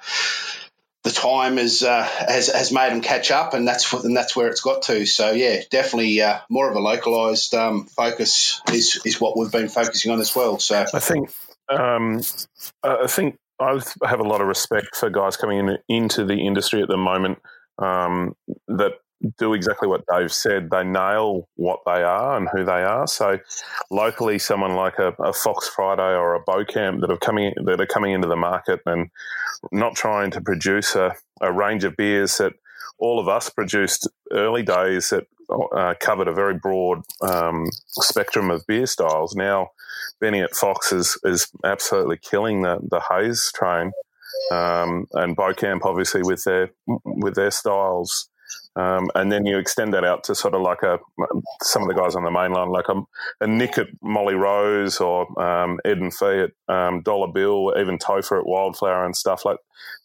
the 1.04 1.10
time 1.10 1.58
is 1.58 1.82
uh, 1.82 2.02
has 2.02 2.48
has 2.48 2.72
made 2.72 2.92
them 2.92 3.00
catch 3.00 3.30
up, 3.30 3.54
and 3.54 3.66
that's 3.66 3.92
and 3.92 4.16
that's 4.16 4.36
where 4.36 4.48
it's 4.48 4.60
got 4.60 4.82
to. 4.82 5.06
So 5.06 5.30
yeah, 5.30 5.60
definitely 5.70 6.20
uh, 6.20 6.38
more 6.48 6.68
of 6.68 6.76
a 6.76 6.80
localized 6.80 7.54
um, 7.54 7.86
focus 7.86 8.60
is 8.72 9.00
is 9.04 9.20
what 9.20 9.38
we've 9.38 9.52
been 9.52 9.68
focusing 9.68 10.12
on 10.12 10.20
as 10.20 10.34
well. 10.34 10.58
So 10.58 10.84
I 10.92 10.98
think 10.98 11.30
um, 11.68 12.20
I 12.82 13.06
think 13.06 13.36
I 13.60 13.80
have 14.04 14.20
a 14.20 14.24
lot 14.24 14.40
of 14.40 14.48
respect 14.48 14.96
for 14.96 15.10
guys 15.10 15.36
coming 15.36 15.58
in 15.58 15.78
into 15.88 16.24
the 16.24 16.46
industry 16.46 16.82
at 16.82 16.88
the 16.88 16.96
moment 16.96 17.38
um, 17.78 18.34
that 18.66 18.98
do 19.38 19.54
exactly 19.54 19.88
what 19.88 20.04
Dave 20.10 20.32
said. 20.32 20.70
They 20.70 20.84
nail 20.84 21.48
what 21.56 21.80
they 21.86 22.02
are 22.02 22.36
and 22.36 22.48
who 22.52 22.64
they 22.64 22.82
are. 22.84 23.06
So 23.06 23.38
locally, 23.90 24.38
someone 24.38 24.74
like 24.74 24.98
a, 24.98 25.08
a 25.22 25.32
Fox 25.32 25.68
Friday 25.68 26.02
or 26.14 26.34
a 26.34 26.44
Bocamp 26.44 27.00
that 27.00 27.10
are 27.10 27.18
coming 27.18 27.52
that 27.64 27.80
are 27.80 27.86
coming 27.86 28.12
into 28.12 28.28
the 28.28 28.36
market 28.36 28.80
and 28.86 29.10
not 29.72 29.96
trying 29.96 30.30
to 30.32 30.40
produce 30.40 30.94
a, 30.94 31.14
a 31.40 31.52
range 31.52 31.84
of 31.84 31.96
beers 31.96 32.38
that 32.38 32.52
all 32.98 33.18
of 33.20 33.28
us 33.28 33.50
produced 33.50 34.08
early 34.32 34.62
days 34.62 35.10
that 35.10 35.24
uh, 35.74 35.94
covered 36.00 36.28
a 36.28 36.32
very 36.32 36.54
broad 36.54 37.02
um, 37.22 37.66
spectrum 37.88 38.50
of 38.50 38.66
beer 38.66 38.86
styles. 38.86 39.34
Now, 39.34 39.70
Benny 40.20 40.40
at 40.40 40.54
Fox 40.54 40.92
is, 40.92 41.18
is 41.24 41.48
absolutely 41.64 42.18
killing 42.18 42.62
the, 42.62 42.78
the 42.82 43.00
haze 43.08 43.50
train. 43.54 43.92
Um, 44.50 45.06
and 45.12 45.36
Bocamp, 45.36 45.80
obviously, 45.84 46.22
with 46.22 46.44
their 46.44 46.70
with 47.04 47.34
their 47.34 47.50
styles, 47.50 48.28
um, 48.76 49.10
and 49.14 49.30
then 49.32 49.44
you 49.44 49.58
extend 49.58 49.92
that 49.94 50.04
out 50.04 50.24
to 50.24 50.34
sort 50.34 50.54
of 50.54 50.62
like 50.62 50.82
a 50.82 50.98
some 51.62 51.82
of 51.82 51.88
the 51.88 51.94
guys 51.94 52.14
on 52.14 52.24
the 52.24 52.30
main 52.30 52.52
line, 52.52 52.68
like 52.68 52.88
a, 52.88 53.02
a 53.40 53.46
Nick 53.46 53.78
at 53.78 53.88
Molly 54.02 54.34
Rose 54.34 54.98
or 55.00 55.26
um, 55.40 55.80
Ed 55.84 55.98
and 55.98 56.14
Fee 56.14 56.44
at 56.44 56.74
um, 56.74 57.02
Dollar 57.02 57.28
Bill, 57.32 57.74
even 57.78 57.98
Topher 57.98 58.38
at 58.38 58.46
Wildflower 58.46 59.04
and 59.04 59.16
stuff 59.16 59.44
like. 59.44 59.58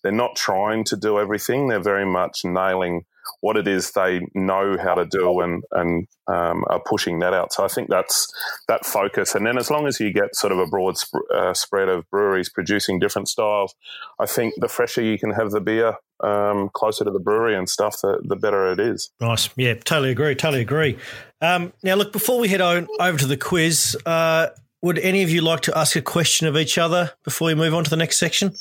They're 0.03 0.11
not 0.11 0.35
trying 0.35 0.83
to 0.85 0.97
do 0.97 1.17
everything. 1.17 1.67
They're 1.67 1.81
very 1.81 2.05
much 2.05 2.41
nailing 2.43 3.05
what 3.41 3.57
it 3.57 3.67
is 3.67 3.91
they 3.91 4.21
know 4.33 4.77
how 4.77 4.95
to 4.95 5.05
do 5.05 5.41
and 5.41 5.63
and 5.71 6.07
um, 6.27 6.63
are 6.67 6.81
pushing 6.85 7.19
that 7.19 7.33
out. 7.33 7.53
So 7.53 7.63
I 7.63 7.67
think 7.67 7.89
that's 7.89 8.31
that 8.67 8.85
focus. 8.85 9.35
And 9.35 9.45
then 9.45 9.57
as 9.57 9.69
long 9.69 9.87
as 9.87 9.99
you 9.99 10.11
get 10.11 10.35
sort 10.35 10.51
of 10.51 10.59
a 10.59 10.67
broad 10.67 10.97
sp- 10.97 11.27
uh, 11.33 11.53
spread 11.53 11.89
of 11.89 12.09
breweries 12.09 12.49
producing 12.49 12.99
different 12.99 13.27
styles, 13.27 13.75
I 14.19 14.25
think 14.25 14.53
the 14.57 14.67
fresher 14.67 15.01
you 15.01 15.17
can 15.17 15.31
have 15.31 15.51
the 15.51 15.61
beer 15.61 15.95
um, 16.23 16.69
closer 16.73 17.03
to 17.03 17.11
the 17.11 17.19
brewery 17.19 17.55
and 17.55 17.69
stuff, 17.69 17.99
the, 18.01 18.19
the 18.23 18.35
better 18.35 18.71
it 18.71 18.79
is. 18.79 19.11
Nice. 19.19 19.49
Yeah, 19.57 19.73
totally 19.73 20.11
agree. 20.11 20.35
Totally 20.35 20.61
agree. 20.61 20.97
Um, 21.41 21.73
now, 21.83 21.95
look, 21.95 22.13
before 22.13 22.39
we 22.39 22.47
head 22.47 22.61
on 22.61 22.87
over 22.99 23.17
to 23.17 23.27
the 23.27 23.37
quiz, 23.37 23.97
uh, 24.05 24.47
would 24.81 24.99
any 24.99 25.23
of 25.23 25.29
you 25.29 25.41
like 25.41 25.61
to 25.61 25.77
ask 25.77 25.95
a 25.95 26.01
question 26.01 26.47
of 26.47 26.55
each 26.55 26.77
other 26.77 27.11
before 27.23 27.47
we 27.47 27.55
move 27.55 27.73
on 27.73 27.83
to 27.83 27.89
the 27.89 27.97
next 27.97 28.17
section? 28.17 28.55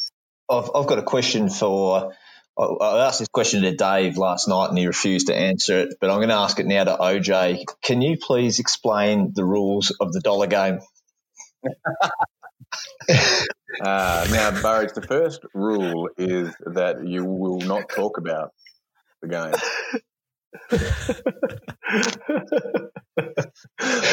I've, 0.50 0.70
I've 0.74 0.86
got 0.86 0.98
a 0.98 1.02
question 1.02 1.48
for 1.48 2.12
I 2.58 3.06
asked 3.06 3.18
this 3.18 3.28
question 3.28 3.62
to 3.62 3.74
Dave 3.74 4.18
last 4.18 4.46
night 4.46 4.68
and 4.68 4.78
he 4.78 4.86
refused 4.86 5.28
to 5.28 5.34
answer 5.34 5.80
it, 5.80 5.94
but 6.00 6.10
I'm 6.10 6.18
going 6.18 6.28
to 6.28 6.34
ask 6.34 6.58
it 6.58 6.66
now 6.66 6.84
to 6.84 6.96
OJ. 6.96 7.64
Can 7.82 8.02
you 8.02 8.18
please 8.20 8.58
explain 8.58 9.32
the 9.34 9.44
rules 9.44 9.94
of 10.00 10.12
the 10.12 10.20
dollar 10.20 10.46
game? 10.46 10.80
uh, 13.82 14.26
now, 14.30 14.60
Burridge, 14.60 14.92
the 14.94 15.02
first 15.06 15.40
rule 15.54 16.10
is 16.18 16.54
that 16.66 17.06
you 17.06 17.24
will 17.24 17.60
not 17.60 17.88
talk 17.88 18.18
about 18.18 18.50
the 19.22 19.28
game. 19.28 20.02
I 20.70 20.78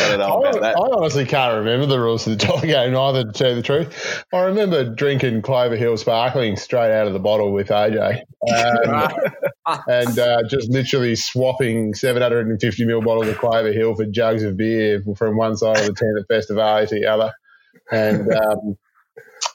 don't 0.10 0.20
know 0.20 0.42
about 0.42 0.62
that. 0.62 0.76
I 0.78 0.80
honestly 0.80 1.26
can't 1.26 1.58
remember 1.58 1.86
the 1.86 2.00
rules 2.00 2.28
of 2.28 2.38
the 2.38 2.46
dog 2.46 2.64
game 2.64 2.96
either, 2.96 3.24
to 3.26 3.32
tell 3.32 3.50
you 3.50 3.56
the 3.56 3.62
truth. 3.62 4.24
I 4.34 4.42
remember 4.42 4.94
drinking 4.94 5.42
Clover 5.42 5.76
Hill 5.76 5.98
Sparkling 5.98 6.56
straight 6.56 6.92
out 6.92 7.08
of 7.08 7.14
the 7.14 7.20
bottle 7.20 7.52
with 7.52 7.70
AJ. 7.70 8.22
Um, 8.54 9.10
and 9.88 10.20
uh, 10.20 10.44
just 10.48 10.70
literally 10.70 11.16
swapping 11.16 11.94
750 11.94 12.86
ml 12.86 13.04
bottles 13.04 13.28
of 13.28 13.38
Clover 13.38 13.72
Hill 13.72 13.96
for 13.96 14.06
jugs 14.06 14.44
of 14.44 14.58
beer 14.58 15.02
from 15.18 15.38
one 15.38 15.58
side 15.58 15.78
of 15.78 15.86
the 15.86 15.94
tent 15.94 16.18
at 16.20 16.28
Festivale 16.28 16.88
to 16.88 16.96
the 16.96 17.06
other. 17.06 17.32
And 17.92 18.32
um, 18.32 18.78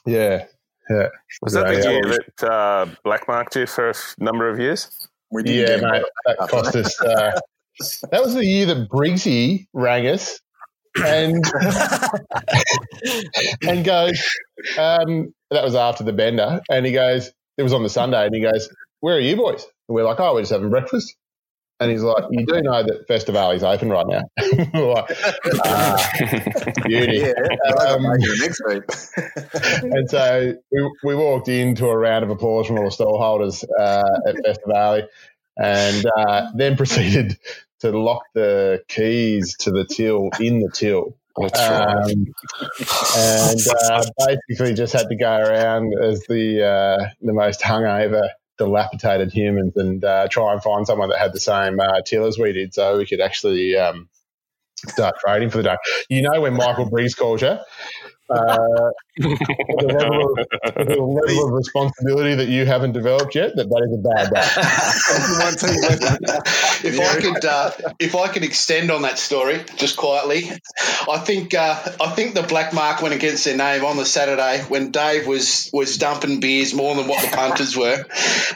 Yeah, 0.05 0.45
yeah. 0.89 1.07
Was 1.41 1.53
that 1.53 1.67
the 1.67 1.81
yeah. 1.81 1.89
year 1.89 2.19
that 2.37 2.49
uh, 2.49 2.85
Black 3.03 3.27
marked 3.27 3.55
you 3.55 3.65
for 3.65 3.89
a 3.89 3.93
number 4.19 4.49
of 4.49 4.59
years? 4.59 5.07
We 5.31 5.43
Yeah, 5.43 5.65
didn't 5.65 5.91
mate, 5.91 6.03
that 6.25 6.37
cost 6.49 6.75
us. 6.75 7.01
Uh, 7.01 7.39
that 8.11 8.21
was 8.21 8.33
the 8.33 8.45
year 8.45 8.65
that 8.67 8.89
Briggsy 8.89 9.67
rang 9.73 10.07
us 10.07 10.39
and 11.03 11.43
and 13.67 13.83
goes. 13.83 14.21
Um, 14.77 15.33
that 15.51 15.63
was 15.63 15.75
after 15.75 16.03
the 16.03 16.13
bender, 16.13 16.61
and 16.69 16.85
he 16.85 16.91
goes. 16.91 17.31
It 17.57 17.63
was 17.63 17.73
on 17.73 17.83
the 17.83 17.89
Sunday, 17.89 18.25
and 18.25 18.35
he 18.35 18.41
goes, 18.41 18.69
"Where 18.99 19.15
are 19.15 19.19
you 19.19 19.35
boys?" 19.35 19.63
And 19.87 19.95
we're 19.95 20.03
like, 20.03 20.19
"Oh, 20.19 20.33
we're 20.33 20.41
just 20.41 20.51
having 20.51 20.69
breakfast." 20.69 21.15
And 21.79 21.91
he's 21.91 22.03
like, 22.03 22.23
"You 22.31 22.45
do 22.45 22.61
know 22.61 22.83
that 22.83 23.07
Festivale 23.07 23.53
is 23.53 23.63
open 23.63 23.89
right 23.89 24.05
now." 24.07 24.21
We're 24.73 24.93
like, 24.93 25.17
ah, 25.65 26.11
beauty. 26.85 27.17
Yeah, 27.17 27.33
Um, 27.87 28.03
next 28.39 28.61
week. 28.65 28.83
and 29.83 30.09
so 30.09 30.53
we, 30.71 30.91
we 31.03 31.15
walked 31.15 31.49
into 31.49 31.87
a 31.87 31.97
round 31.97 32.23
of 32.23 32.29
applause 32.29 32.67
from 32.67 32.77
all 32.77 32.85
the 32.85 32.89
stallholders 32.91 33.65
uh, 33.77 34.29
at 34.29 34.35
Festivale 34.37 35.07
and 35.57 36.05
uh, 36.17 36.51
then 36.55 36.75
proceeded 36.77 37.37
to 37.79 37.97
lock 37.97 38.23
the 38.33 38.81
keys 38.87 39.55
to 39.59 39.71
the 39.71 39.85
till 39.85 40.29
in 40.39 40.59
the 40.59 40.71
till. 40.73 41.17
That's 41.37 41.59
Um, 41.59 42.25
and 43.17 43.59
uh, 43.89 44.05
basically 44.25 44.73
just 44.73 44.93
had 44.93 45.09
to 45.09 45.15
go 45.17 45.37
around 45.37 45.93
as 46.01 46.21
the 46.29 46.63
uh, 46.63 47.09
the 47.21 47.33
most 47.33 47.59
hungover, 47.59 48.29
dilapidated 48.57 49.31
humans 49.31 49.73
and 49.75 50.03
uh, 50.03 50.27
try 50.29 50.53
and 50.53 50.61
find 50.63 50.87
someone 50.87 51.09
that 51.09 51.19
had 51.19 51.33
the 51.33 51.39
same 51.39 51.79
uh, 51.79 52.01
till 52.05 52.25
as 52.25 52.37
we 52.37 52.53
did, 52.53 52.73
so 52.73 52.97
we 52.97 53.05
could 53.05 53.21
actually 53.21 53.75
um, 53.75 54.09
start 54.75 55.15
trading 55.19 55.49
for 55.49 55.57
the 55.57 55.63
day. 55.63 55.77
You 56.09 56.21
know 56.21 56.41
when 56.41 56.53
Michael 56.53 56.89
Briggs 56.89 57.15
calls 57.15 57.41
you. 57.41 57.57
Uh, 58.27 58.89
the, 59.17 59.87
level 59.87 60.31
of, 60.31 60.37
the 60.87 60.97
level 60.97 61.47
of 61.47 61.53
responsibility 61.53 62.33
that 62.35 62.47
you 62.47 62.65
haven't 62.65 62.93
developed 62.93 63.35
yet, 63.35 63.55
that 63.55 63.69
that 63.69 63.83
is 63.85 63.93
a 63.93 64.01
bad 64.01 64.33
day. 64.33 64.41
if 66.89 66.99
I 66.99 67.21
could, 67.21 67.45
uh, 67.45 67.69
if 67.99 68.15
I 68.15 68.29
could 68.29 68.43
extend 68.43 68.89
on 68.89 69.03
that 69.03 69.19
story 69.19 69.63
just 69.75 69.95
quietly, 69.95 70.49
I 71.07 71.19
think 71.19 71.53
uh, 71.53 71.79
I 72.01 72.09
think 72.15 72.33
the 72.33 72.41
black 72.41 72.73
mark 72.73 73.03
went 73.03 73.13
against 73.13 73.45
their 73.45 73.57
name 73.57 73.85
on 73.85 73.95
the 73.95 74.05
Saturday 74.05 74.63
when 74.69 74.89
Dave 74.89 75.27
was 75.27 75.69
was 75.71 75.99
dumping 75.99 76.39
beers 76.39 76.73
more 76.73 76.95
than 76.95 77.07
what 77.07 77.21
the 77.21 77.29
punters 77.35 77.77
were, 77.77 78.03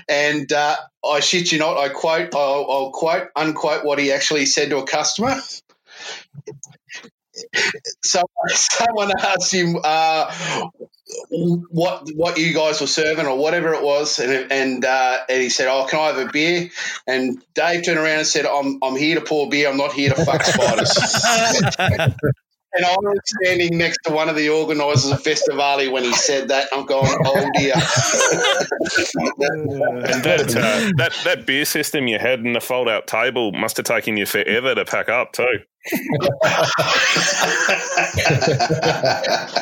and 0.09 0.51
uh, 0.51 0.77
I 1.05 1.19
shit 1.19 1.51
you 1.51 1.59
not, 1.59 1.77
I 1.77 1.89
quote, 1.89 2.33
I'll, 2.33 2.65
I'll 2.69 2.91
quote 2.91 3.27
unquote 3.35 3.85
what 3.85 3.99
he 3.99 4.11
actually 4.11 4.47
said 4.47 4.71
to 4.71 4.77
a 4.77 4.85
customer. 4.85 5.35
So 8.03 8.23
someone 8.49 9.11
asked 9.19 9.53
him 9.53 9.77
uh, 9.83 10.69
what 11.29 12.07
what 12.15 12.37
you 12.37 12.53
guys 12.53 12.81
were 12.81 12.87
serving 12.87 13.25
or 13.25 13.37
whatever 13.37 13.73
it 13.73 13.83
was, 13.83 14.19
and 14.19 14.51
and, 14.51 14.85
uh, 14.85 15.19
and 15.27 15.41
he 15.41 15.49
said, 15.49 15.67
"Oh, 15.67 15.85
can 15.85 15.99
I 15.99 16.07
have 16.07 16.17
a 16.17 16.31
beer?" 16.31 16.69
And 17.07 17.43
Dave 17.53 17.85
turned 17.85 17.99
around 17.99 18.19
and 18.19 18.27
said, 18.27 18.45
"I'm 18.45 18.79
I'm 18.83 18.95
here 18.95 19.15
to 19.15 19.21
pour 19.21 19.49
beer. 19.49 19.69
I'm 19.69 19.77
not 19.77 19.93
here 19.93 20.11
to 20.13 20.25
fuck 20.25 20.43
spiders." 20.43 20.95
and 22.73 22.85
I 22.85 22.95
was 22.97 23.17
standing 23.41 23.77
next 23.77 23.99
to 24.05 24.13
one 24.13 24.29
of 24.29 24.35
the 24.35 24.49
organisers 24.49 25.11
of 25.11 25.21
Festivale 25.23 25.91
when 25.91 26.03
he 26.03 26.13
said 26.13 26.47
that. 26.49 26.67
I'm 26.71 26.85
going, 26.85 27.11
"Oh 27.25 27.49
dear." 27.55 27.73
And 30.11 30.23
that, 30.23 30.55
uh, 30.55 30.91
that 30.97 31.13
that 31.23 31.45
beer 31.45 31.65
system 31.65 32.07
you 32.07 32.19
had 32.19 32.39
in 32.41 32.53
the 32.53 32.61
fold 32.61 32.87
out 32.89 33.07
table 33.07 33.51
must 33.51 33.77
have 33.77 33.85
taken 33.85 34.17
you 34.17 34.25
forever 34.25 34.75
to 34.75 34.85
pack 34.85 35.09
up 35.09 35.33
too. 35.33 35.45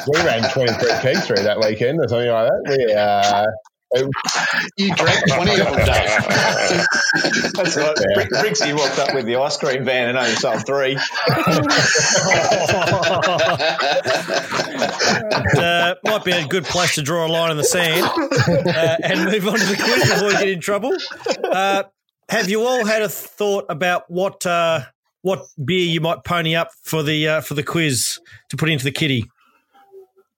we 0.08 0.18
ran 0.24 0.50
23 0.52 0.90
kegs 1.02 1.26
through 1.28 1.44
that 1.44 1.60
weekend 1.60 2.00
or 2.00 2.08
something 2.08 2.30
like 2.30 2.50
that. 2.50 2.64
We, 2.68 2.94
uh, 2.94 3.44
it- 3.44 3.50
you 3.96 4.94
drank 4.96 5.32
twenty 5.32 5.60
of 5.62 5.68
them, 5.68 5.78
Dave. 5.78 5.86
That's 7.54 7.76
right. 7.78 7.96
Yeah. 7.98 8.14
Brick, 8.16 8.30
Brixie 8.30 8.74
walked 8.74 9.00
up 9.00 9.14
with 9.14 9.26
the 9.26 9.38
ice 9.38 9.58
cream 9.58 9.86
van 9.86 10.10
and 10.10 10.18
only 10.18 10.36
sold 10.36 10.66
three. 10.66 10.98
uh, 15.58 15.96
might 16.04 16.24
be 16.26 16.32
a 16.32 16.46
good 16.48 16.66
place 16.66 16.96
to 16.96 17.02
draw 17.02 17.26
a 17.26 17.30
line 17.30 17.52
in 17.52 17.58
the 17.58 17.64
sand 17.64 18.06
uh, 18.06 18.98
and 19.04 19.26
move 19.26 19.48
on 19.48 19.58
to 19.58 19.66
the 19.66 19.76
quiz 19.76 20.10
before 20.10 20.28
we 20.28 20.34
get 20.34 20.50
in 20.50 20.60
trouble. 20.60 20.92
Uh, 21.44 21.84
have 22.30 22.50
you 22.50 22.64
all 22.66 22.86
had 22.86 23.02
a 23.02 23.10
thought 23.10 23.66
about 23.70 24.04
what 24.10 24.46
uh, 24.46 24.82
what 25.22 25.46
beer 25.64 25.86
you 25.86 26.02
might 26.02 26.24
pony 26.26 26.56
up 26.56 26.70
for 26.84 27.04
the 27.04 27.28
uh, 27.28 27.42
for 27.42 27.54
the 27.54 27.64
quiz 27.64 28.20
to 28.50 28.58
put 28.58 28.70
into 28.70 28.84
the 28.84 28.92
kitty? 28.92 29.26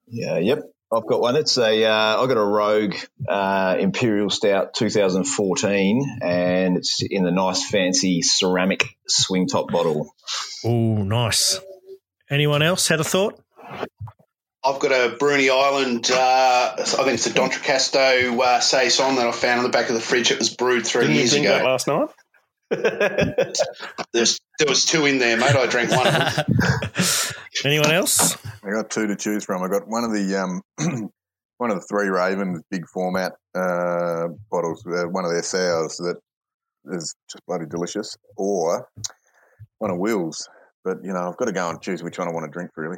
Yeah, 0.07 0.37
yep. 0.37 0.59
I've 0.91 1.05
got 1.05 1.21
one. 1.21 1.35
It's 1.35 1.57
a 1.57 1.85
uh, 1.85 2.21
I've 2.21 2.27
got 2.27 2.37
a 2.37 2.43
Rogue 2.43 2.95
uh, 3.27 3.75
Imperial 3.79 4.29
Stout 4.29 4.73
2014, 4.73 6.19
and 6.21 6.77
it's 6.77 7.03
in 7.03 7.23
the 7.23 7.31
nice 7.31 7.69
fancy 7.69 8.21
ceramic 8.23 8.97
swing 9.07 9.47
top 9.47 9.71
bottle. 9.71 10.13
Oh, 10.65 11.03
nice. 11.03 11.59
Anyone 12.29 12.61
else 12.63 12.87
had 12.87 12.99
a 12.99 13.03
thought? 13.03 13.39
I've 14.63 14.79
got 14.79 14.91
a 14.91 15.15
Bruny 15.15 15.49
Island. 15.49 16.09
Uh, 16.11 16.73
I 16.77 16.83
think 16.83 17.13
it's 17.13 17.27
a 17.27 17.33
D'Entrecasteaux 17.33 18.39
uh, 18.39 18.59
saison 18.59 19.15
that 19.15 19.27
I 19.27 19.31
found 19.31 19.59
on 19.59 19.63
the 19.63 19.69
back 19.71 19.89
of 19.89 19.95
the 19.95 20.01
fridge. 20.01 20.31
It 20.31 20.39
was 20.39 20.53
brewed 20.53 20.85
3 20.85 21.01
Didn't 21.01 21.13
you 21.15 21.19
years 21.19 21.31
drink 21.31 21.45
that 21.47 21.61
ago. 21.61 21.69
last 21.69 21.87
night? 21.87 22.09
There's, 24.11 24.39
there 24.59 24.67
was 24.67 24.85
two 24.85 25.05
in 25.05 25.17
there, 25.17 25.37
mate. 25.37 25.55
I 25.55 25.65
drank 25.67 25.89
one 25.89 26.05
of 26.05 26.13
them. 26.13 26.45
Anyone 27.65 27.91
else? 27.91 28.37
I 28.63 28.69
got 28.71 28.89
two 28.89 29.07
to 29.07 29.15
choose 29.15 29.43
from. 29.45 29.63
I 29.63 29.67
got 29.69 29.87
one 29.87 30.03
of 30.03 30.11
the 30.11 30.35
um, 30.35 30.61
one 31.57 31.71
of 31.71 31.77
the 31.77 31.85
three 31.89 32.09
Ravens 32.09 32.61
big 32.69 32.87
format 32.87 33.33
uh, 33.55 34.27
bottles, 34.51 34.85
uh, 34.85 35.05
one 35.05 35.25
of 35.25 35.31
their 35.31 35.43
sours 35.43 35.97
that 35.97 36.17
is 36.91 37.15
just 37.29 37.45
bloody 37.47 37.65
delicious, 37.65 38.17
or 38.37 38.87
one 39.79 39.91
of 39.91 39.97
Will's. 39.97 40.47
But 40.83 40.97
you 41.03 41.13
know, 41.13 41.29
I've 41.29 41.37
got 41.37 41.45
to 41.45 41.51
go 41.51 41.69
and 41.69 41.81
choose 41.81 42.03
which 42.03 42.19
one 42.19 42.27
I 42.27 42.31
want 42.31 42.45
to 42.45 42.51
drink, 42.51 42.71
really, 42.75 42.97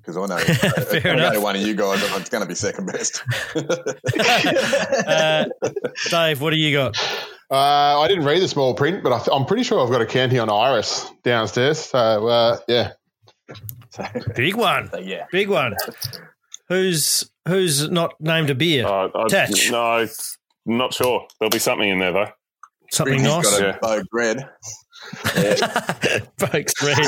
because 0.00 0.16
I 0.16 0.26
know 0.26 0.38
if 0.38 0.94
I 0.94 0.98
go 1.00 1.10
enough. 1.12 1.34
to 1.34 1.40
one 1.40 1.56
of 1.56 1.62
you 1.62 1.74
guys, 1.74 2.02
it's 2.02 2.30
going 2.30 2.42
to 2.42 2.48
be 2.48 2.54
second 2.54 2.86
best. 2.86 3.22
Uh, 5.06 5.44
Dave, 6.08 6.40
what 6.40 6.50
do 6.50 6.56
you 6.56 6.76
got? 6.76 6.96
Uh, 7.50 8.00
I 8.00 8.06
didn't 8.08 8.24
read 8.24 8.40
the 8.42 8.48
small 8.48 8.74
print, 8.74 9.02
but 9.02 9.12
I 9.12 9.18
th- 9.18 9.28
I'm 9.32 9.44
pretty 9.44 9.64
sure 9.64 9.82
I've 9.84 9.90
got 9.90 10.00
a 10.00 10.06
Cantillon 10.06 10.48
Iris 10.50 11.10
downstairs. 11.24 11.78
So, 11.80 12.28
uh, 12.28 12.58
yeah. 12.68 12.92
Big 14.36 14.54
one. 14.54 14.88
yeah. 15.02 15.26
Big 15.32 15.48
one. 15.48 15.74
Who's 16.68 17.28
who's 17.48 17.90
not 17.90 18.14
named 18.20 18.50
a 18.50 18.54
beer? 18.54 18.86
Uh, 18.86 19.08
I, 19.14 19.26
Tatch. 19.28 19.70
No, 19.70 20.06
not 20.66 20.94
sure. 20.94 21.26
There'll 21.40 21.50
be 21.50 21.58
something 21.58 21.88
in 21.88 21.98
there 21.98 22.12
though. 22.12 22.28
Something 22.92 23.14
He's 23.18 23.24
nice. 23.24 23.50
got 23.50 23.60
a 23.62 23.66
Yeah. 23.66 23.78
Boags 23.82 24.08
red. 24.12 24.48
Folks, 26.38 26.74
read. 26.82 26.98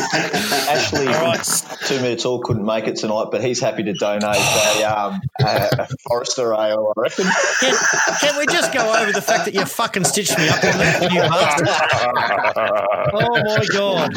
Actually, 0.68 1.06
All 1.08 1.24
right. 1.24 1.62
two 1.86 2.00
minutes 2.00 2.24
all 2.24 2.40
couldn't 2.40 2.64
make 2.64 2.86
it 2.86 2.96
tonight, 2.96 3.26
but 3.30 3.42
he's 3.44 3.60
happy 3.60 3.82
to 3.84 3.92
donate 3.92 4.36
a, 4.36 4.84
um, 4.84 5.20
a, 5.40 5.68
a 5.78 5.88
Forester 6.08 6.52
ale, 6.54 6.92
I 6.96 7.00
reckon. 7.00 7.26
Can, 7.60 7.74
can 8.20 8.38
we 8.38 8.46
just 8.46 8.72
go 8.72 8.94
over 8.94 9.12
the 9.12 9.22
fact 9.22 9.44
that 9.44 9.54
you 9.54 9.64
fucking 9.64 10.04
stitched 10.04 10.36
me 10.38 10.48
up 10.48 10.56
on 10.64 10.78
that, 10.78 11.12
you 11.12 11.20
bastard? 11.28 11.68
Oh 13.14 13.42
my 13.44 13.64
god! 13.72 14.16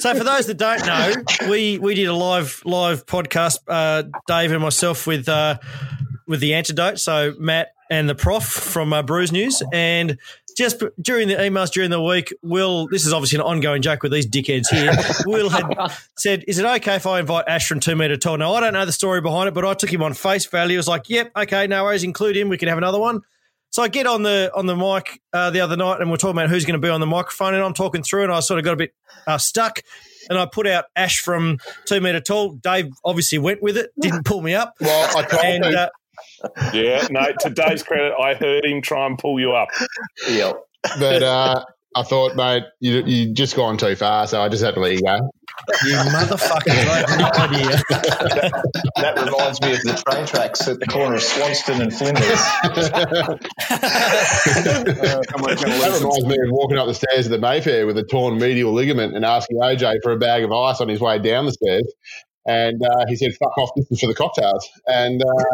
So 0.00 0.14
for 0.14 0.24
those 0.24 0.46
that 0.46 0.56
don't 0.56 0.84
know, 0.86 1.14
we 1.50 1.78
we 1.78 1.94
did 1.94 2.06
a 2.06 2.14
live 2.14 2.62
live 2.64 3.06
podcast, 3.06 3.58
uh, 3.68 4.04
Dave 4.26 4.50
and 4.52 4.60
myself 4.62 5.06
with 5.06 5.28
uh, 5.28 5.58
with 6.26 6.40
the 6.40 6.54
antidote. 6.54 6.98
So 6.98 7.34
Matt 7.38 7.68
and 7.90 8.08
the 8.08 8.14
Prof 8.14 8.44
from 8.44 8.92
uh, 8.92 9.02
Brews 9.02 9.30
News, 9.30 9.62
and 9.72 10.18
just 10.56 10.82
during 11.00 11.28
the 11.28 11.34
emails 11.34 11.70
during 11.70 11.90
the 11.90 12.00
week, 12.00 12.32
Will. 12.42 12.86
This 12.88 13.06
is 13.06 13.12
obviously 13.12 13.36
an 13.38 13.42
ongoing 13.42 13.82
joke 13.82 14.02
with 14.02 14.12
these 14.12 14.26
dickheads 14.26 14.68
here. 14.70 14.92
Will 15.26 15.48
had 15.50 15.66
said, 16.16 16.44
"Is 16.48 16.58
it 16.58 16.64
okay 16.64 16.96
if 16.96 17.06
I 17.06 17.20
invite 17.20 17.44
Ash 17.48 17.66
from 17.66 17.80
Two 17.80 17.96
Meter 17.96 18.16
Tall?" 18.16 18.36
Now 18.38 18.54
I 18.54 18.60
don't 18.60 18.72
know 18.72 18.84
the 18.86 18.92
story 18.92 19.20
behind 19.20 19.48
it, 19.48 19.54
but 19.54 19.64
I 19.64 19.74
took 19.74 19.92
him 19.92 20.02
on 20.02 20.14
face 20.14 20.46
value. 20.46 20.76
I 20.76 20.78
was 20.78 20.88
like, 20.88 21.08
"Yep, 21.10 21.32
okay, 21.36 21.66
no 21.66 21.84
worries, 21.84 22.02
include 22.04 22.36
him. 22.36 22.48
We 22.48 22.58
can 22.58 22.68
have 22.68 22.78
another 22.78 22.98
one." 23.00 23.20
So 23.70 23.82
I 23.82 23.88
get 23.88 24.06
on 24.06 24.22
the 24.22 24.52
on 24.54 24.66
the 24.66 24.76
mic 24.76 25.20
uh, 25.32 25.50
the 25.50 25.60
other 25.60 25.76
night, 25.76 26.00
and 26.00 26.08
we're 26.10 26.16
talking 26.16 26.36
about 26.38 26.48
who's 26.48 26.64
going 26.64 26.80
to 26.80 26.84
be 26.86 26.88
on 26.90 27.00
the 27.00 27.06
microphone, 27.06 27.54
and 27.54 27.62
I'm 27.64 27.74
talking 27.74 28.02
through, 28.04 28.22
and 28.22 28.32
I 28.32 28.38
sort 28.38 28.58
of 28.60 28.64
got 28.64 28.74
a 28.74 28.76
bit 28.76 28.94
uh, 29.26 29.36
stuck, 29.38 29.80
and 30.30 30.38
I 30.38 30.46
put 30.46 30.68
out 30.68 30.84
Ash 30.94 31.18
from 31.18 31.58
Two 31.84 32.00
Meter 32.00 32.20
Tall. 32.20 32.52
Dave 32.52 32.90
obviously 33.04 33.38
went 33.38 33.60
with 33.64 33.76
it, 33.76 33.90
didn't 34.00 34.24
pull 34.24 34.42
me 34.42 34.54
up, 34.54 34.74
Well, 34.80 35.18
I 35.18 35.22
told 35.24 35.44
and 35.44 35.64
you. 35.64 35.76
uh, 35.76 35.88
yeah, 36.72 37.06
no. 37.10 37.26
To 37.40 37.50
Dave's 37.50 37.82
credit, 37.82 38.12
I 38.20 38.34
heard 38.34 38.64
him 38.64 38.82
try 38.82 39.06
and 39.06 39.18
pull 39.18 39.40
you 39.40 39.52
up. 39.52 39.68
Yeah. 40.28 40.52
but 40.98 41.22
uh, 41.22 41.64
I 41.96 42.02
thought, 42.02 42.34
mate, 42.34 42.64
you 42.80 43.04
you 43.04 43.32
just 43.32 43.54
gone 43.54 43.76
too 43.76 43.94
far, 43.94 44.26
so 44.26 44.42
I 44.42 44.48
just 44.48 44.64
had 44.64 44.74
to 44.74 44.80
let 44.80 44.94
you 44.94 45.02
go. 45.02 45.16
you 45.86 45.94
motherfucker, 45.94 46.70
I 46.70 46.98
have 46.98 47.18
no 47.18 47.30
idea. 47.44 47.80
That 48.96 49.14
reminds 49.24 49.60
me 49.60 49.72
of 49.74 49.82
the 49.82 50.02
train 50.04 50.26
tracks 50.26 50.66
at 50.66 50.80
the 50.80 50.86
corner 50.86 51.14
of 51.14 51.22
Swanston 51.22 51.80
and 51.80 51.94
Flinders. 51.94 52.24
that 54.98 55.30
reminds 55.36 56.26
me 56.26 56.34
of 56.34 56.50
walking 56.50 56.78
up 56.78 56.88
the 56.88 56.94
stairs 56.94 57.26
at 57.26 57.30
the 57.30 57.38
Mayfair 57.38 57.86
with 57.86 57.96
a 57.96 58.04
torn 58.04 58.38
medial 58.38 58.72
ligament 58.72 59.14
and 59.14 59.24
asking 59.24 59.58
OJ 59.58 60.02
for 60.02 60.10
a 60.10 60.18
bag 60.18 60.42
of 60.42 60.50
ice 60.50 60.80
on 60.80 60.88
his 60.88 61.00
way 61.00 61.20
down 61.20 61.46
the 61.46 61.52
stairs. 61.52 61.94
And 62.46 62.82
uh, 62.82 63.06
he 63.08 63.16
said, 63.16 63.32
"Fuck 63.34 63.56
off! 63.56 63.70
This 63.76 63.90
is 63.90 64.00
for 64.00 64.06
the 64.06 64.14
cocktails." 64.14 64.68
And 64.86 65.22
uh, 65.22 65.44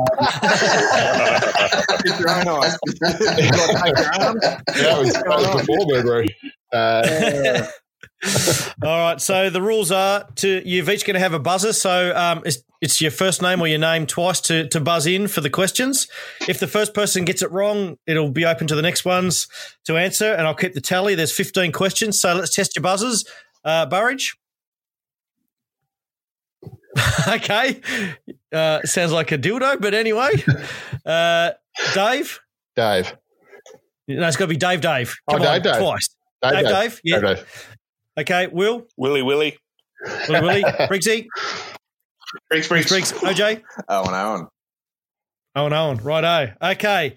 Keep 2.02 2.18
your 2.18 2.30
own 2.30 2.48
eyes. 2.48 2.76
Gotta 3.00 3.18
take 3.18 3.44
your 3.46 4.06
that 4.84 4.98
was, 4.98 5.12
that 5.12 5.24
was 5.26 5.60
before 5.60 5.86
burglary. 5.86 6.36
Uh, 6.72 7.66
All 8.82 8.98
right. 8.98 9.20
So 9.20 9.50
the 9.50 9.62
rules 9.62 9.90
are 9.90 10.26
to 10.36 10.68
you've 10.68 10.88
each 10.88 11.04
going 11.04 11.14
to 11.14 11.20
have 11.20 11.32
a 11.32 11.38
buzzer. 11.38 11.72
So 11.72 12.14
um, 12.14 12.42
it's, 12.44 12.62
it's 12.80 13.00
your 13.00 13.10
first 13.10 13.42
name 13.42 13.60
or 13.60 13.66
your 13.66 13.78
name 13.78 14.06
twice 14.06 14.40
to, 14.42 14.68
to 14.68 14.80
buzz 14.80 15.06
in 15.06 15.28
for 15.28 15.40
the 15.40 15.50
questions. 15.50 16.06
If 16.48 16.58
the 16.60 16.66
first 16.66 16.94
person 16.94 17.24
gets 17.24 17.42
it 17.42 17.50
wrong, 17.50 17.96
it'll 18.06 18.30
be 18.30 18.44
open 18.44 18.66
to 18.68 18.74
the 18.74 18.82
next 18.82 19.04
ones 19.04 19.48
to 19.84 19.96
answer, 19.96 20.32
and 20.32 20.46
I'll 20.46 20.54
keep 20.54 20.74
the 20.74 20.80
tally. 20.80 21.14
There's 21.14 21.32
15 21.32 21.72
questions, 21.72 22.20
so 22.20 22.34
let's 22.34 22.54
test 22.54 22.76
your 22.76 22.82
buzzers. 22.82 23.24
Uh, 23.64 23.86
Burridge. 23.86 24.36
okay. 27.28 27.80
Uh, 28.52 28.80
sounds 28.82 29.12
like 29.12 29.32
a 29.32 29.38
dildo, 29.38 29.80
but 29.80 29.94
anyway. 29.94 30.30
Uh, 31.06 31.52
Dave. 31.94 32.38
Dave. 32.76 33.16
No, 34.06 34.28
it's 34.28 34.36
got 34.36 34.44
to 34.44 34.48
be 34.48 34.56
Dave. 34.56 34.82
Dave. 34.82 35.16
Oh, 35.26 35.32
Come 35.32 35.42
Dave, 35.42 35.50
on, 35.50 35.62
Dave. 35.62 35.76
twice. 35.78 36.08
Dave, 36.42 36.52
Dave. 36.52 36.64
Dave. 36.64 36.72
Dave. 36.74 37.00
Yeah. 37.04 37.20
Dave, 37.20 37.36
Dave. 37.36 37.76
Okay. 38.18 38.46
Will. 38.48 38.86
Willy 38.98 39.22
Willy. 39.22 39.56
Willie. 40.28 40.40
Willie. 40.42 40.62
Briggsy. 40.88 41.26
Briggs, 42.50 42.68
Briggs. 42.68 42.88
Briggs. 42.90 43.12
OJ. 43.12 43.62
Owen 43.88 44.14
Owen. 44.14 44.46
Owen 45.56 45.72
Owen. 45.72 45.96
Righto. 45.98 46.52
Okay. 46.62 47.16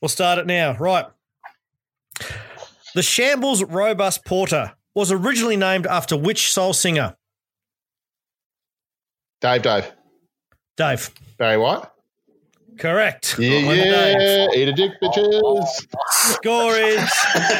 We'll 0.00 0.08
start 0.08 0.38
it 0.38 0.46
now. 0.46 0.76
Right. 0.76 1.06
The 2.94 3.02
Shambles 3.02 3.64
Robust 3.64 4.24
Porter 4.24 4.74
was 4.94 5.10
originally 5.10 5.56
named 5.56 5.88
after 5.88 6.16
which 6.16 6.52
soul 6.52 6.72
singer? 6.72 7.16
Dave, 9.44 9.60
Dave. 9.60 9.92
Dave. 10.78 11.10
Barry 11.36 11.58
White. 11.58 11.84
Correct. 12.78 13.38
Yeah, 13.38 13.66
One 13.66 13.76
to 13.76 13.82
Dave. 13.84 14.16
yeah. 14.18 14.46
Eat 14.56 14.68
a 14.68 14.72
dick, 14.72 14.92
bitches. 15.02 15.66
Score 16.10 16.74
is 16.74 17.10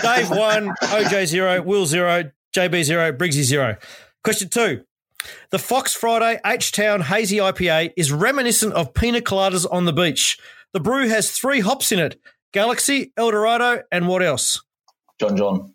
Dave 0.03 0.31
one, 0.31 0.71
OJ 0.81 1.27
zero, 1.27 1.61
Will 1.61 1.85
zero, 1.85 2.31
JB 2.57 2.85
zero, 2.85 3.13
Briggsy 3.13 3.43
zero. 3.43 3.77
Question 4.23 4.49
two. 4.49 4.85
The 5.51 5.59
Fox 5.59 5.93
Friday 5.93 6.41
H 6.47 6.73
Town 6.73 7.03
Hazy 7.03 7.37
IPA 7.37 7.93
is 7.99 8.11
reminiscent 8.11 8.73
of 8.73 8.95
pina 8.95 9.21
coladas 9.21 9.67
on 9.71 9.85
the 9.85 9.93
beach. 9.93 10.39
The 10.73 10.81
brew 10.81 11.09
has 11.09 11.33
three 11.33 11.61
hops 11.61 11.93
in 11.93 11.99
it 11.99 12.19
Galaxy, 12.55 13.13
Eldorado, 13.19 13.83
and 13.93 14.09
what 14.09 14.23
else? 14.23 14.63
Jon 15.21 15.37
Jon. 15.37 15.75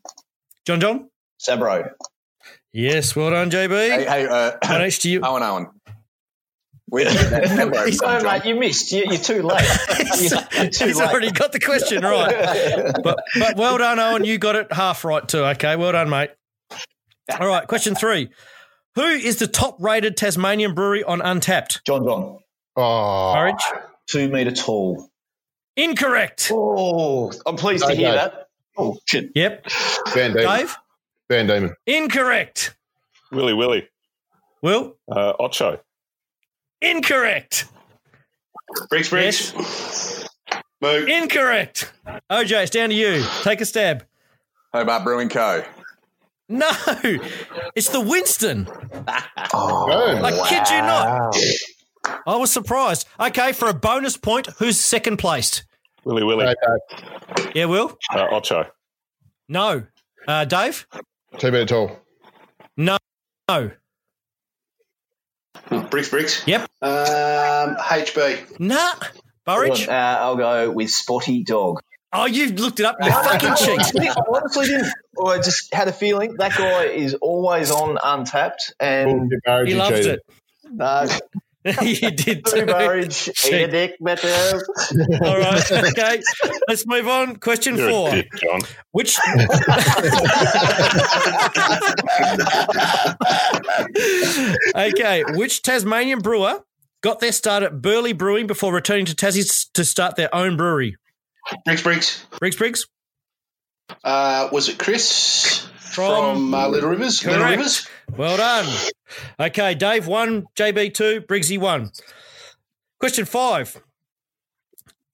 Jon 0.66 0.80
Jon? 0.80 1.10
Sabro. 1.40 1.92
Yes, 2.72 3.16
well 3.16 3.32
done, 3.32 3.50
JB. 3.50 3.70
Hey, 3.72 4.06
hey 4.06 4.28
uh, 4.28 4.52
One 4.68 4.86
each 4.86 5.00
to 5.00 5.10
you. 5.10 5.22
Owen 5.22 5.42
Owen. 5.42 5.68
We 6.92 7.06
Sabro, 7.06 7.94
So, 7.94 8.24
mate, 8.28 8.46
you 8.46 8.56
missed. 8.56 8.92
You, 8.92 9.04
you're 9.08 9.18
too 9.18 9.42
late. 9.44 9.62
You're, 10.20 10.40
you're 10.64 10.70
too 10.70 10.86
He's 10.86 10.98
late. 11.00 11.10
already 11.10 11.32
got 11.32 11.52
the 11.52 11.60
question 11.60 12.02
right. 12.04 12.94
But, 13.04 13.20
but 13.38 13.56
well 13.58 13.78
done, 13.78 14.00
Owen. 14.00 14.26
You 14.26 14.38
got 14.38 14.56
it 14.56 14.72
half 14.74 15.04
right 15.06 15.28
too. 15.28 15.44
Okay, 15.46 15.76
well 15.76 15.92
done, 15.92 16.10
mate. 16.10 16.32
All 17.40 17.48
right, 17.48 17.68
question 17.68 17.96
three. 17.96 18.30
Who 18.96 19.04
is 19.04 19.38
the 19.38 19.48
top 19.48 19.78
rated 19.80 20.18
Tasmanian 20.18 20.74
brewery 20.74 21.04
on 21.04 21.20
Untappd? 21.20 21.84
Jon 21.86 22.04
Jon. 22.06 22.40
Oh, 22.76 23.32
Courage? 23.36 23.64
Two 24.08 24.30
metre 24.30 24.52
tall. 24.52 25.10
Incorrect. 25.78 26.50
Oh, 26.52 27.32
I'm 27.46 27.56
pleased 27.56 27.84
to 27.86 27.92
Okay. 27.92 27.98
hear 28.02 28.14
that. 28.14 28.48
Oh, 28.78 28.98
shit. 29.06 29.32
Yep. 29.36 29.66
Van 30.14 30.34
Dieman. 30.34 30.58
Dave? 30.58 30.76
Van 31.30 31.48
Dieman. 31.48 31.74
Incorrect. 31.86 32.76
Willy 33.32 33.54
Willy. 33.54 33.88
Will? 34.62 34.98
Uh, 35.10 35.34
Ocho. 35.40 35.80
Incorrect. 36.82 37.66
Briggs, 38.90 39.10
Briggs. 39.10 39.54
Moo. 40.82 41.06
Incorrect. 41.06 41.92
OJ, 42.32 42.64
it's 42.64 42.72
down 42.72 42.90
to 42.90 42.96
you. 42.96 43.26
Take 43.42 43.62
a 43.62 43.66
stab. 43.66 44.06
How 44.72 44.80
Hobart 44.80 45.04
Brewing 45.04 45.30
Co. 45.30 45.64
No, 46.52 46.70
it's 47.76 47.90
the 47.90 48.00
Winston. 48.02 48.64
Boom. 48.64 48.74
I 49.08 50.46
kid 50.50 50.70
you 50.74 50.82
not. 50.82 51.36
I 52.26 52.36
was 52.38 52.52
surprised. 52.52 53.08
Okay, 53.20 53.52
for 53.52 53.70
a 53.70 53.74
bonus 53.74 54.18
point, 54.18 54.48
who's 54.58 54.80
second 54.80 55.18
placed? 55.18 55.64
Willy 56.06 56.24
Willy. 56.24 56.46
Dave, 56.46 56.56
Dave. 57.36 57.52
Yeah, 57.56 57.66
Will? 57.66 57.96
Uh, 58.12 58.28
Ocho. 58.32 58.66
No. 59.48 59.84
Uh, 60.28 60.46
Dave? 60.46 60.88
Two 61.38 61.52
metre 61.52 61.66
tall. 61.66 62.00
No. 62.78 62.98
No. 63.48 63.72
Briggs, 65.90 66.10
Briggs. 66.10 66.44
Yep. 66.48 66.62
Um, 66.82 67.76
HB. 67.78 68.60
Nah. 68.60 68.94
Burridge? 69.46 69.88
Uh, 69.88 69.92
I'll 69.92 70.36
go 70.36 70.72
with 70.72 70.90
Spotty 70.90 71.44
Dog. 71.44 71.82
Oh, 72.12 72.26
you 72.26 72.48
looked 72.54 72.80
it 72.80 72.86
up, 72.86 72.98
you 73.02 73.12
fucking 73.12 73.54
cheat. 73.58 74.10
I 74.10 74.16
honestly 74.28 74.66
didn't. 74.68 74.92
I 75.24 75.38
just 75.38 75.74
had 75.74 75.88
a 75.88 75.92
feeling 75.92 76.36
that 76.40 76.58
guy 76.58 76.86
is 76.86 77.14
always 77.16 77.70
on 77.72 77.98
Untappd, 77.98 78.72
and 78.80 79.32
He 79.66 79.72
you 79.72 79.78
loved 79.78 79.96
it. 79.98 80.20
uh, 80.80 81.08
you 81.82 82.12
did 82.12 82.46
too. 82.46 82.66
Burridge, 82.66 83.30
eat 83.46 83.54
a 83.54 83.68
dick, 83.68 83.96
better. 84.00 84.62
All 85.22 85.38
right. 85.38 85.72
Okay. 85.90 86.22
Let's 86.68 86.86
move 86.88 87.08
on. 87.08 87.36
Question 87.38 87.78
You're 87.78 87.90
four. 87.90 88.10
a 88.10 88.12
dick, 88.14 88.28
Jon. 88.36 88.62
Which 88.92 89.18
Okay, 94.76 95.24
which 95.36 95.62
Tasmanian 95.62 96.20
brewer 96.20 96.60
got 97.02 97.20
their 97.20 97.32
start 97.32 97.64
at 97.64 97.82
Burleigh 97.82 98.14
Brewing 98.14 98.48
before 98.48 98.74
returning 98.74 99.06
to 99.06 99.16
Tassie 99.16 99.68
to 99.74 99.86
start 99.86 100.16
their 100.16 100.34
own 100.34 100.58
brewery? 100.58 100.98
Briggs, 101.66 101.82
Briggs. 101.82 102.26
Briggs 102.40 102.56
Briggs? 102.56 102.88
Uh, 104.04 104.50
was 104.52 104.70
it 104.70 104.78
Chris 104.78 105.68
From- 105.80 106.36
from, 106.36 106.54
uh, 106.54 106.68
Little 106.68 106.90
Rivers? 106.92 107.26
Little 107.26 107.44
Rivers. 107.46 107.88
Well 108.18 108.38
done. 108.38 108.66
Okay, 109.40 109.76
Dave 109.76 110.08
one, 110.08 110.46
JB 110.56 110.94
two, 110.94 111.22
Briggsy 111.22 111.58
one. 111.60 111.92
Question 113.00 113.26
five. 113.26 113.82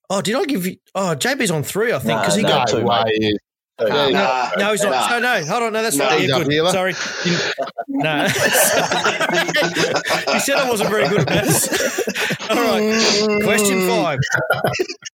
Oh, 0.09 0.21
did 0.21 0.35
I 0.35 0.45
give 0.45 0.65
you? 0.65 0.77
Oh, 0.93 1.15
JB's 1.17 1.51
on 1.51 1.63
three, 1.63 1.91
I 1.93 1.97
think, 1.99 2.09
No, 2.09 2.19
because 2.19 2.35
he 2.35 2.41
no. 2.43 2.49
got. 2.49 2.67
two, 2.67 2.79
No 2.81 2.85
way. 2.85 3.03
is. 3.11 3.37
Uh, 3.77 3.85
Yeah, 4.09 4.51
No, 4.57 4.71
he's 4.71 4.83
not. 4.83 5.09
No, 5.11 5.19
no, 5.19 5.45
hold 5.45 5.63
on. 5.63 5.73
No, 5.73 5.81
that's 5.83 5.97
No, 5.97 6.07
not. 6.07 6.21
not 6.21 6.43
good. 6.43 6.51
healer. 6.51 6.71
Sorry. 6.71 6.93
No. 7.89 8.23
you 8.25 8.29
said 10.39 10.55
I 10.57 10.69
wasn't 10.69 10.89
very 10.89 11.07
good 11.09 11.21
at 11.21 11.29
maths. 11.29 11.67
All 12.49 12.55
right. 12.55 13.43
Question 13.43 13.87
five. 13.89 14.19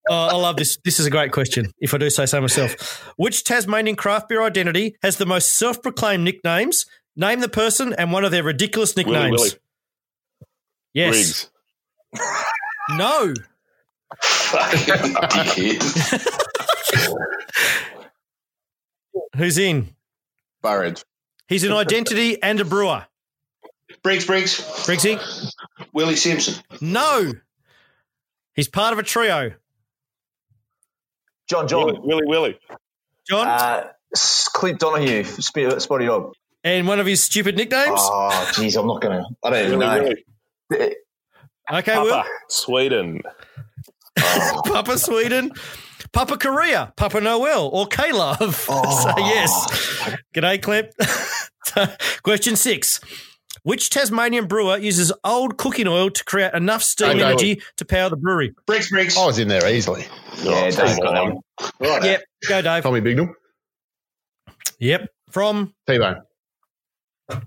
Oh, 0.08 0.14
I 0.28 0.34
love 0.36 0.56
this. 0.56 0.78
This 0.84 1.00
is 1.00 1.06
a 1.06 1.10
great 1.10 1.32
question, 1.32 1.72
if 1.80 1.92
I 1.94 1.98
do 1.98 2.08
say 2.10 2.26
so 2.26 2.40
myself. 2.40 3.08
Which 3.16 3.42
Tasmanian 3.44 3.96
craft 3.96 4.28
beer 4.28 4.42
identity 4.42 4.96
has 5.02 5.16
the 5.16 5.26
most 5.26 5.56
self 5.58 5.82
proclaimed 5.82 6.22
nicknames? 6.24 6.86
Name 7.16 7.40
the 7.40 7.48
person 7.48 7.92
and 7.92 8.12
one 8.12 8.24
of 8.24 8.30
their 8.30 8.42
ridiculous 8.42 8.96
nicknames. 8.96 9.30
Willy. 9.38 9.50
Yes. 10.94 11.50
Briggs. 12.14 12.34
No. 12.90 13.32
Who's 19.36 19.58
in? 19.58 19.94
Burridge. 20.62 21.02
He's 21.48 21.64
an 21.64 21.72
identity 21.72 22.42
and 22.42 22.60
a 22.60 22.64
brewer. 22.64 23.06
Briggs, 24.02 24.24
Briggs. 24.26 24.60
Briggsy? 24.86 25.20
Willie 25.92 26.16
Simpson. 26.16 26.54
No. 26.80 27.32
He's 28.54 28.68
part 28.68 28.92
of 28.92 28.98
a 28.98 29.02
trio. 29.02 29.52
Jon 31.48 31.66
Willy 31.70 31.92
Jon. 31.94 32.02
Willie. 32.06 32.26
Willie. 32.26 32.58
Jon? 33.28 33.46
Uh, 33.46 33.88
S- 34.14 34.48
Clint 34.52 34.78
Donahue, 34.80 35.24
Sp- 35.24 35.78
Spotty 35.80 36.06
Dog. 36.06 36.32
And 36.64 36.86
one 36.86 37.00
of 37.00 37.06
his 37.06 37.22
stupid 37.22 37.56
nicknames? 37.56 38.00
Ah, 38.00 38.30
oh, 38.30 38.52
jeez, 38.54 38.78
I'm 38.78 38.86
not 38.86 39.00
going 39.00 39.18
to. 39.18 39.28
I 39.42 39.50
don't 39.50 39.66
even 39.66 39.78
know. 39.78 40.14
Willy. 40.70 40.96
okay, 41.72 41.98
Will. 41.98 42.10
Papa. 42.10 42.28
Sweden. 42.48 43.20
Ah. 44.18 44.60
Papa 44.64 44.98
Sweden, 44.98 45.52
Papa 46.12 46.36
Korea, 46.36 46.92
Papa 46.96 47.20
Noel, 47.20 47.68
or 47.68 47.86
K-Love. 47.86 48.54
so 48.66 48.72
ah. 48.72 49.14
yes. 49.18 50.16
G'day, 50.34 50.60
Clem. 50.62 50.86
Question 52.22 52.56
six. 52.56 53.00
Which 53.64 53.90
Tasmanian 53.90 54.46
brewer 54.46 54.76
uses 54.76 55.12
old 55.22 55.56
cooking 55.56 55.86
oil 55.86 56.10
to 56.10 56.24
create 56.24 56.52
enough 56.52 56.82
steam 56.82 57.10
Okay. 57.10 57.22
energy 57.22 57.62
to 57.76 57.84
power 57.84 58.08
the 58.10 58.16
brewery? 58.16 58.54
Briggs, 58.66 58.90
Briggs. 58.90 59.16
I 59.16 59.24
was 59.24 59.38
in 59.38 59.46
there 59.46 59.72
easily. 59.72 60.04
Yeah, 60.42 60.68
Dave 60.70 60.76
come 60.76 60.96
got 60.98 61.40
that 61.60 61.72
Right. 61.78 62.02
Yep. 62.02 62.22
Go, 62.48 62.62
Dave. 62.62 62.82
Tommy 62.82 63.00
Bignell. 63.00 63.32
Yep. 64.80 65.06
From. 65.30 65.74
T-Bone. 65.86 66.22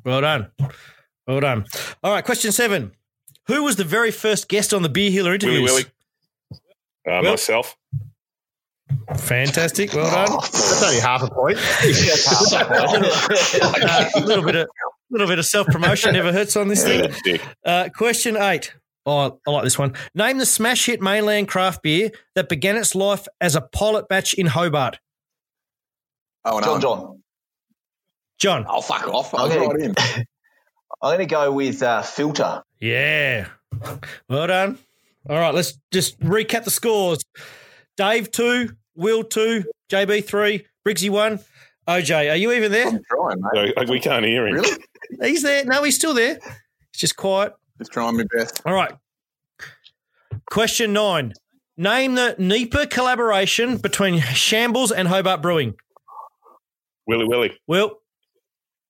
Well 0.03 0.21
done. 0.21 0.51
Well 1.27 1.39
done. 1.39 1.65
All 2.03 2.11
right. 2.11 2.23
Question 2.23 2.51
seven. 2.51 2.91
Who 3.47 3.63
was 3.63 3.75
the 3.75 3.83
very 3.83 4.11
first 4.11 4.47
guest 4.47 4.73
on 4.73 4.81
the 4.81 4.89
Beer 4.89 5.11
Healer 5.11 5.33
interviews? 5.33 5.61
Willy 5.61 5.86
Willy. 6.51 7.17
Uh, 7.17 7.21
Will? 7.21 7.31
myself. 7.31 7.77
Fantastic. 9.17 9.93
Well 9.93 10.09
done. 10.09 10.38
That's 10.41 10.83
only 10.83 10.99
half 10.99 11.23
a 11.23 11.29
point. 11.29 11.57
Uh, 13.88 14.09
a 14.15 14.19
little 14.21 14.43
bit 14.43 14.55
of 14.55 14.67
little 15.09 15.27
bit 15.27 15.39
of 15.39 15.45
self 15.45 15.67
promotion 15.67 16.13
never 16.13 16.31
hurts 16.31 16.55
on 16.55 16.67
this 16.67 16.83
thing. 16.83 17.11
Uh, 17.63 17.89
question 17.95 18.36
eight. 18.38 18.73
Oh, 19.05 19.39
I 19.47 19.51
like 19.51 19.63
this 19.63 19.77
one. 19.77 19.93
Name 20.15 20.39
the 20.39 20.45
smash 20.47 20.88
hit 20.88 21.01
mainland 21.01 21.47
craft 21.47 21.83
beer 21.83 22.11
that 22.33 22.49
began 22.49 22.75
its 22.75 22.95
life 22.95 23.27
as 23.39 23.55
a 23.55 23.61
pilot 23.61 24.07
batch 24.09 24.33
in 24.33 24.47
Hobart. 24.47 24.99
Oh, 26.43 26.59
Jon. 26.59 26.81
Jon. 26.81 27.23
Jon. 28.39 28.65
Oh, 28.69 28.81
fuck 28.81 29.07
off. 29.07 29.33
I 29.33 29.38
I'm 29.43 29.49
gonna, 29.49 29.67
right 29.67 29.79
in. 29.81 29.95
I'm 31.01 31.09
going 31.09 31.19
to 31.19 31.25
go 31.25 31.51
with 31.51 31.81
uh, 31.81 32.01
Filter. 32.01 32.63
Yeah. 32.79 33.47
Well 34.29 34.47
done. 34.47 34.77
All 35.29 35.38
right, 35.38 35.53
let's 35.53 35.77
just 35.91 36.19
recap 36.19 36.65
the 36.65 36.71
scores. 36.71 37.23
Dave 37.97 38.29
two, 38.31 38.75
Will 38.95 39.23
two, 39.23 39.63
JB 39.89 40.25
three, 40.25 40.67
Briggsy 40.86 41.09
one. 41.09 41.39
OJ, 41.88 42.31
are 42.31 42.36
you 42.36 42.51
even 42.51 42.71
there? 42.71 42.88
I'm 42.88 43.01
trying, 43.09 43.41
mate. 43.53 43.73
No, 43.75 43.91
we 43.91 43.99
can't 43.99 44.25
hear 44.25 44.47
him. 44.47 44.55
Really? 44.55 44.77
He's 45.21 45.41
there. 45.41 45.65
No, 45.65 45.83
he's 45.83 45.95
still 45.95 46.13
there. 46.13 46.36
It's 46.36 46.99
just 46.99 47.15
quiet. 47.15 47.53
Just 47.79 47.91
trying 47.91 48.17
my 48.17 48.25
best. 48.38 48.61
All 48.65 48.73
right. 48.73 48.93
Question 50.49 50.93
nine. 50.93 51.33
Name 51.77 52.15
the 52.15 52.36
NEPA 52.38 52.88
collaboration 52.88 53.77
between 53.77 54.21
Shambles 54.21 54.91
and 54.91 55.07
Hobart 55.07 55.41
Brewing. 55.41 55.75
Willy 57.07 57.25
Willy. 57.25 57.57
Will, 57.67 57.97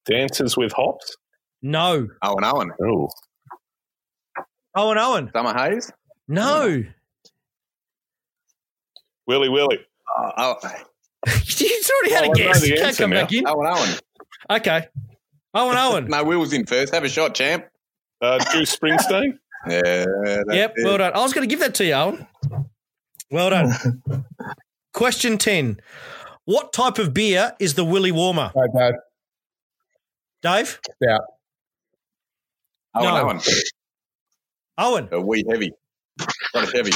Dances 0.06 0.56
with 0.58 0.72
hops. 0.74 1.18
no. 1.62 2.08
Owen 2.24 2.44
Owen. 2.44 2.72
Oh, 2.82 3.10
Owen 4.76 4.98
Owen, 4.98 5.30
Summer 5.34 5.54
Hayes. 5.58 5.92
no. 6.28 6.84
Willy 9.28 9.50
Willy. 9.50 9.80
Uh, 10.18 10.32
oh, 10.38 10.56
He's 11.44 11.90
already 11.90 12.14
had 12.14 12.22
Well, 12.22 12.30
a 12.30 12.42
I 12.42 12.46
know 12.46 12.54
guess. 12.54 12.68
You 12.68 12.76
can't 12.76 12.98
come 12.98 13.10
now. 13.10 13.22
back 13.22 13.34
in. 13.34 13.48
Owen 13.48 13.68
Owen. 13.68 13.90
Okay. 14.52 14.88
Owen 15.54 15.78
Owen. 15.78 16.08
No, 16.10 16.24
Will's 16.24 16.54
in 16.54 16.66
first. 16.66 16.94
Have 16.94 17.04
a 17.04 17.10
shot, 17.10 17.34
champ. 17.34 17.66
Uh, 18.22 18.38
Drew 18.52 18.62
Springsteen. 18.64 19.40
Yeah. 19.68 20.06
Yep, 20.52 20.74
it. 20.76 20.84
well 20.86 21.00
done. 21.00 21.12
I 21.16 21.24
was 21.24 21.34
going 21.34 21.42
to 21.42 21.52
give 21.52 21.60
that 21.62 21.74
to 21.76 21.86
you, 21.86 21.94
Owen. 21.94 22.28
Well 23.32 23.50
done. 23.50 23.72
Question 24.94 25.40
10. 25.40 25.80
What 26.44 26.72
type 26.72 27.00
of 27.00 27.16
beer 27.16 27.54
is 27.60 27.74
the 27.74 27.84
Willy 27.84 28.12
Warmer? 28.12 28.52
Right, 28.56 28.70
Dave. 28.78 28.94
Dave? 30.46 30.80
Stout. 31.02 31.22
Owen 32.94 33.06
No. 33.06 33.20
Owen. 33.28 33.40
Owen? 34.78 35.10
A 35.12 35.20
wee 35.20 35.44
heavy. 35.50 35.72
Got 36.54 36.72
a 36.72 36.78
heavy. 36.78 36.92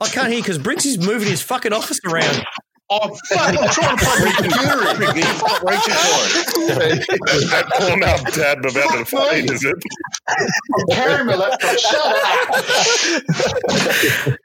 I 0.00 0.08
can't 0.08 0.32
hear 0.32 0.40
because 0.40 0.56
Briggs 0.56 0.86
is 0.86 1.06
moving 1.06 1.28
his 1.28 1.42
fucking 1.42 1.74
office 1.74 2.00
around. 2.06 2.46
Oh, 2.88 3.14
fuck. 3.28 3.40
I'm 3.40 3.54
trying 3.72 3.96
to 3.96 4.04
plug 4.04 4.20
my 4.24 4.32
computer 4.36 4.88
in. 4.90 5.16
He's 5.16 5.42
not 5.42 5.62
reaching 5.68 5.94
for 5.94 6.80
it. 6.80 7.06
that 7.50 7.66
porn 7.74 8.02
up 8.04 8.20
dad 8.32 8.58
about 8.60 8.96
to 8.96 9.04
find, 9.04 9.50
is 9.50 9.64
it? 9.64 9.76
Carry 10.92 11.24
my 11.24 11.34
laptop. 11.34 11.76
Shut 11.78 12.06
up. 12.06 12.14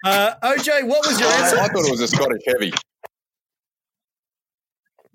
Uh, 0.03 0.35
OJ, 0.43 0.85
what 0.85 1.07
was 1.07 1.17
your 1.17 1.29
I, 1.29 1.33
answer? 1.35 1.59
I 1.59 1.67
thought 1.69 1.85
it 1.85 1.91
was 1.91 2.01
a 2.01 2.07
Scottish 2.09 2.41
heavy. 2.45 2.73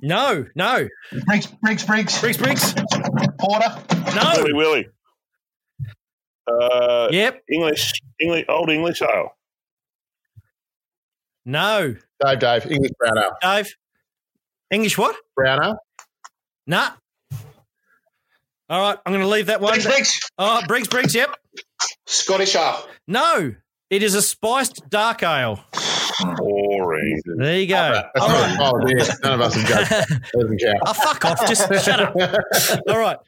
No, 0.05 0.45
no. 0.55 0.87
Briggs, 1.27 1.47
Briggs, 1.47 1.85
Briggs. 1.85 2.21
Briggs, 2.21 2.37
Briggs? 2.37 2.75
Porter. 3.41 3.75
No. 4.15 4.33
Willy 4.37 4.53
Willy. 4.53 4.87
Uh, 6.47 7.09
Yep. 7.11 7.43
English, 7.51 7.93
English, 8.21 8.45
old 8.49 8.69
English 8.69 9.01
ale. 9.01 9.31
No. 11.47 11.97
Dave, 12.23 12.39
Dave. 12.39 12.67
English 12.71 12.93
brown 12.99 13.17
ale. 13.19 13.37
Dave? 13.41 13.75
English 14.71 14.99
what? 14.99 15.17
Brown 15.35 15.65
ale. 15.65 15.79
Nah. 16.67 16.91
All 18.69 18.81
right, 18.81 18.99
I'm 19.05 19.13
going 19.13 19.25
to 19.25 19.29
leave 19.29 19.47
that 19.47 19.61
one. 19.61 19.73
Briggs, 19.73 19.87
Briggs. 19.87 20.21
Oh, 20.39 20.61
Briggs, 20.67 20.89
Briggs, 20.89 21.15
yep. 21.15 21.35
Scottish 22.07 22.55
ale. 22.57 22.87
No, 23.07 23.55
it 23.95 24.03
is 24.03 24.17
a 24.17 24.23
spiced 24.23 24.91
dark 24.91 25.23
ale. 25.23 25.65
Boring. 26.37 27.23
There 27.37 27.61
you 27.61 27.69
go. 27.69 28.03
That's 28.15 28.27
All 28.27 28.29
not 28.29 28.59
right. 28.59 28.59
Oh, 28.61 29.05
a. 29.05 29.19
None 29.23 29.33
of 29.35 29.41
us 29.41 29.55
have 29.55 29.69
judged. 29.69 30.23
Doesn't 30.33 30.59
count. 30.59 30.79
Oh, 30.85 30.93
fuck 30.93 31.25
off. 31.25 31.47
Just 31.47 31.69
shut 31.85 32.01
up. 32.01 32.17
All 32.89 32.99
right. 32.99 33.19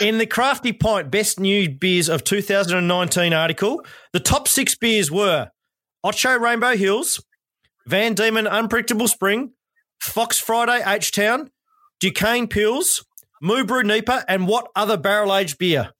In 0.00 0.18
the 0.18 0.26
Crafty 0.26 0.72
Pint 0.72 1.10
Best 1.10 1.40
New 1.40 1.68
Beers 1.68 2.08
of 2.08 2.22
2019 2.22 3.32
article, 3.32 3.84
the 4.12 4.20
top 4.20 4.46
six 4.46 4.76
beers 4.76 5.10
were 5.10 5.50
Ocho 6.04 6.38
Rainbow 6.38 6.76
Hills, 6.76 7.20
Van 7.88 8.14
Dieman 8.14 8.48
Unpredictable 8.48 9.08
Spring, 9.08 9.50
Fox 10.00 10.38
Friday 10.38 10.80
H 10.86 11.10
Town, 11.10 11.50
Du 11.98 12.12
Cane 12.12 12.46
Pils, 12.46 13.04
Moo 13.42 13.64
Brew 13.64 13.82
Nipa, 13.82 14.24
and 14.28 14.46
what 14.46 14.68
other 14.76 14.96
barrel 14.96 15.34
aged 15.34 15.58
beer? 15.58 15.90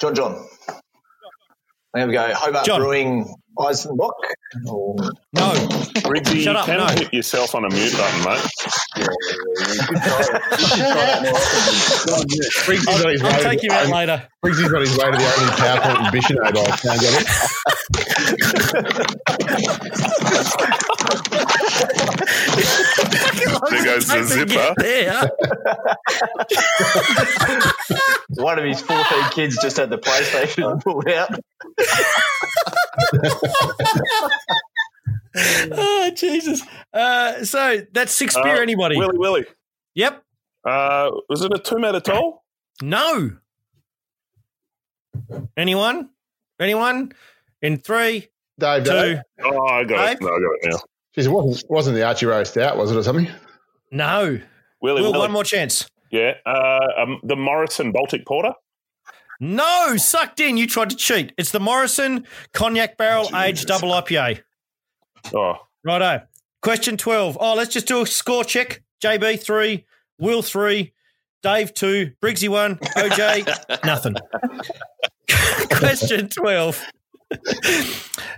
Jon, 0.00 0.14
Jon. 0.14 0.46
There 1.94 2.06
we 2.08 2.12
go. 2.12 2.34
Hobart 2.34 2.66
Jon. 2.66 2.80
Brewing 2.80 3.32
Eisenbach. 3.56 4.10
Or, 4.68 4.96
No. 5.32 5.52
Briggsy, 6.02 6.40
Shut 6.42 6.54
you 6.54 6.60
up, 6.60 6.66
can 6.66 6.78
no. 6.78 6.86
hit 6.88 7.14
yourself 7.14 7.54
on 7.54 7.64
a 7.64 7.68
mute 7.72 7.92
button, 7.92 8.24
mate. 8.24 8.40
Briggsy's 12.66 13.04
on 13.04 13.10
his 13.12 13.22
way. 13.22 13.30
I'll 13.30 13.38
to 13.38 13.44
take 13.44 13.60
the 13.60 13.66
you 13.66 13.72
out 13.72 13.82
only- 13.84 13.94
later. 13.94 14.26
Briggsy's 14.44 14.74
on 14.74 14.80
his 14.80 14.96
way 14.98 15.04
to 15.04 15.12
the 15.16 15.32
only 15.38 15.52
PowerPoint 15.52 16.04
ambition 16.06 16.36
I 16.42 16.50
got. 16.50 16.80
Can't 16.82 17.00
get 17.00 17.22
it. 17.22 17.28
There 23.70 23.84
goes 23.84 24.06
the 24.06 24.22
zipper. 24.24 24.74
Yeah. 24.82 25.26
one 28.42 28.58
of 28.58 28.64
his 28.64 28.80
14 28.80 29.30
kids 29.30 29.58
just 29.60 29.76
had 29.76 29.90
the 29.90 29.98
PlayStation 29.98 30.82
pulled 30.84 31.08
out. 31.08 31.30
oh, 35.72 36.10
Jesus. 36.14 36.62
Uh, 36.92 37.44
so 37.44 37.80
that's 37.92 38.12
six 38.12 38.34
beer, 38.34 38.56
Uh, 38.56 38.60
anybody? 38.60 38.96
Willy 38.96 39.18
Willy. 39.18 39.44
Yep. 39.94 40.22
Uh, 40.64 41.10
was 41.28 41.42
it 41.42 41.52
a 41.52 41.58
two 41.58 41.78
meter 41.78 42.00
tall? 42.00 42.44
No. 42.82 43.32
Anyone? 45.56 46.10
Anyone? 46.60 47.12
In 47.62 47.78
three, 47.78 48.28
Dave, 48.58 48.84
two. 48.84 48.90
Dave. 48.90 49.18
Oh, 49.42 49.66
I 49.66 49.84
got 49.84 50.06
Dave? 50.06 50.16
it. 50.16 50.22
No, 50.22 50.28
I 50.28 50.38
got 50.38 50.40
it 50.40 50.64
now. 50.70 50.78
Jeez, 51.16 51.26
it 51.26 51.28
wasn't, 51.28 51.70
wasn't 51.70 51.96
the 51.96 52.02
Archie 52.02 52.26
roast 52.26 52.56
out, 52.56 52.76
was 52.76 52.90
it, 52.90 52.96
or 52.96 53.02
something? 53.02 53.28
No. 53.90 54.40
Willy 54.80 55.02
Will, 55.02 55.12
Willy. 55.12 55.18
one 55.18 55.32
more 55.32 55.44
chance. 55.44 55.88
Yeah. 56.10 56.34
Uh, 56.44 56.78
um, 56.96 57.20
the 57.22 57.36
Morrison 57.36 57.92
Baltic 57.92 58.26
Porter. 58.26 58.52
No, 59.40 59.96
sucked 59.96 60.40
in. 60.40 60.56
You 60.56 60.66
tried 60.66 60.90
to 60.90 60.96
cheat. 60.96 61.32
It's 61.36 61.50
the 61.50 61.60
Morrison 61.60 62.26
Cognac 62.52 62.96
Barrel 62.96 63.28
Age 63.36 63.64
Double 63.64 63.90
IPA. 63.90 64.42
Oh, 65.34 65.56
Righto. 65.84 66.22
Question 66.62 66.96
12. 66.96 67.36
Oh, 67.40 67.54
let's 67.54 67.72
just 67.72 67.86
do 67.86 68.02
a 68.02 68.06
score 68.06 68.44
check. 68.44 68.82
JB 69.02 69.40
3, 69.42 69.84
Will 70.18 70.40
3, 70.40 70.92
Dave 71.42 71.74
2, 71.74 72.12
Briggsy 72.22 72.48
1, 72.48 72.76
OJ 72.76 73.84
nothing. 73.84 74.14
Question 75.78 76.28
12. 76.28 76.82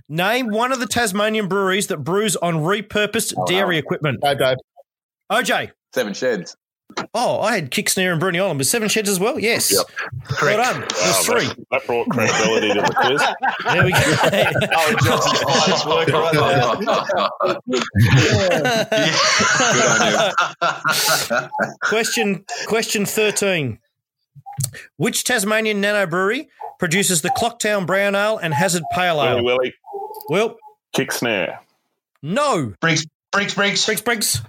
Name 0.09 0.49
one 0.49 0.73
of 0.73 0.81
the 0.81 0.87
Tasmanian 0.87 1.49
breweries 1.49 1.89
that 1.89 1.99
brews 1.99 2.37
on 2.37 2.57
repurposed 2.57 3.35
oh, 3.37 3.47
dairy 3.47 3.79
equipment. 3.79 4.21
Dave, 4.23 4.39
Dave. 4.39 4.57
OJ. 5.31 5.73
Seven 5.93 6.15
sheds. 6.15 6.57
Oh, 7.13 7.41
I 7.41 7.55
had 7.57 7.71
Kicksnare 7.71 8.13
and 8.13 8.23
Bruny 8.23 8.41
Island, 8.41 8.59
but 8.59 8.67
Seven 8.67 8.89
Sheds 8.89 9.09
as 9.09 9.21
well? 9.21 9.39
Yes. 9.39 9.73
Yep. 9.73 9.87
Well 10.41 10.57
done. 10.57 10.81
There's 10.81 10.93
wow, 10.93 11.15
oh, 11.19 11.23
three. 11.25 11.47
That, 11.47 11.67
that 11.71 11.87
brought 11.87 12.09
credibility 12.09 12.69
to 12.69 12.81
the 12.81 12.95
quiz. 12.95 13.23
There 13.73 13.85
we 13.85 13.91
go. 13.93 13.99
Oh, 14.79 14.97
Johnston's 15.05 15.41
finest 15.43 15.87
oh, 15.87 15.97
work 15.97 16.09
right 16.09 16.33
there. 21.31 21.51
question 21.83 22.45
question 22.67 23.05
13. 23.05 23.79
Which 24.97 25.25
Tasmanian 25.25 25.81
nano 25.81 26.07
brewery 26.07 26.49
produces 26.79 27.23
the 27.23 27.31
Clocktown 27.31 27.87
Brown 27.87 28.15
Ale 28.15 28.39
and 28.39 28.53
Hazard 28.55 28.83
Pale 28.93 29.23
Ale? 29.23 29.45
Willy. 29.45 29.75
Well, 30.29 30.57
Kick 30.95 31.13
snare. 31.13 31.61
no. 32.23 32.73
Briggs, 32.81 33.07
Briggs, 33.33 33.55
Briggs. 33.55 33.85
Briggs, 33.85 34.01
Briggs. 34.03 34.43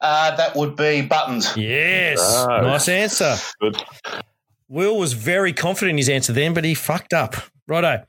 Uh, 0.00 0.36
that 0.36 0.54
would 0.56 0.76
be 0.76 1.02
Buttons. 1.02 1.56
Yes. 1.56 2.18
Oh. 2.20 2.60
Nice 2.62 2.88
answer. 2.88 3.36
Good. 3.60 3.82
Will 4.68 4.98
was 4.98 5.12
very 5.12 5.52
confident 5.52 5.90
in 5.90 5.96
his 5.98 6.08
answer 6.08 6.32
then, 6.32 6.52
but 6.54 6.64
he 6.64 6.74
fucked 6.74 7.12
up. 7.12 7.36
Righto. 7.68 8.04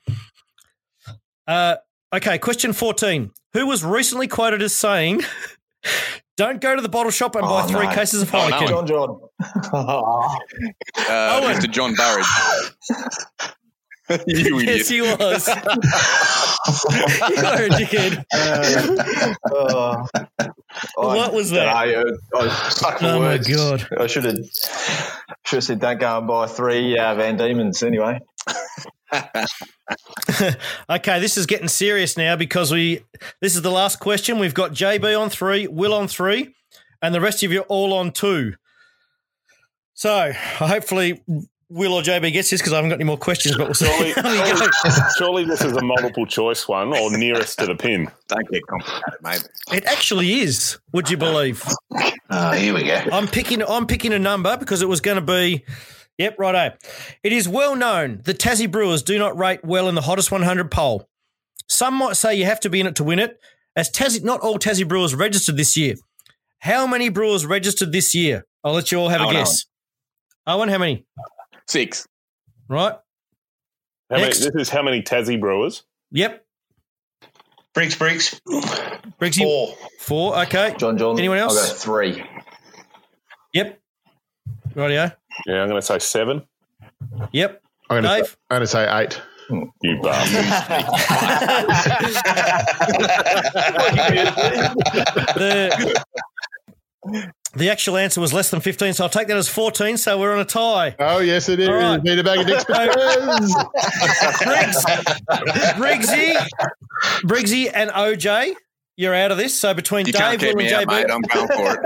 Uh, 1.47 1.75
okay, 2.13 2.37
question 2.37 2.73
14. 2.73 3.31
Who 3.53 3.65
was 3.67 3.83
recently 3.83 4.27
quoted 4.27 4.61
as 4.61 4.75
saying, 4.75 5.21
Don't 6.37 6.61
go 6.61 6.75
to 6.75 6.81
the 6.81 6.89
bottle 6.89 7.11
shop 7.11 7.35
and 7.35 7.43
buy 7.43 7.65
three 7.65 7.87
no. 7.87 7.93
cases 7.93 8.21
of 8.21 8.33
Oh, 8.33 8.47
no. 8.47 8.67
Jon, 8.67 8.87
Jon. 8.87 9.19
Uh, 9.73 11.39
Owen. 11.41 11.57
Mr. 11.57 11.69
Jon 11.69 11.95
Burridge. 11.95 12.25
you 14.27 14.59
idiot. 14.59 14.77
yes, 14.77 14.89
he 14.89 15.01
was. 15.01 15.47
you 15.47 15.53
are 17.45 17.63
a 17.63 17.69
dickhead. 17.69 18.23
Oh. 19.51 20.05
What 20.95 21.33
was 21.33 21.49
that? 21.51 21.67
I, 21.67 21.95
I 21.95 22.03
was 22.33 22.53
stuck 22.73 22.99
for 22.99 23.05
Oh 23.05 23.19
my. 23.19 23.37
God. 23.39 23.87
I 23.99 24.07
should 24.07 24.25
have 24.25 24.37
should 25.43 25.57
have 25.57 25.63
said 25.63 25.79
don't 25.79 25.99
go 25.99 26.19
and 26.19 26.27
buy 26.27 26.45
three 26.47 26.97
uh, 26.97 27.15
Van 27.15 27.37
Dieman's 27.37 27.81
anyway. 27.83 28.19
Okay, 30.89 31.19
this 31.19 31.37
is 31.37 31.45
getting 31.45 31.67
serious 31.67 32.17
now 32.17 32.35
because 32.35 32.71
we. 32.71 33.03
This 33.41 33.55
is 33.55 33.61
the 33.61 33.71
last 33.71 33.99
question. 33.99 34.39
We've 34.39 34.53
got 34.53 34.71
JB 34.71 35.19
on 35.19 35.29
three, 35.29 35.67
Will 35.67 35.93
on 35.93 36.07
three, 36.07 36.53
and 37.01 37.15
the 37.15 37.21
rest 37.21 37.43
of 37.43 37.51
you 37.51 37.61
all 37.61 37.93
on 37.93 38.11
two. 38.11 38.55
So 39.93 40.31
hopefully 40.33 41.23
Will 41.69 41.93
or 41.93 42.01
JB 42.01 42.31
gets 42.31 42.49
this 42.49 42.61
because 42.61 42.71
I 42.71 42.77
haven't 42.77 42.89
got 42.89 42.95
any 42.95 43.03
more 43.03 43.17
questions. 43.17 43.57
But 43.57 43.67
we'll 43.67 43.73
see. 43.73 43.85
Surely, 43.85 44.11
how 44.11 44.53
we 44.53 44.59
go. 44.59 44.67
surely 45.17 45.43
this 45.45 45.63
is 45.63 45.73
a 45.73 45.83
multiple 45.83 46.25
choice 46.25 46.67
one 46.67 46.95
or 46.95 47.17
nearest 47.17 47.59
to 47.59 47.65
the 47.65 47.75
pin. 47.75 48.09
Don't 48.27 48.49
get 48.49 48.65
complicated, 48.67 49.21
mate. 49.21 49.49
It 49.73 49.85
actually 49.85 50.39
is. 50.41 50.77
Would 50.93 51.09
you 51.09 51.17
believe? 51.17 51.63
Oh, 52.29 52.51
here 52.51 52.73
we 52.73 52.83
go. 52.83 53.01
I'm 53.11 53.27
picking. 53.27 53.63
I'm 53.63 53.87
picking 53.87 54.13
a 54.13 54.19
number 54.19 54.55
because 54.57 54.81
it 54.81 54.87
was 54.87 55.01
going 55.01 55.15
to 55.15 55.21
be. 55.21 55.65
Yep, 56.17 56.39
righto. 56.39 56.75
It 57.23 57.31
is 57.31 57.47
well 57.47 57.75
known 57.75 58.21
the 58.23 58.33
Tassie 58.33 58.69
Brewers 58.69 59.03
do 59.03 59.19
not 59.19 59.37
rate 59.37 59.63
well 59.63 59.87
in 59.87 59.95
the 59.95 60.01
hottest 60.01 60.31
100 60.31 60.71
poll. 60.71 61.07
Some 61.67 61.95
might 61.95 62.15
say 62.15 62.35
you 62.35 62.45
have 62.45 62.59
to 62.61 62.69
be 62.69 62.79
in 62.79 62.87
it 62.87 62.95
to 62.95 63.03
win 63.03 63.19
it, 63.19 63.39
as 63.75 63.91
Tassie, 63.91 64.23
not 64.23 64.41
all 64.41 64.57
Tassie 64.57 64.87
Brewers 64.87 65.13
registered 65.13 65.57
this 65.57 65.77
year. 65.77 65.95
How 66.59 66.87
many 66.87 67.09
Brewers 67.09 67.45
registered 67.45 67.91
this 67.91 68.15
year? 68.15 68.45
I'll 68.63 68.73
let 68.73 68.91
you 68.91 68.99
all 68.99 69.09
have 69.09 69.21
a 69.21 69.25
Owen, 69.25 69.33
guess. 69.33 69.65
Owen, 70.47 70.69
how 70.69 70.79
many? 70.79 71.05
Six. 71.67 72.07
Right? 72.67 72.93
How 74.09 74.17
many, 74.17 74.27
this 74.27 74.51
is 74.55 74.69
how 74.69 74.81
many 74.81 75.03
Tassie 75.03 75.39
Brewers? 75.39 75.83
Yep. 76.11 76.43
Briggs, 77.73 77.95
Briggs. 77.95 78.41
Briggsy, 79.21 79.43
Four. 79.43 79.75
Four. 79.99 80.39
Okay. 80.43 80.73
Jon 80.79 80.97
Jon. 80.97 81.19
Anyone 81.19 81.37
else? 81.37 81.57
I'll 81.57 81.67
go 81.67 81.73
three. 81.75 82.23
Yep. 83.53 83.79
Rightio. 84.73 85.15
Yeah, 85.45 85.61
I'm 85.61 85.69
going 85.69 85.79
to 85.79 85.85
say 85.85 85.99
seven. 85.99 86.43
Yep. 87.31 87.61
I'm 87.89 88.03
going 88.03 88.21
Dave? 88.21 88.37
to 88.49 88.67
say 88.67 88.99
eight. 88.99 89.21
You 89.81 90.01
bastard. 90.01 90.43
The, 95.35 96.03
the 97.55 97.69
actual 97.69 97.97
answer 97.97 98.19
was 98.19 98.33
less 98.33 98.49
than 98.51 98.59
15, 98.59 98.93
so 98.93 99.03
I'll 99.05 99.09
take 99.09 99.27
that 99.27 99.37
as 99.37 99.47
14, 99.47 99.97
so 99.97 100.19
we're 100.19 100.33
on 100.33 100.39
a 100.39 100.45
tie. 100.45 100.95
Oh, 100.99 101.19
yes, 101.19 101.47
it 101.47 101.59
is. 101.59 101.69
All 101.69 101.75
right. 101.75 102.03
Need 102.03 102.19
a 102.19 102.23
bag 102.23 102.39
of 102.39 102.47
dicks. 102.47 102.65
Briggs, 102.65 103.55
Briggsy, 105.77 106.35
Briggsy 107.23 107.71
and 107.73 107.89
OJ, 107.91 108.53
you're 108.97 109.13
out 109.15 109.31
of 109.31 109.37
this. 109.37 109.57
So 109.57 109.73
between 109.73 110.05
You 110.07 110.11
Dave, 110.13 110.39
can't 110.39 110.55
Will, 110.55 110.65
and 110.65 110.73
out, 110.73 110.87
mate. 110.87 111.05
JB, 111.07 111.11
I'm 111.11 111.21
going 111.21 111.47
for 111.47 111.73
it. 111.73 111.79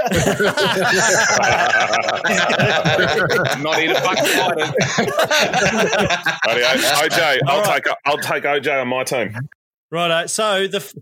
I'm 3.53 3.61
not 3.63 3.77
here 3.77 3.89
to 3.89 3.95
fuck 4.01 4.17
fight 4.17 4.57
Rightio. 6.47 7.09
OJ, 7.09 7.39
I'll 7.47 7.55
All 7.57 7.61
right. 7.63 7.83
take 7.83 7.93
I'll 8.05 8.17
take 8.17 8.43
OJ 8.43 8.81
on 8.81 8.87
my 8.87 9.03
team. 9.03 9.35
Right. 9.91 10.29
So 10.29 10.67
the 10.67 10.77
f- 10.77 10.93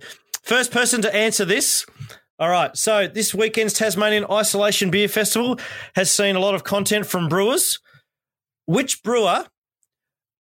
first 0.43 0.71
person 0.71 1.01
to 1.03 1.15
answer 1.15 1.45
this. 1.45 1.85
All 2.39 2.49
right. 2.49 2.75
So 2.75 3.07
this 3.07 3.33
weekend's 3.33 3.73
Tasmanian 3.73 4.25
Isolation 4.31 4.89
Beer 4.89 5.07
Festival 5.07 5.59
has 5.95 6.09
seen 6.11 6.35
a 6.35 6.39
lot 6.39 6.55
of 6.55 6.63
content 6.63 7.05
from 7.05 7.27
brewers. 7.29 7.79
Which 8.65 9.01
brewer 9.03 9.45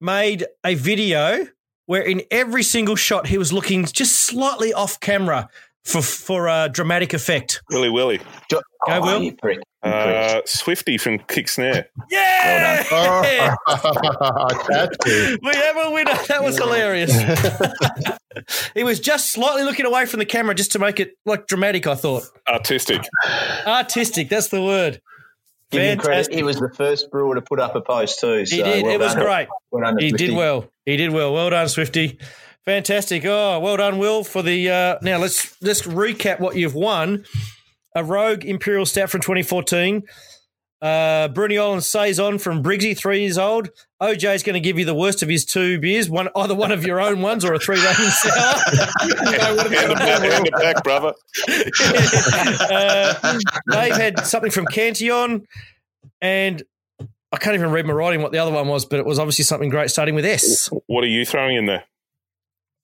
made 0.01 0.47
a 0.65 0.75
video 0.75 1.47
where 1.89 2.03
in 2.03 2.21
every 2.31 2.63
single 2.63 2.97
shot 2.97 3.27
he 3.27 3.39
was 3.39 3.51
looking 3.51 3.87
just 3.87 4.15
slightly 4.15 4.75
off 4.75 5.01
camera 5.01 5.49
for 5.85 6.03
for 6.03 6.47
uh, 6.49 6.69
dramatic 6.69 7.15
effect? 7.15 7.63
Willy 7.71 7.89
Willy. 7.89 8.21
Jo- 8.51 8.61
Go, 8.87 8.93
oh, 8.93 9.01
Will. 9.01 9.23
you 9.23 9.35
prick. 9.35 9.57
You 9.57 9.91
prick. 9.91 9.95
Uh, 9.95 10.41
Swifty 10.45 10.99
from 10.99 11.19
Kick 11.21 11.49
Snare. 11.49 11.89
Yeah. 12.11 12.85
Oh. 12.91 13.57
We 15.43 15.55
have 15.55 15.77
a 15.77 15.91
winner. 15.91 16.15
That 16.29 16.43
was 16.45 16.59
hilarious. 16.59 17.13
he 18.75 18.85
was 18.85 19.01
just 19.01 19.31
slightly 19.31 19.63
looking 19.63 19.87
away 19.87 20.05
from 20.05 20.19
the 20.19 20.27
camera 20.27 20.55
just 20.55 20.73
to 20.73 20.79
make 20.79 21.01
it 21.01 21.13
like 21.25 21.47
dramatic, 21.47 21.87
I 21.87 21.95
thought. 21.95 22.25
Artistic. 22.49 23.03
Artistic, 23.67 24.29
that's 24.29 24.49
the 24.49 24.63
word. 24.63 25.01
Give 25.71 25.83
him 25.83 25.99
credit. 25.99 26.33
He 26.35 26.43
was 26.43 26.59
the 26.59 26.71
first 26.75 27.11
brewer 27.11 27.35
to 27.35 27.43
put 27.43 27.61
up 27.61 27.75
a 27.75 27.81
post 27.81 28.21
too. 28.21 28.47
So 28.47 28.57
He 28.57 28.63
did. 28.63 28.85
well 28.85 28.95
it 28.95 28.99
was 28.99 29.15
done. 29.15 29.23
great. 29.25 29.49
Well 29.71 29.95
He 29.99 30.11
did 30.13 30.33
well. 30.35 30.69
He 30.87 30.97
did 30.97 31.13
well. 31.13 31.33
Well 31.35 31.51
done, 31.51 31.69
Swifty. 31.69 32.19
Fantastic. 32.65 33.25
Oh, 33.25 33.59
well 33.61 33.77
done, 33.77 33.99
Will, 33.99 34.25
for 34.25 34.43
the 34.43 34.71
uh 34.71 34.99
now 35.03 35.19
let's 35.19 35.55
let's 35.63 35.83
recap 35.83 36.41
what 36.41 36.57
you've 36.57 36.75
won. 36.75 37.25
A 37.95 38.05
Rogue 38.05 38.45
Imperial 38.45 38.87
Stout 38.87 39.11
from 39.11 39.21
2014. 39.23 40.03
Uh, 40.81 41.29
Bruny 41.29 41.61
Island 41.61 41.83
Saison 41.83 42.39
from 42.39 42.63
Briggsy, 42.63 42.97
three 42.97 43.23
years 43.23 43.37
old. 43.37 43.71
OJ's 44.01 44.45
going 44.45 44.55
to 44.55 44.61
give 44.61 44.79
you 44.79 44.85
the 44.85 44.95
worst 44.95 45.23
of 45.25 45.29
his 45.29 45.45
two 45.45 45.81
beers, 45.81 46.09
one 46.09 46.29
either 46.37 46.55
one 46.55 46.71
of 46.71 46.85
your 46.85 47.01
own 47.01 47.21
ones 47.21 47.45
or 47.45 47.53
a 47.53 47.59
three 47.59 47.85
rating 47.85 48.05
sour. 48.05 48.33
Hand 49.01 49.93
it 49.93 49.99
back, 49.99 50.23
hand 50.23 50.47
it 50.47 50.53
back, 50.53 50.85
brother. 50.85 51.15
uh, 52.71 53.39
Dave 53.71 53.97
had 53.97 54.27
something 54.27 54.53
from 54.53 54.67
Cantillon, 54.67 55.49
and 56.21 56.63
I 57.33 57.39
can't 57.39 57.57
even 57.57 57.73
read 57.73 57.85
my 57.85 57.93
writing 57.93 58.23
what 58.23 58.31
the 58.31 58.39
other 58.39 58.53
one 58.53 58.69
was, 58.69 58.85
but 58.85 59.01
it 59.01 59.07
was 59.07 59.19
obviously 59.19 59.45
something 59.45 59.71
great 59.71 59.91
starting 59.91 60.15
with 60.15 60.25
S. 60.25 60.71
What 60.87 61.03
are 61.03 61.09
you 61.09 61.25
throwing 61.25 61.57
in 61.57 61.67
there? 61.67 61.85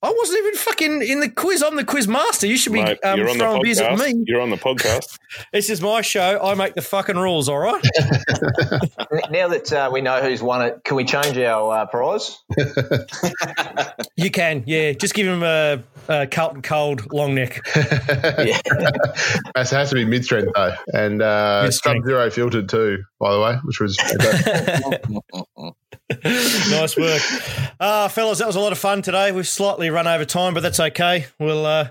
I 0.04 0.12
wasn't 0.14 0.40
even 0.40 0.54
fucking 0.54 1.02
in 1.02 1.20
the 1.20 1.30
quiz. 1.30 1.62
I'm 1.62 1.76
the 1.76 1.84
quiz 1.84 2.06
master. 2.06 2.46
You 2.46 2.58
should 2.58 2.74
be 2.74 2.82
Mate, 2.82 2.98
um, 3.02 3.18
you're 3.18 3.30
on 3.30 3.38
the 3.38 3.44
throwing 3.44 3.62
beers 3.62 3.80
at 3.80 3.92
podcast. 3.92 4.12
me. 4.12 4.24
You're 4.26 4.42
on 4.42 4.50
the 4.50 4.56
podcast. 4.56 5.18
This 5.52 5.68
is 5.68 5.80
my 5.80 6.00
show. 6.00 6.38
I 6.40 6.54
make 6.54 6.74
the 6.74 6.82
fucking 6.82 7.16
rules, 7.16 7.48
all 7.48 7.58
right? 7.58 7.82
Now 9.30 9.48
that 9.48 9.72
uh, 9.72 9.90
we 9.92 10.00
know 10.00 10.20
who's 10.22 10.42
won 10.42 10.62
it, 10.62 10.84
can 10.84 10.96
we 10.96 11.04
change 11.04 11.36
our 11.38 11.72
uh, 11.72 11.86
prize? 11.86 12.38
You 14.16 14.30
can, 14.30 14.62
yeah. 14.66 14.92
Just 14.92 15.12
give 15.12 15.26
him 15.26 15.42
a, 15.42 15.82
a 16.08 16.28
Carlton 16.28 16.62
Cold 16.62 17.12
long 17.12 17.34
neck. 17.34 17.60
yeah. 17.74 18.60
It 19.56 19.70
has 19.70 19.88
to 19.90 19.94
be 19.94 20.04
mid 20.04 20.24
strength 20.24 20.52
though, 20.54 20.72
and 20.92 21.20
uh, 21.20 21.68
Sub 21.72 21.96
Zero 22.06 22.30
filtered 22.30 22.68
too, 22.68 23.02
by 23.18 23.32
the 23.32 23.40
way, 23.40 23.56
which 23.64 23.80
was 23.80 23.98
nice 26.24 26.96
work. 26.96 27.22
Uh, 27.80 28.08
fellas, 28.08 28.38
that 28.38 28.46
was 28.46 28.56
a 28.56 28.60
lot 28.60 28.72
of 28.72 28.78
fun 28.78 29.02
today. 29.02 29.32
We've 29.32 29.48
slightly 29.48 29.90
run 29.90 30.06
over 30.06 30.24
time, 30.24 30.52
but 30.54 30.62
that's 30.62 30.80
okay. 30.80 31.26
We'll 31.38 31.64
uh, 31.64 31.88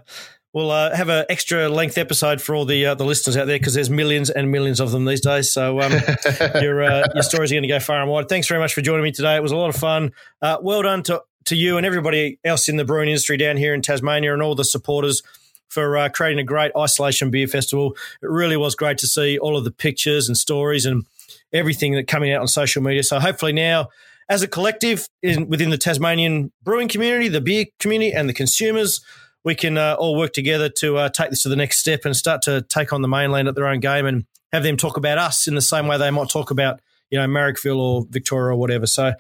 we'll 0.54 0.70
uh, 0.70 0.96
have 0.96 1.10
an 1.10 1.26
extra 1.30 1.68
length 1.68 1.98
episode 1.98 2.42
for 2.42 2.54
all 2.54 2.66
the 2.66 2.86
uh, 2.86 2.96
the 2.96 3.06
listeners 3.06 3.36
out 3.36 3.48
there 3.48 3.58
because 3.58 3.74
there's 3.74 3.90
millions 3.90 4.30
and 4.30 4.52
millions 4.52 4.80
of 4.80 4.92
them 4.92 5.06
these 5.06 5.22
days. 5.22 5.52
So 5.52 5.82
um, 5.82 5.92
your 6.62 6.84
uh, 6.84 7.08
your 7.16 7.24
stories 7.24 7.52
are 7.52 7.56
going 7.56 7.64
to 7.64 7.68
go 7.68 7.80
far 7.80 8.02
and 8.02 8.10
wide. 8.10 8.30
Thanks 8.30 8.48
very 8.48 8.60
much 8.60 8.74
for 8.74 8.82
joining 8.82 9.04
me 9.04 9.12
today. 9.12 9.36
It 9.36 9.42
was 9.42 9.52
a 9.52 9.58
lot 9.58 9.70
of 9.70 9.76
fun. 9.76 10.12
Uh, 10.42 10.58
well 10.62 10.84
done 10.84 11.04
to 11.04 11.24
to 11.46 11.56
you 11.56 11.78
and 11.78 11.86
everybody 11.86 12.40
else 12.44 12.70
in 12.70 12.78
the 12.78 12.86
brewing 12.86 13.10
industry 13.10 13.36
down 13.38 13.58
here 13.58 13.74
in 13.74 13.82
Tasmania 13.82 14.34
and 14.34 14.42
all 14.42 14.56
the 14.56 14.64
supporters 14.64 15.24
for 15.68 15.98
uh, 15.98 16.08
creating 16.08 16.40
a 16.40 16.44
great 16.44 16.72
isolation 16.78 17.32
beer 17.32 17.48
festival. 17.48 17.98
It 18.22 18.30
really 18.30 18.58
was 18.58 18.76
great 18.76 19.00
to 19.00 19.08
see 19.08 19.40
all 19.40 19.58
of 19.58 19.64
the 19.64 19.72
pictures 19.72 20.28
and 20.28 20.38
stories 20.38 20.86
and 20.86 21.06
everything 21.54 21.94
that 21.94 22.08
coming 22.08 22.32
out 22.34 22.42
on 22.42 22.48
social 22.48 22.82
media. 22.82 23.04
So 23.04 23.20
hopefully 23.20 23.54
now, 23.54 23.90
as 24.30 24.42
a 24.42 24.48
collective 24.48 25.08
in, 25.22 25.48
within 25.48 25.70
the 25.70 25.78
Tasmanian 25.78 26.52
brewing 26.64 26.88
community, 26.88 27.28
the 27.28 27.42
beer 27.42 27.66
community, 27.80 28.14
and 28.14 28.28
the 28.28 28.34
consumers, 28.34 29.02
we 29.44 29.56
can 29.56 29.78
uh, 29.78 29.96
all 30.00 30.18
work 30.18 30.34
together 30.34 30.70
to 30.70 30.98
uh, 30.98 31.10
take 31.10 31.30
this 31.30 31.44
to 31.44 31.50
the 31.50 31.56
next 31.56 31.80
step 31.80 32.06
and 32.06 32.16
start 32.16 32.42
to 32.44 32.62
take 32.62 32.94
on 32.94 33.02
the 33.02 33.08
mainland 33.08 33.48
at 33.48 33.56
their 33.56 33.68
own 33.68 33.80
game 33.80 34.06
and 34.06 34.26
have 34.52 34.64
them 34.64 34.78
talk 34.78 34.98
about 34.98 35.18
us 35.18 35.48
in 35.48 35.56
the 35.56 35.62
same 35.62 35.88
way 35.88 35.98
they 35.98 36.12
might 36.12 36.30
talk 36.30 36.52
about 36.52 36.80
you 37.10 37.20
know 37.20 37.28
Marrickville 37.28 37.78
or 37.78 38.06
Victoria 38.10 38.56
or 38.56 38.60
whatever. 38.60 38.88
So 38.88 39.14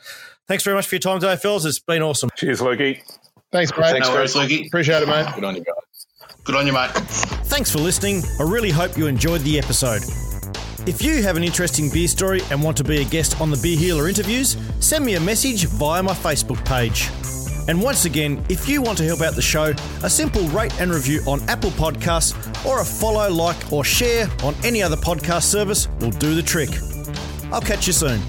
thanks 0.47 0.63
very 0.63 0.75
much 0.75 0.87
for 0.87 0.95
your 0.95 1.01
time 1.01 1.19
today, 1.19 1.35
fellas. 1.35 1.65
It's 1.65 1.79
been 1.79 2.01
awesome. 2.01 2.29
Cheers, 2.35 2.61
Lukey. 2.61 3.01
thanks, 3.51 3.71
mate. 3.77 3.91
Thanks, 3.91 4.07
No 4.07 4.13
worries, 4.15 4.33
Lukey. 4.35 4.67
Appreciate 4.67 5.03
it, 5.03 5.07
mate. 5.07 5.27
Good 5.35 5.43
on 5.43 5.55
you 5.55 5.63
guys. 5.63 6.07
Good 6.43 6.55
on 6.55 6.65
you, 6.65 6.73
mate. 6.73 6.91
Thanks 6.91 7.71
for 7.71 7.79
listening. 7.79 8.23
I 8.39 8.43
really 8.43 8.71
hope 8.71 8.97
you 8.97 9.07
enjoyed 9.07 9.41
the 9.41 9.59
episode. 9.59 10.01
If 10.85 11.01
you 11.01 11.23
have 11.23 11.37
an 11.37 11.45
interesting 11.45 11.89
beer 11.89 12.09
story 12.09 12.41
and 12.51 12.61
want 12.61 12.75
to 12.75 12.83
be 12.83 13.01
a 13.01 13.05
guest 13.05 13.39
on 13.39 13.49
the 13.49 13.55
Beer 13.55 13.77
Healer 13.77 14.09
interviews, 14.09 14.57
send 14.81 15.05
me 15.05 15.13
a 15.13 15.19
message 15.19 15.63
via 15.65 16.03
my 16.03 16.11
Facebook 16.11 16.63
page. 16.65 17.09
And 17.69 17.81
once 17.81 18.03
again, 18.03 18.43
if 18.49 18.67
you 18.67 18.81
want 18.81 18.97
to 18.97 19.05
help 19.05 19.21
out 19.21 19.35
the 19.35 19.41
show, 19.41 19.73
a 20.03 20.09
simple 20.09 20.43
rate 20.49 20.77
and 20.81 20.91
review 20.93 21.21
on 21.25 21.41
Apple 21.47 21.69
Podcasts 21.71 22.35
or 22.65 22.81
a 22.81 22.85
follow, 22.85 23.29
like, 23.29 23.71
or 23.71 23.85
share 23.85 24.27
on 24.43 24.55
any 24.65 24.83
other 24.83 24.97
podcast 24.97 25.43
service 25.43 25.87
will 26.01 26.11
do 26.11 26.35
the 26.35 26.43
trick. 26.43 26.69
I'll 27.53 27.61
catch 27.61 27.87
you 27.87 27.93
soon. 27.93 28.19